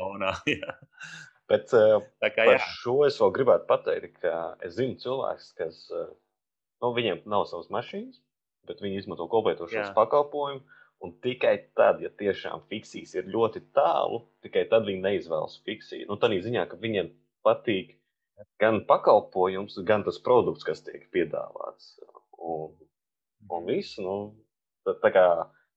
piekritums 0.00 0.42
fonā. 0.46 0.90
Bet 1.50 1.72
uh, 1.74 1.98
kā, 2.22 2.44
par 2.46 2.66
šo 2.78 3.00
es 3.08 3.16
vēl 3.18 3.32
gribētu 3.34 3.66
pateikt, 3.66 4.20
ka 4.22 4.34
es 4.62 4.76
zinu 4.76 4.94
cilvēkus, 5.02 5.48
kas 5.58 5.80
uh, 5.90 6.10
nu, 6.82 6.92
viņiem 6.94 7.24
nav 7.30 7.48
savas 7.50 7.70
mašīnas, 7.74 8.20
bet 8.70 8.82
viņi 8.84 9.00
izmanto 9.02 9.26
koplietošanas 9.30 9.90
pakalpojumu. 9.96 10.62
Un 11.00 11.14
tikai 11.24 11.54
tad, 11.78 12.02
ja 12.04 12.10
tiešām 12.12 12.66
fiksijas 12.68 13.14
ir 13.16 13.30
ļoti 13.32 13.62
tālu, 13.72 14.20
tikai 14.44 14.66
tad 14.68 14.84
viņi 14.84 15.00
neizvēlas 15.00 15.56
fiksiju. 15.64 16.04
Nu, 16.10 16.18
Tādā 16.20 16.36
ziņā, 16.44 16.66
ka 16.68 16.76
viņiem 16.78 17.08
patīk 17.46 17.94
gan 18.60 18.82
pakalpojums, 18.88 19.78
gan 19.88 20.04
tas 20.04 20.20
produkts, 20.20 20.66
kas 20.68 20.84
tiek 20.84 21.06
piedāvāts. 21.14 21.94
Un, 22.36 22.76
un 23.48 23.64
viss, 23.68 23.96
nu, 24.00 24.36
tā, 24.84 24.94
tā 25.00 25.12
kā 25.16 25.24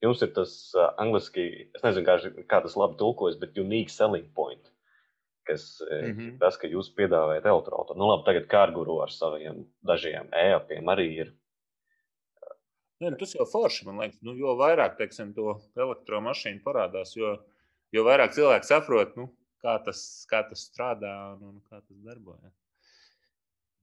jums 0.03 0.21
ir 0.25 0.33
tas 0.35 0.53
uh, 0.77 0.91
angliski, 1.01 1.47
es 1.73 1.83
nezinu, 1.85 2.05
kā, 2.07 2.17
kā 2.51 2.61
tas 2.65 2.77
labi 2.79 2.99
tulkojas, 2.99 3.39
bet 3.41 3.59
unique 3.61 3.93
selling 3.93 4.29
point. 4.35 4.71
Kas 5.47 5.81
mm 5.83 6.11
-hmm. 6.17 6.35
tas, 6.39 6.57
ka 6.57 6.67
jūs 6.71 6.93
piedāvājat 6.95 7.45
elektroautorātu. 7.45 7.97
Nu, 7.99 8.07
labi, 8.07 8.23
tagad 8.27 8.45
kārguru 8.47 9.01
ar 9.03 9.11
saviem 9.11 9.65
dažiem 9.83 10.29
e-apiem 10.31 10.85
arī 10.87 11.07
ir. 11.23 11.33
Ne, 13.01 13.09
nu, 13.09 13.17
tas 13.19 13.33
jau 13.35 13.45
forši, 13.45 13.85
man 13.85 13.99
liekas, 13.99 14.21
nu, 14.21 14.35
jo 14.39 14.55
vairāk 14.55 14.95
teiksim, 14.97 15.33
to 15.35 15.57
elektromašīnu 15.75 16.61
parādās, 16.63 17.15
jo, 17.17 17.33
jo 17.91 18.03
vairāk 18.03 18.31
cilvēki 18.31 18.69
saprot, 18.69 19.17
nu, 19.19 19.27
kā, 19.59 19.77
tas, 19.83 20.25
kā 20.31 20.43
tas 20.49 20.63
strādā 20.69 21.11
un, 21.33 21.49
un 21.49 21.61
kā 21.67 21.81
tas 21.81 21.97
darbojas. 22.05 22.53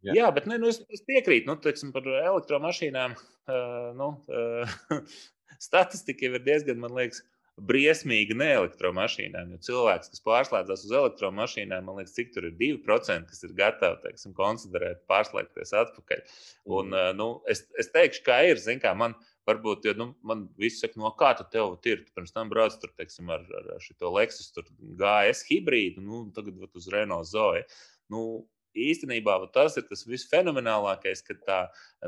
Jā. 0.01 0.15
Jā, 0.17 0.31
bet 0.33 0.47
ne, 0.49 0.57
nu, 0.57 0.71
es, 0.73 0.79
es 0.89 1.03
piekrītu 1.05 1.51
nu, 1.51 1.59
teiksim, 1.61 1.91
par 1.93 2.07
elektromašīnām. 2.09 3.17
Uh, 3.51 3.91
nu, 3.99 4.09
uh, 4.33 4.79
statistika 5.59 6.27
jau 6.27 6.39
ir 6.39 6.47
diezgan, 6.47 6.81
man 6.83 6.95
liekas, 6.97 7.23
briesmīga 7.61 8.37
ne 8.41 8.47
elektromašīnām. 8.57 9.51
Jo 9.53 9.59
cilvēks, 9.67 10.13
kas 10.13 10.23
pārslēdzas 10.25 10.87
uz 10.87 10.95
elektromašīnām, 10.97 11.89
man 11.89 11.99
liekas, 12.01 12.15
cik 12.17 12.31
tur 12.35 12.47
ir 12.49 12.55
2%, 12.61 13.27
kas 13.29 13.45
ir 13.45 13.57
gatavi 13.59 14.01
teiksim, 14.05 14.37
konsiderēt, 14.37 15.03
pārslēgties 15.11 15.75
atpakaļ. 15.83 16.23
Un, 16.71 16.95
mm. 16.95 17.19
nu, 17.19 17.29
es, 17.51 17.67
es 17.81 17.93
teikšu, 17.93 18.25
kā 18.29 18.41
ir. 18.49 18.63
Kā, 18.81 18.95
man, 18.97 19.19
Varbūt, 19.49 19.87
jo 19.89 19.95
nu, 19.97 20.07
man 20.27 20.45
viss 20.61 20.83
saka, 20.83 20.99
no 21.01 21.11
kā 21.19 21.33
tu 21.39 21.47
tev 21.51 21.73
ir. 21.89 22.05
Tu 22.05 22.15
pirms 22.15 22.35
tam 22.35 22.51
brauc 22.53 22.77
tur, 22.79 22.93
teiksim, 23.01 23.31
ar, 23.33 23.43
ar, 23.57 23.71
ar 23.75 23.83
šo 23.83 24.13
Lexus 24.13 24.53
GS 25.01 25.47
hibrīdu, 25.49 26.05
nu, 26.05 26.27
tagad 26.37 26.59
vat, 26.61 26.71
uz 26.77 26.87
Renault 26.93 27.29
Zoe. 27.31 27.65
Nu, 28.13 28.45
īstenībā 28.77 29.39
tas 29.55 29.79
ir 29.81 29.89
tas 29.89 30.05
visfenomenālākais, 30.07 31.25
ka 31.27 31.39
tā, 31.47 31.61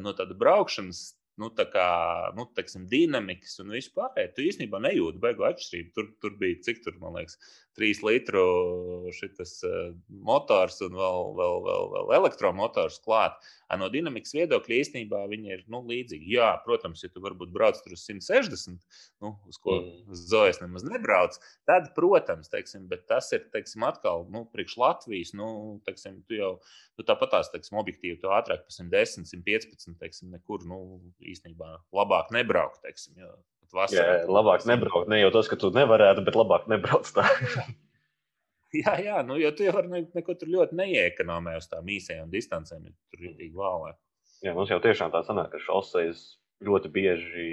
no 0.04 0.12
tāda 0.18 0.36
braukšanas 0.38 1.02
nu, 1.40 1.48
kā, 1.72 1.86
nu, 2.36 2.46
teiksim, 2.56 2.86
dinamikas 2.90 3.58
un 3.62 3.72
vispār. 3.76 4.12
Tu 4.36 4.46
īstenībā 4.50 4.80
nejūti 4.84 5.22
beigu 5.22 5.46
atšķirību. 5.48 5.92
Tur, 5.96 6.10
tur 6.22 6.36
bija 6.40 6.60
cik 6.68 6.82
tur, 6.84 6.98
man 7.02 7.16
liekas, 7.18 7.38
3 7.78 8.02
litru 8.04 8.42
uh, 9.08 9.20
eh, 9.22 9.80
motors 10.28 10.80
un 10.84 10.96
vēl, 10.98 11.28
vēl, 11.38 11.58
vēl, 11.66 11.86
vēl 11.94 12.14
elektromotors 12.18 13.00
klāt. 13.04 13.38
No 13.80 13.88
dinamikas 13.88 14.34
viedokļa 14.36 14.78
īstenībā 14.82 15.22
viņi 15.30 15.54
ir 15.54 15.62
nu, 15.72 15.80
līdzīgi. 15.88 16.34
Jā, 16.34 16.50
protams, 16.66 17.00
ja 17.04 17.08
tu 17.08 17.22
varbūt 17.24 17.54
brauc 17.54 17.78
tur 17.80 17.94
uz 17.96 18.02
160, 18.04 18.82
nu, 19.24 19.32
uz 19.48 19.56
ko 19.62 19.78
mm. 19.78 20.18
Zojas 20.28 20.60
nemaz 20.60 20.84
nebrauc, 20.84 21.38
tad, 21.68 21.88
protams, 21.96 22.52
teiksim, 22.52 22.84
tas 23.08 23.32
ir 23.32 23.46
teiksim, 23.54 23.86
atkal 23.88 24.26
nu, 24.32 24.44
priekš 24.52 24.76
Latvijas. 24.82 25.32
Nu, 25.38 25.48
teiksim, 25.88 26.20
tu 26.28 26.36
jau 26.36 26.52
tu 26.98 27.06
tāpat 27.08 27.32
tās 27.38 27.50
teiksim, 27.54 27.78
objektīvi 27.80 28.20
tu 28.20 28.32
ātrāk 28.34 28.66
par 28.66 28.76
110, 28.76 29.24
115, 29.32 29.96
teiksim, 30.02 30.32
nekur 30.36 30.68
nu, 30.68 30.82
īstenībā 31.32 31.78
labāk 31.96 32.32
nebraukt. 32.36 32.82
Teiksim, 32.84 33.16
jo, 33.22 33.32
vasarā. 33.76 34.18
Jā, 34.20 34.28
labāk 34.30 34.66
nebraukt. 34.68 35.10
Ne 35.10 35.22
jau 35.22 35.32
tas, 35.34 35.48
ka 35.50 35.58
tu 35.60 35.72
nevarētu, 35.74 36.24
bet 36.26 36.38
labāk 36.38 36.68
nebrauc 36.70 37.08
tā. 37.16 37.24
jā, 38.82 38.94
jā, 39.04 39.18
nu, 39.26 39.38
jo 39.40 39.52
tu 39.56 39.66
jau 39.66 39.82
ne, 39.88 40.04
neko 40.14 40.36
tur 40.38 40.52
ļoti 40.52 40.78
neiekonomē 40.78 41.56
uz 41.60 41.68
tām 41.70 41.88
īsajām 41.92 42.30
distancēm, 42.32 42.86
ja 42.88 42.94
tur 43.12 43.26
ir 43.28 43.34
tik 43.40 43.56
vālē. 43.58 43.94
Jā, 44.42 44.54
mums 44.56 44.72
jau 44.72 44.80
tiešām 44.82 45.12
tā 45.14 45.22
sanāk, 45.26 45.52
ka 45.52 45.62
šoseis 45.62 46.24
ļoti 46.66 46.90
bieži, 46.92 47.50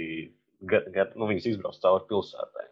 ga, 0.70 0.82
ga, 0.94 1.10
nu, 1.16 1.30
viņas 1.30 1.52
izbrauc 1.52 1.78
cauri 1.82 2.08
pilsētai. 2.10 2.70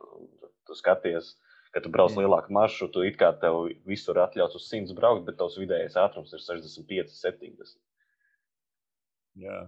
Tu 0.68 0.76
skaties, 0.76 1.36
ka 1.76 1.84
tu 1.84 1.92
brauc 1.94 2.14
mm. 2.14 2.26
lielāku 2.26 2.54
maršrutu, 2.56 3.06
it 3.08 3.20
kā 3.20 3.30
tev 3.42 3.68
visur 3.88 4.20
atļauts 4.24 4.58
uz 4.60 4.66
100 4.72 4.96
braukt, 4.98 5.26
bet 5.28 5.38
tavs 5.40 5.60
vidējais 5.62 6.00
ātrums 6.02 6.34
ir 6.34 6.44
65, 6.44 7.14
70. 7.14 7.78
Jā. 9.38 9.60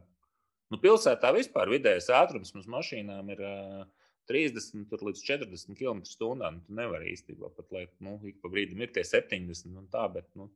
Nu, 0.69 0.77
pilsētā 0.81 1.31
vispār 1.33 1.71
vidējais 1.71 2.11
ātrums 2.13 2.53
mums 2.53 2.69
mašīnām 2.69 3.31
ir 3.33 3.43
uh, 3.45 3.83
30 4.29 4.93
līdz 4.93 5.23
40 5.25 5.77
km/h. 5.77 6.31
Nu, 6.37 6.63
tu 6.65 6.77
nevari 6.77 7.13
īstenībā 7.15 7.49
pat, 7.55 7.69
lai 7.73 7.87
nu, 8.05 8.19
ik 8.29 8.37
pa 8.43 8.51
brīdim 8.53 8.81
ir 8.85 8.93
tie 8.93 9.05
70 9.07 9.73
un 9.73 9.87
tā, 9.91 10.05
bet 10.13 10.29
nu, 10.37 10.49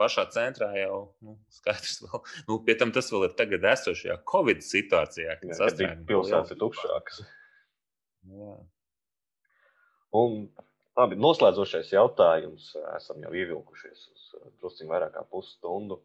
pašā 0.00 0.28
centrā 0.34 0.70
jau 0.78 1.00
nu, 1.26 1.36
skaidrs, 1.58 2.00
vēl, 2.04 2.22
nu, 2.48 2.60
pie 2.66 2.78
tam 2.78 2.94
tas 2.94 3.10
vēl 3.12 3.28
ir 3.28 3.36
tagad 3.38 3.66
esošajā 3.72 4.20
Covid 4.30 4.62
situācijā, 4.66 5.36
kad 5.42 5.54
sasprāstījumi 5.58 6.08
pilsētas 6.08 6.54
ir 6.54 6.62
tukšākas. 6.62 7.22
Jā. 8.30 8.54
Un 10.20 10.40
labi, 10.98 11.18
noslēdzošais 11.20 11.92
jautājums. 11.94 12.72
Esam 12.96 13.22
jau 13.24 13.34
ievilkušies 13.34 14.06
uz 14.14 14.24
drusku 14.60 14.88
vairāk 14.90 15.14
kā 15.16 15.26
pusstundu. 15.30 16.00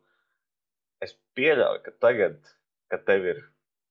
Es 1.04 1.16
pieļauju, 1.38 1.82
ka 1.86 1.94
tagad 2.02 2.38
ka 2.92 3.00
tev 3.08 3.26
ir 3.32 3.42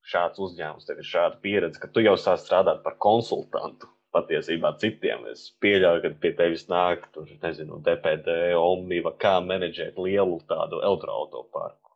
šāds 0.05 0.41
uzņēmums, 0.45 0.87
tev 0.89 1.01
ir 1.01 1.09
šāda 1.09 1.41
pieredze, 1.45 1.81
ka 1.81 1.89
tu 1.93 2.05
jau 2.05 2.15
sāc 2.21 2.43
strādāt 2.45 2.83
par 2.85 2.99
konsultantu 3.03 3.89
patiesībā 4.15 4.75
citiem. 4.83 5.25
Es 5.33 5.49
pieļauju, 5.65 6.05
ka 6.05 6.13
pie 6.23 6.33
tevis 6.39 6.69
nāk, 6.71 7.09
tur, 7.15 7.29
nezinu, 7.43 7.81
DPD, 7.85 8.55
Omniva, 8.59 9.15
kā 9.21 9.39
menedžēt 9.45 9.99
lielu 9.99 10.39
tādu 10.51 10.83
elektroautoparku. 10.85 11.95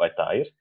Vai 0.00 0.10
tā 0.16 0.28
ir? 0.40 0.52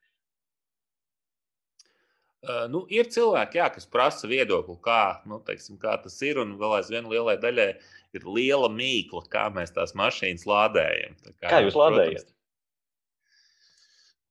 Uh, 2.42 2.66
nu, 2.74 2.82
ir 2.90 3.06
cilvēki, 3.14 3.60
jā, 3.60 3.68
kas 3.70 3.86
prasa 3.86 4.26
viedokli, 4.26 4.74
kā, 4.82 5.22
nu, 5.30 5.38
teiksim, 5.46 5.78
kā 5.82 5.94
tas 6.02 6.16
ir. 6.26 6.42
Un 6.42 6.56
vēl 6.58 6.80
aizvien 6.80 7.06
lielai 7.10 7.38
daļai 7.42 7.70
ir 8.18 8.26
liela 8.26 8.70
mīkla, 8.74 9.28
kā 9.32 9.46
mēs 9.54 9.76
tās 9.76 9.94
mašīnas 9.98 10.48
lādējam. 10.50 11.20
Kā, 11.38 11.52
kā 11.52 11.60
jūs 11.68 11.78
lādējat? 11.78 12.26
Protams, 12.26 12.41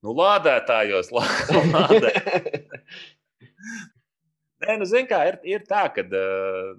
Nu, 0.04 0.14
lādētājos 0.16 1.10
lādē. 1.14 2.12
Nē, 4.60 4.74
nu, 4.76 4.84
zin, 4.84 5.06
kā, 5.08 5.22
ir, 5.24 5.38
ir 5.48 5.62
tā, 5.68 5.86
ka 5.94 6.02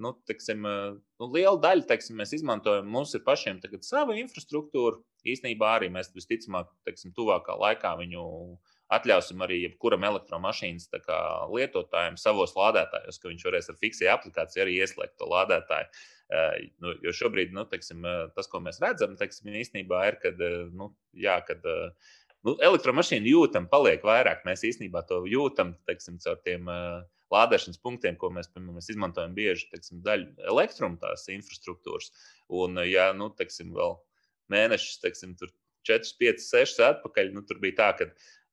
nu, 0.01 0.11
teksim, 0.29 0.61
nu, 0.61 1.27
liela 1.33 1.57
daļa 1.63 1.87
teksim, 1.89 2.19
mēs 2.19 2.35
izmantojam, 2.37 2.85
mums 2.93 3.15
ir 3.17 3.23
pašiem 3.25 3.57
sava 3.81 4.13
infrastruktūra. 4.21 4.99
Īsnībā 5.25 5.71
arī 5.79 5.89
mēs 5.93 6.11
visticamāk, 6.13 6.69
teksim, 6.85 7.13
tuvākā 7.17 7.57
laikā 7.57 7.95
viņu 7.97 8.21
atļausim 8.93 9.41
arī 9.41 9.61
jebkuram 9.63 10.05
elektromašīnas 10.11 10.89
kā, 11.05 11.17
lietotājam 11.49 12.17
savos 12.21 12.53
lādētājos, 12.57 13.17
ka 13.21 13.31
viņš 13.31 13.45
varēs 13.47 13.71
ar 13.73 13.81
fiksiju 13.81 14.13
aplikāciju 14.13 14.65
arī 14.65 14.77
ieslēgt 14.83 15.17
to 15.17 15.29
lādētāju. 15.31 16.01
Nu, 16.83 16.93
jo 17.03 17.13
šobrīd 17.15 17.53
nu, 17.55 17.65
teksim, 17.71 18.05
tas, 18.35 18.49
ko 18.51 18.61
mēs 18.63 18.81
redzam, 18.83 19.17
teksim, 19.19 19.49
īstenībā 19.57 20.05
ir, 20.11 20.21
kad, 20.21 20.43
nu, 20.75 20.93
jā, 21.17 21.39
kad 21.47 21.65
uh, 21.67 22.11
nu, 22.47 22.55
elektromašīna 22.69 23.29
jūtam, 23.31 23.67
paliek 23.71 24.03
vairāk. 24.05 24.45
Mēs 24.47 24.65
īstenībā 24.67 25.03
to 25.09 25.21
jūtam 25.29 25.75
teiksim, 25.89 26.19
caur 26.23 26.39
tiem 26.45 26.69
uh, 26.71 27.01
lādēšanas 27.33 27.81
punktiem, 27.83 28.17
ko 28.19 28.31
mēs, 28.33 28.49
piemēram, 28.51 28.77
mēs 28.79 28.91
izmantojam 28.93 29.35
bieži 29.37 29.69
teiksim, 29.71 30.01
daļu 30.05 30.29
elektruma 30.51 30.99
tās 31.01 31.27
infrastruktūras. 31.31 32.11
Un, 32.61 32.81
ja 32.87 33.11
nu, 33.17 33.31
teiksim, 33.37 33.73
vēl 33.77 33.97
mēnešus, 34.51 34.99
teiksim, 35.03 35.35
tur 35.39 35.53
4, 35.87 36.13
5, 36.21 36.43
6 36.45 36.83
atpakaļ, 36.89 37.31
nu, 37.35 37.45
tur 37.47 37.61
bija 37.63 37.79
tā, 37.79 37.89
ka 37.99 38.09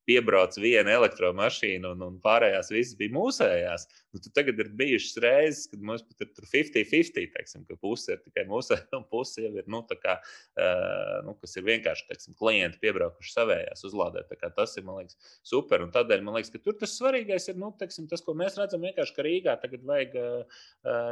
piebrauc 0.09 0.57
viena 0.61 0.95
elektromašīna 0.97 1.93
un, 1.93 2.05
un 2.07 2.17
pārējās 2.25 2.73
visas 2.73 2.97
bija 2.99 3.13
mūsējās. 3.15 3.85
Nu, 4.15 4.21
tagad 4.35 4.61
ir 4.63 4.71
bijušas 4.79 5.21
reizes, 5.21 5.67
kad 5.69 5.83
mums 5.85 6.05
pat 6.09 6.25
ir 6.25 6.31
50-50, 6.33 7.35
teiksim, 7.35 7.67
ka 7.69 7.77
puse 7.81 8.15
ir 8.15 8.23
tikai 8.25 8.47
mūsu, 8.49 8.79
un 8.99 9.05
puse 9.13 9.45
jau 9.45 9.53
ir, 9.53 9.69
nu, 9.71 9.83
kā, 10.01 10.17
uh, 10.19 11.19
nu, 11.27 11.37
kas 11.43 11.59
ir 11.61 11.67
vienkārši, 11.69 12.09
teiksim, 12.09 12.37
klienti 12.41 12.81
piebraukuši 12.83 13.35
savējās 13.35 13.85
uzlādēt. 13.91 14.33
Tas 14.57 14.77
ir, 14.81 14.87
man 14.89 15.03
liekas, 15.03 15.19
super. 15.47 15.85
Un 15.85 15.93
tādēļ 15.95 16.25
man 16.25 16.39
liekas, 16.39 16.53
ka 16.55 16.63
tur 16.65 16.79
tas 16.81 16.97
svarīgais 16.97 17.51
ir, 17.53 17.61
nu, 17.61 17.71
teiksim, 17.79 18.09
tas, 18.11 18.25
ko 18.25 18.37
mēs 18.39 18.57
redzam, 18.61 18.85
vienkārši, 18.89 19.17
ka 19.17 19.27
Rīgā 19.27 19.59
tagad 19.61 19.85
vajag 19.89 20.19
uh, 20.23 20.65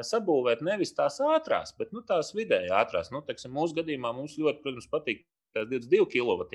sabūvēt 0.07 0.65
nevis 0.67 0.97
tās 0.97 1.21
ātrās, 1.25 1.77
bet 1.77 1.93
nu, 1.93 2.05
tās 2.07 2.33
vidēji 2.37 2.73
ātrās. 2.73 3.13
Nu, 3.13 3.21
teiksim, 3.27 3.53
mūsu 3.57 3.77
gadījumā 3.83 4.17
mums 4.17 4.39
ļoti, 4.41 4.65
protams, 4.65 4.89
patīk 4.93 5.27
tās 5.57 5.69
22 5.73 6.07
kW. 6.13 6.47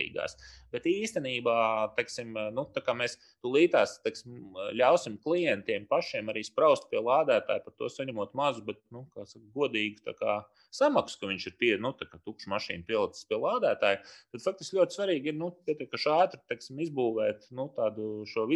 Bet 0.72 0.88
īstenībā, 0.88 1.56
teiksim, 1.97 2.32
nu, 2.56 2.66
mēs 2.97 3.18
tūlītās 3.43 3.97
teiksim, 4.06 4.38
ļausim 4.78 5.18
klientiem 5.24 5.88
pašiem 5.89 6.32
arī 6.32 6.45
spraust 6.47 6.88
pie 6.91 7.02
lādētāja, 7.04 7.66
par 7.66 7.76
to 7.78 7.89
saņemot 7.91 8.36
mazu, 8.38 8.64
bet 8.68 8.80
nu, 8.93 9.04
saka, 9.18 9.43
godīgu 9.56 10.16
kā, 10.20 10.38
samaksu, 10.74 11.20
ka 11.20 11.32
viņš 11.32 11.47
ir 11.49 11.58
pie, 11.60 11.72
nu, 11.82 11.91
tukša 11.97 12.54
mašīna 12.54 12.88
pielicis 12.88 13.28
pie 13.28 13.41
lādētāja. 13.41 14.02
Tad 14.32 14.45
faktiski 14.45 14.80
ļoti 14.80 14.97
svarīgi 14.97 15.34
ir 15.34 15.38
nu, 15.39 15.52
pietiekami 15.68 16.16
ātri 16.22 16.41
teiksim, 16.52 16.80
izbūvēt 16.86 17.49
nu, 17.58 17.68
tādu 17.76 18.08
šo 18.30 18.47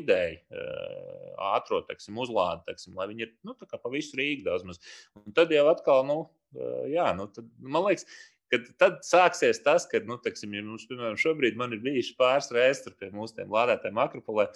ātro 1.51 1.81
teiksim, 1.87 2.17
uzlādi, 2.21 2.65
teiksim, 2.69 2.95
lai 2.97 3.09
viņi 3.11 3.27
ir 3.27 3.33
nu, 3.47 3.55
pa 3.59 3.91
visu 3.91 4.17
Rīgu 4.19 4.45
daudz 4.47 4.65
maz. 4.67 4.81
Un 5.19 5.35
tad 5.35 5.51
jau 5.53 5.65
atkal, 5.71 6.05
nu, 6.07 6.19
jā, 6.91 7.09
nu, 7.17 7.27
tad, 7.35 7.49
man 7.59 7.87
liekas, 7.87 8.07
Kad 8.55 8.67
tad 8.79 8.99
sāksies 9.03 9.59
tas, 9.65 9.83
ka, 9.91 9.99
nu, 10.07 10.15
teksim, 10.23 10.53
ja 10.55 10.63
mums, 10.63 10.85
piemēram, 10.87 11.17
šobrīd 11.19 11.57
ir 11.75 11.81
bijuši 11.83 12.15
pāris 12.19 12.47
reizes 12.55 12.95
pie 12.95 13.09
mūsu 13.11 13.35
makropolēm, 13.41 13.91
makropolē, 13.95 14.47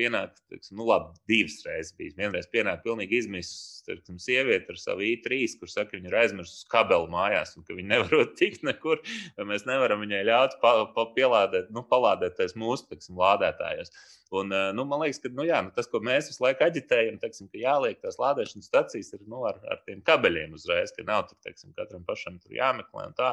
pienāk, 0.00 0.34
teiksim, 0.50 0.78
nu, 0.80 0.86
labi, 0.88 1.12
divas 1.30 1.58
reizes 1.66 1.94
bijis. 1.96 2.16
Vienreiz 2.18 2.48
pienāk 2.52 2.82
pilnīgi 2.84 3.20
izmisuma 3.20 4.22
sieviete 4.22 4.72
ar 4.72 4.80
savu 4.80 5.04
i3, 5.06 5.40
kur 5.60 5.70
saka, 5.70 5.92
ka 5.92 5.98
viņa 5.98 6.10
ir 6.10 6.18
aizmirsusi 6.22 6.68
kabeli 6.72 7.10
mājās 7.12 7.56
un 7.58 7.66
ka 7.66 7.76
viņa 7.76 7.90
nevar 7.94 8.30
tikt 8.38 8.64
nekur, 8.66 9.02
vai 9.36 9.48
mēs 9.52 9.66
nevaram 9.68 10.02
viņai 10.04 10.22
ļaut 10.30 10.56
pa, 10.62 10.72
pa, 10.94 11.06
pielādēt, 11.16 11.68
nu, 11.74 11.84
palādēties 11.90 12.56
mūsu 12.60 12.88
teiksim, 12.90 13.20
lādētājos. 13.20 13.92
Un, 14.30 14.52
eh, 14.54 14.68
nu, 14.78 14.84
man 14.86 15.02
liekas, 15.02 15.18
ka 15.24 15.32
nu, 15.34 15.42
jā, 15.48 15.58
nu, 15.66 15.72
tas, 15.74 15.88
ko 15.90 15.98
mēs 16.06 16.28
visu 16.30 16.44
laiku 16.44 16.62
aģitējam, 16.62 17.16
teiksim, 17.18 17.48
ka 17.50 17.58
jāliek 17.58 17.98
tās 17.98 18.18
lādēšanas 18.20 18.68
stacijas 18.70 19.10
ir 19.16 19.24
nu, 19.26 19.42
ar, 19.48 19.58
ar 19.66 19.80
tiem 19.88 20.04
kabeļiem 20.06 20.54
uzreiz, 20.54 20.92
ka 20.94 21.02
nav 21.08 21.24
tur 21.26 21.40
teiksim, 21.42 21.74
katram 21.74 22.04
pašam 22.06 22.38
tur 22.38 22.54
jāmeklē 22.54 23.08
un 23.10 23.16
tā. 23.18 23.32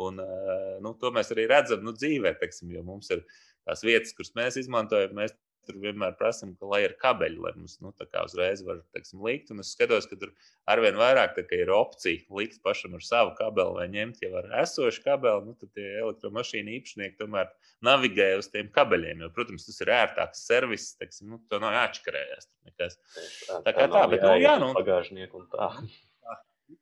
Un, 0.00 0.22
eh, 0.24 0.78
nu, 0.80 0.94
to 0.96 1.12
mēs 1.12 1.34
arī 1.34 1.44
redzam 1.50 1.84
nu, 1.84 1.92
dzīvē, 1.92 2.38
teiksim, 2.40 2.72
jo 2.72 2.84
mums 2.86 3.12
ir 3.12 3.20
tās 3.68 3.84
vietas, 3.84 4.16
kuras 4.16 4.32
mēs 4.38 4.56
izmantojam. 4.62 5.12
Mēs 5.20 5.36
tur 5.70 5.78
vienmēr 5.82 6.16
prasām, 6.18 6.52
ka 6.58 6.68
lai 6.68 6.82
ir 6.84 6.96
kabeļi, 7.00 7.38
lai 7.40 7.52
mums 7.56 7.76
nu, 7.80 7.92
uzreiz 8.24 8.62
var 8.66 8.82
teiksim, 8.96 9.22
likt. 9.24 9.52
Un 9.54 9.62
es 9.62 9.70
skatos, 9.76 10.08
ka 10.10 10.18
tur 10.20 10.32
arvien 10.70 10.98
vairāk 10.98 11.38
ir 11.56 11.72
opcija 11.74 12.26
likt 12.36 12.60
pašam 12.66 12.98
ar 12.98 13.06
savu 13.06 13.32
kabeli 13.38 13.78
vai 13.78 13.86
ņemt 13.94 14.20
jau 14.24 14.32
ar 14.42 14.50
esošu 14.64 15.04
kabeli. 15.06 15.46
Nu, 15.46 15.56
tad 15.60 15.80
elektromašīnu 15.84 16.76
īpašnieki 16.76 17.18
tomēr 17.22 17.48
navigē 17.86 18.32
uz 18.40 18.50
tiem 18.52 18.68
kabeļiem. 18.74 19.24
Jo, 19.24 19.32
protams, 19.36 19.66
tas 19.68 19.80
ir 19.84 19.94
ērtāks 19.94 20.44
servis, 20.50 20.92
teiksim, 21.00 21.32
nu, 21.32 21.40
to 21.48 21.62
nav 21.62 21.76
jāatškarējas. 21.78 22.50
Tā 22.76 23.74
kā 23.76 23.88
tā, 23.90 24.06
bet 24.10 24.24
nu, 24.26 24.36
jā, 24.40 24.56
nu, 24.62 24.72
pagāžnieku 24.76 25.44
un 25.44 25.50
tā. 25.54 25.72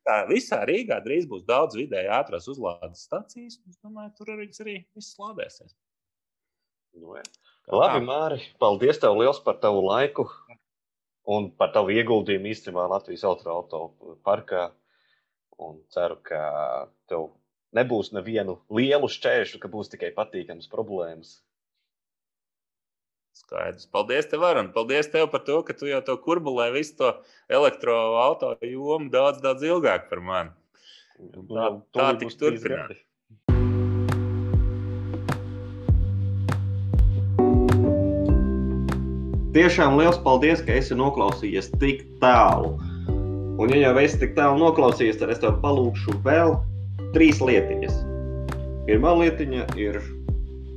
Tā 0.05 0.15
visā 0.29 0.61
Rīgā 0.69 0.99
drīz 1.05 1.25
būs 1.29 1.45
daudz 1.47 1.77
vidēji 1.79 2.11
ātrās 2.13 2.47
uzlādes 2.51 3.07
stācijas. 3.07 3.57
Es 3.69 3.79
domāju, 3.81 4.13
tur 4.19 4.35
arī 4.35 4.49
viss 4.95 5.17
lādēsies. 5.17 5.73
Nu, 6.99 7.15
jā. 7.17 7.23
Labi, 7.69 8.01
Māri, 8.01 8.39
paldies 8.61 8.97
tev 8.97 9.19
liels 9.19 9.39
par 9.45 9.59
tavu 9.61 9.83
laiku 9.85 10.25
un 11.29 11.51
par 11.53 11.69
tavu 11.75 11.93
ieguldījumu 11.93 12.49
īstenībā 12.49 12.87
Latvijas 12.89 13.25
autoauto 13.29 13.81
parkā. 14.25 14.71
Un 15.59 15.75
ceru, 15.93 16.15
ka 16.23 16.39
tev 17.11 17.27
nebūs 17.75 18.13
nevienu 18.15 18.55
lielu 18.73 19.09
šķēršļu, 19.11 19.59
ka 19.61 19.69
būs 19.69 19.91
tikai 19.91 20.09
patīkamas 20.15 20.71
problēmas. 20.71 21.35
Skaidrs. 23.37 23.85
Paldies, 23.91 24.25
tev, 24.31 24.45
Aran. 24.47 24.71
Paldies 24.73 25.11
tev 25.11 25.27
par 25.31 25.43
to, 25.47 25.59
ka 25.67 25.75
tu 25.77 25.91
jau 25.91 25.99
to 26.05 26.15
kurbulē 26.23 26.71
visu 26.73 26.95
to 26.99 27.11
elektroautorātu 27.59 28.71
jomu 28.71 29.11
daudz, 29.13 29.43
daudz 29.43 29.67
ilgāk 29.67 30.09
par 30.09 30.23
mani. 30.25 30.55
Tā 31.19 31.69
tā 31.95 32.09
tiks 32.23 32.39
turpināta. 32.39 32.97
Tiešām 39.59 39.97
liels 39.99 40.15
paldies, 40.23 40.61
ka 40.63 40.71
esi 40.79 40.95
noklausījies 40.95 41.65
tik 41.81 42.05
tālu. 42.21 42.77
Un, 43.59 43.73
ja 43.73 43.89
jau 43.89 43.97
esi 43.99 44.15
tik 44.21 44.29
tālu 44.37 44.55
noklausījies, 44.61 45.17
tad 45.19 45.33
es 45.33 45.41
tev 45.41 45.57
palūkšu 45.59 46.13
vēl 46.23 46.53
trīs 47.11 47.41
lietiņas. 47.43 47.97
Pirmā 48.87 49.11
lietiņa 49.19 49.65
ir 49.83 49.97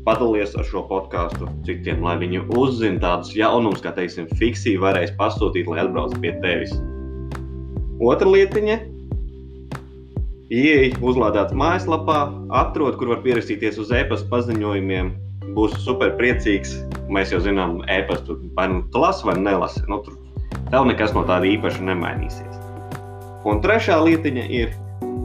padalīties 0.09 0.57
ar 0.59 0.67
šo 0.67 0.83
podkāstu 0.89 1.47
citiem, 1.69 2.03
lai 2.03 2.17
viņi 2.25 2.43
uzzinātu 2.59 3.05
tādus 3.05 3.31
jaunumus, 3.39 3.85
kā 3.85 3.93
teiksim, 3.95 4.27
fiksiju 4.41 4.83
varēs 4.83 5.15
pasūtīt, 5.21 5.71
lai 5.71 5.85
atbrauc 5.85 6.17
pie 6.19 6.33
tevis. 6.43 6.75
Otra 8.03 8.27
lietiņa- 8.35 8.81
ieej, 10.65 10.97
uzlādēt 10.99 11.55
mājaslapā, 11.55 12.25
atrod, 12.65 12.99
kur 12.99 13.15
var 13.15 13.23
pierakstīties 13.23 13.79
uz 13.79 13.95
e-pasta 13.95 14.27
paziņojumiem. 14.35 15.15
Būs 15.55 15.79
super 15.87 16.19
priecīgs 16.19 16.75
mēs 17.13 17.33
jau 17.35 17.41
zinām, 17.45 17.81
e-pastu 17.93 18.39
vai 18.57 18.69
nu 18.73 18.85
lasi 18.95 19.27
vai 19.29 19.37
nelasi. 19.41 19.85
Nu, 19.89 20.01
tur 20.05 20.19
tev 20.73 20.87
nekas 20.89 21.15
no 21.17 21.25
tāda 21.29 21.49
īpaša 21.49 21.85
nemainīsies. 21.91 22.59
Un 23.49 23.61
trešā 23.63 23.99
lietiņa 24.05 24.47
ir 24.55 24.75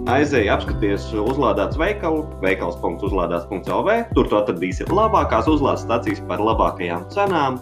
aizēja 0.09 0.55
apskaties 0.55 1.05
uzlādēts 1.21 1.77
veikalu, 1.79 2.23
veikals.uzlādēts.lv. 2.43 3.97
Tur 4.15 4.29
tu 4.29 4.39
atradīsi 4.39 4.87
labākās 4.89 5.49
uzlādes 5.51 5.85
stacijas 5.85 6.23
par 6.29 6.41
labākajām 6.43 7.07
cenām 7.13 7.59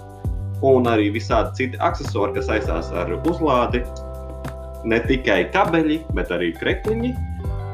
un 0.65 0.88
arī 0.89 1.09
visādi 1.13 1.53
citi 1.59 1.82
accessori, 1.84 2.36
kas 2.38 2.49
saistās 2.49 2.91
ar 2.95 3.11
uzlādi. 3.17 3.84
Ne 4.86 5.01
tikai 5.01 5.47
kabeļi, 5.53 6.03
bet 6.17 6.32
arī 6.34 6.51
krekliņi. 6.59 7.15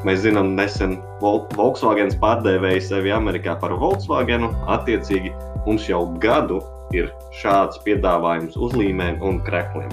Mēs 0.08 0.24
zinām, 0.24 0.56
nesen 0.58 0.96
Volkswagen 1.22 2.10
pārdevēja 2.22 2.82
sevi 2.88 3.12
Amerikā 3.14 3.58
par 3.62 3.76
Volkswagen. 3.78 4.48
Attiecīgi, 4.72 5.34
mums 5.66 5.88
jau 5.90 6.06
gadu 6.24 6.62
ir 6.96 7.12
šāds 7.42 7.82
piedāvājums 7.86 8.58
uzlīmēm 8.60 9.22
un 9.26 9.40
krekliem. 9.46 9.92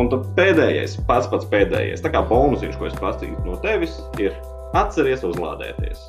Un 0.00 0.10
tad 0.10 0.26
pēdējais, 0.34 0.96
pats 1.06 1.28
pats 1.30 1.46
pēdējais, 1.52 2.02
tā 2.02 2.10
kā 2.14 2.24
bonusiņš, 2.26 2.78
ko 2.80 2.90
es 2.90 2.98
prasīju 2.98 3.44
no 3.46 3.60
tevis, 3.62 4.00
ir 4.18 4.34
atceries 4.74 5.22
uzlādēties. 5.26 6.08